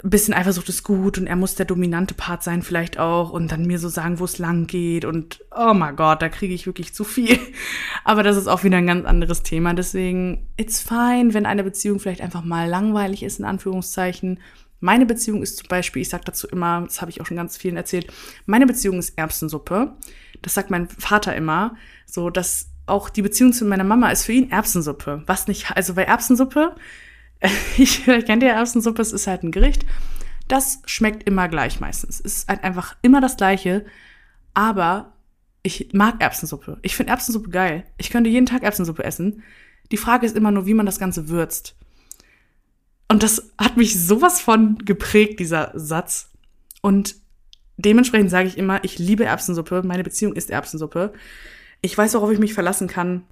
bisschen 0.01 0.33
Eifersucht 0.33 0.69
ist 0.69 0.83
gut 0.83 1.17
und 1.17 1.27
er 1.27 1.35
muss 1.35 1.55
der 1.55 1.65
dominante 1.65 2.13
Part 2.13 2.41
sein 2.43 2.61
vielleicht 2.61 2.97
auch 2.99 3.31
und 3.31 3.51
dann 3.51 3.65
mir 3.65 3.79
so 3.79 3.89
sagen, 3.89 4.19
wo 4.19 4.25
es 4.25 4.37
lang 4.37 4.65
geht 4.65 5.03
und 5.03 5.43
oh 5.55 5.73
mein 5.73 5.95
Gott, 5.97 6.21
da 6.21 6.29
kriege 6.29 6.53
ich 6.53 6.65
wirklich 6.65 6.93
zu 6.93 7.03
viel. 7.03 7.37
Aber 8.05 8.23
das 8.23 8.37
ist 8.37 8.47
auch 8.47 8.63
wieder 8.63 8.77
ein 8.77 8.87
ganz 8.87 9.05
anderes 9.05 9.43
Thema. 9.43 9.73
Deswegen, 9.73 10.47
it's 10.55 10.81
fine, 10.81 11.33
wenn 11.33 11.45
eine 11.45 11.65
Beziehung 11.65 11.99
vielleicht 11.99 12.21
einfach 12.21 12.43
mal 12.43 12.69
langweilig 12.69 13.23
ist, 13.23 13.39
in 13.39 13.45
Anführungszeichen. 13.45 14.39
Meine 14.79 15.05
Beziehung 15.05 15.43
ist 15.43 15.57
zum 15.57 15.67
Beispiel, 15.67 16.01
ich 16.01 16.09
sage 16.09 16.23
dazu 16.25 16.47
immer, 16.47 16.83
das 16.83 17.01
habe 17.01 17.11
ich 17.11 17.19
auch 17.19 17.25
schon 17.25 17.37
ganz 17.37 17.57
vielen 17.57 17.75
erzählt, 17.75 18.07
meine 18.45 18.65
Beziehung 18.65 18.99
ist 18.99 19.17
Erbsensuppe. 19.17 19.97
Das 20.41 20.53
sagt 20.53 20.71
mein 20.71 20.87
Vater 20.87 21.35
immer, 21.35 21.75
so 22.05 22.29
dass 22.29 22.69
auch 22.85 23.09
die 23.09 23.21
Beziehung 23.21 23.51
zu 23.51 23.65
meiner 23.65 23.83
Mama 23.83 24.09
ist 24.11 24.23
für 24.23 24.31
ihn 24.31 24.49
Erbsensuppe. 24.49 25.23
Was 25.25 25.47
nicht, 25.47 25.75
also 25.75 25.93
bei 25.93 26.03
Erbsensuppe 26.03 26.75
ich, 27.77 27.99
vielleicht 27.99 28.27
kennt 28.27 28.43
ihr 28.43 28.49
Erbsensuppe, 28.49 29.01
es 29.01 29.11
ist 29.11 29.27
halt 29.27 29.43
ein 29.43 29.51
Gericht. 29.51 29.85
Das 30.47 30.81
schmeckt 30.85 31.23
immer 31.23 31.47
gleich 31.47 31.79
meistens. 31.79 32.19
Es 32.19 32.39
ist 32.39 32.49
halt 32.49 32.63
einfach 32.63 32.95
immer 33.01 33.21
das 33.21 33.37
Gleiche. 33.37 33.85
Aber 34.53 35.13
ich 35.63 35.89
mag 35.93 36.21
Erbsensuppe. 36.21 36.79
Ich 36.81 36.95
finde 36.95 37.11
Erbsensuppe 37.11 37.49
geil. 37.49 37.85
Ich 37.97 38.09
könnte 38.09 38.29
jeden 38.29 38.45
Tag 38.45 38.63
Erbsensuppe 38.63 39.03
essen. 39.03 39.43
Die 39.91 39.97
Frage 39.97 40.25
ist 40.25 40.35
immer 40.35 40.51
nur, 40.51 40.65
wie 40.65 40.73
man 40.73 40.85
das 40.85 40.99
Ganze 40.99 41.29
würzt. 41.29 41.75
Und 43.07 43.23
das 43.23 43.51
hat 43.57 43.77
mich 43.77 43.99
sowas 43.99 44.39
von 44.39 44.77
geprägt, 44.79 45.39
dieser 45.39 45.71
Satz. 45.73 46.29
Und 46.81 47.15
dementsprechend 47.77 48.29
sage 48.29 48.47
ich 48.47 48.57
immer, 48.57 48.83
ich 48.83 48.99
liebe 48.99 49.25
Erbsensuppe. 49.25 49.83
Meine 49.83 50.03
Beziehung 50.03 50.33
ist 50.33 50.49
Erbsensuppe. 50.49 51.13
Ich 51.81 51.97
weiß, 51.97 52.13
worauf 52.15 52.31
ich 52.31 52.39
mich 52.39 52.53
verlassen 52.53 52.87
kann. 52.87 53.23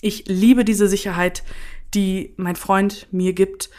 Ich 0.00 0.24
liebe 0.26 0.64
diese 0.64 0.88
Sicherheit, 0.88 1.42
die 1.94 2.34
mein 2.36 2.56
Freund 2.56 3.06
mir 3.10 3.32
gibt 3.32 3.70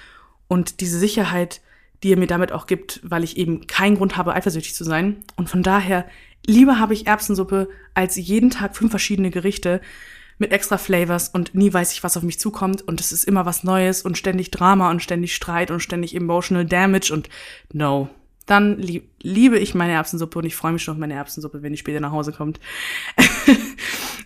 und 0.47 0.81
diese 0.81 0.99
Sicherheit, 0.99 1.61
die 2.03 2.11
er 2.11 2.17
mir 2.17 2.27
damit 2.27 2.51
auch 2.51 2.67
gibt, 2.67 3.01
weil 3.03 3.23
ich 3.23 3.37
eben 3.37 3.67
keinen 3.67 3.97
Grund 3.97 4.17
habe, 4.17 4.33
eifersüchtig 4.33 4.75
zu 4.75 4.83
sein. 4.83 5.23
Und 5.35 5.49
von 5.49 5.63
daher, 5.63 6.05
lieber 6.45 6.79
habe 6.79 6.93
ich 6.93 7.07
Erbsensuppe 7.07 7.69
als 7.93 8.15
jeden 8.15 8.49
Tag 8.49 8.75
fünf 8.75 8.91
verschiedene 8.91 9.31
Gerichte 9.31 9.81
mit 10.37 10.51
extra 10.51 10.77
Flavors 10.77 11.29
und 11.29 11.55
nie 11.55 11.73
weiß 11.73 11.93
ich, 11.93 12.03
was 12.03 12.15
auf 12.15 12.23
mich 12.23 12.39
zukommt 12.39 12.87
und 12.87 12.99
es 12.99 13.11
ist 13.11 13.23
immer 13.23 13.45
was 13.45 13.63
Neues 13.63 14.03
und 14.03 14.17
ständig 14.17 14.51
Drama 14.51 14.91
und 14.91 15.01
ständig 15.01 15.33
Streit 15.33 15.71
und 15.71 15.79
ständig 15.79 16.15
emotional 16.15 16.65
damage 16.65 17.11
und 17.11 17.29
no. 17.73 18.09
Dann 18.47 18.79
lieb, 18.79 19.09
liebe 19.21 19.59
ich 19.59 19.75
meine 19.75 19.93
Erbsensuppe 19.93 20.39
und 20.39 20.45
ich 20.45 20.55
freue 20.55 20.71
mich 20.71 20.81
schon 20.81 20.95
auf 20.95 20.99
meine 20.99 21.13
Erbsensuppe, 21.13 21.61
wenn 21.61 21.73
die 21.73 21.77
später 21.77 21.99
nach 21.99 22.11
Hause 22.11 22.31
kommt. 22.31 22.59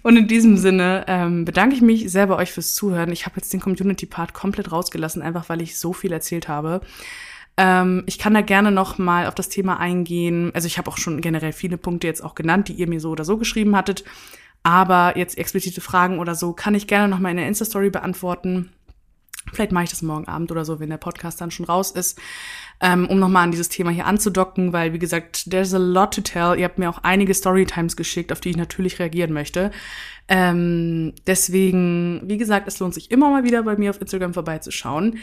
Und 0.03 0.17
in 0.17 0.27
diesem 0.27 0.57
Sinne 0.57 1.05
ähm, 1.07 1.45
bedanke 1.45 1.75
ich 1.75 1.81
mich 1.81 2.11
sehr 2.11 2.27
bei 2.27 2.35
euch 2.35 2.51
fürs 2.51 2.73
Zuhören. 2.73 3.11
Ich 3.11 3.25
habe 3.25 3.35
jetzt 3.37 3.53
den 3.53 3.59
Community-Part 3.59 4.33
komplett 4.33 4.71
rausgelassen, 4.71 5.21
einfach 5.21 5.49
weil 5.49 5.61
ich 5.61 5.77
so 5.77 5.93
viel 5.93 6.11
erzählt 6.11 6.47
habe. 6.47 6.81
Ähm, 7.57 8.03
ich 8.07 8.17
kann 8.17 8.33
da 8.33 8.41
gerne 8.41 8.71
noch 8.71 8.97
mal 8.97 9.27
auf 9.27 9.35
das 9.35 9.49
Thema 9.49 9.79
eingehen. 9.79 10.51
Also 10.55 10.65
ich 10.65 10.77
habe 10.77 10.89
auch 10.89 10.97
schon 10.97 11.21
generell 11.21 11.53
viele 11.53 11.77
Punkte 11.77 12.07
jetzt 12.07 12.23
auch 12.23 12.33
genannt, 12.35 12.67
die 12.67 12.73
ihr 12.73 12.87
mir 12.87 12.99
so 12.99 13.11
oder 13.11 13.25
so 13.25 13.37
geschrieben 13.37 13.75
hattet. 13.75 14.03
Aber 14.63 15.17
jetzt 15.17 15.37
explizite 15.37 15.81
Fragen 15.81 16.19
oder 16.19 16.35
so 16.35 16.53
kann 16.53 16.75
ich 16.75 16.87
gerne 16.87 17.07
noch 17.07 17.19
mal 17.19 17.31
in 17.31 17.37
der 17.37 17.47
Insta-Story 17.47 17.89
beantworten. 17.89 18.71
Vielleicht 19.51 19.71
mache 19.71 19.85
ich 19.85 19.89
das 19.89 20.01
morgen 20.01 20.27
Abend 20.27 20.51
oder 20.51 20.65
so, 20.65 20.79
wenn 20.79 20.89
der 20.89 20.97
Podcast 20.97 21.41
dann 21.41 21.51
schon 21.51 21.65
raus 21.65 21.91
ist, 21.91 22.19
ähm, 22.79 23.07
um 23.07 23.19
nochmal 23.19 23.43
an 23.43 23.51
dieses 23.51 23.69
Thema 23.69 23.89
hier 23.89 24.05
anzudocken, 24.05 24.71
weil, 24.71 24.93
wie 24.93 24.99
gesagt, 24.99 25.49
there's 25.49 25.73
a 25.73 25.79
lot 25.79 26.13
to 26.13 26.21
tell. 26.21 26.57
Ihr 26.57 26.65
habt 26.65 26.77
mir 26.77 26.89
auch 26.89 26.99
einige 27.03 27.33
Storytimes 27.33 27.95
geschickt, 27.95 28.31
auf 28.31 28.39
die 28.39 28.51
ich 28.51 28.57
natürlich 28.57 28.99
reagieren 28.99 29.33
möchte. 29.33 29.71
Ähm, 30.27 31.13
deswegen, 31.27 32.21
wie 32.25 32.37
gesagt, 32.37 32.67
es 32.67 32.79
lohnt 32.79 32.93
sich 32.93 33.11
immer 33.11 33.29
mal 33.29 33.43
wieder 33.43 33.63
bei 33.63 33.75
mir 33.75 33.89
auf 33.89 33.99
Instagram 33.99 34.33
vorbeizuschauen. 34.33 35.17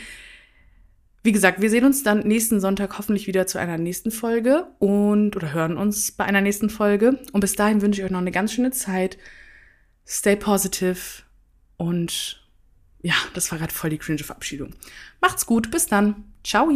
Wie 1.23 1.33
gesagt, 1.33 1.61
wir 1.61 1.71
sehen 1.71 1.85
uns 1.85 2.03
dann 2.03 2.21
nächsten 2.21 2.61
Sonntag 2.61 2.99
hoffentlich 2.99 3.27
wieder 3.27 3.47
zu 3.47 3.59
einer 3.59 3.77
nächsten 3.77 4.11
Folge 4.11 4.66
und 4.79 5.37
oder 5.37 5.53
hören 5.53 5.77
uns 5.77 6.12
bei 6.12 6.25
einer 6.25 6.41
nächsten 6.41 6.71
Folge. 6.71 7.19
Und 7.33 7.41
bis 7.41 7.55
dahin 7.55 7.83
wünsche 7.83 8.01
ich 8.01 8.05
euch 8.05 8.11
noch 8.11 8.21
eine 8.21 8.31
ganz 8.31 8.53
schöne 8.53 8.71
Zeit. 8.71 9.19
Stay 10.07 10.37
positive 10.37 11.23
und 11.77 12.47
ja, 13.03 13.14
das 13.34 13.51
war 13.51 13.59
gerade 13.59 13.72
voll 13.72 13.90
die 13.90 13.99
cringe 13.99 14.24
Verabschiedung. 14.24 14.74
Macht's 15.20 15.46
gut, 15.46 15.70
bis 15.70 15.86
dann. 15.86 16.24
Ciao. 16.44 16.70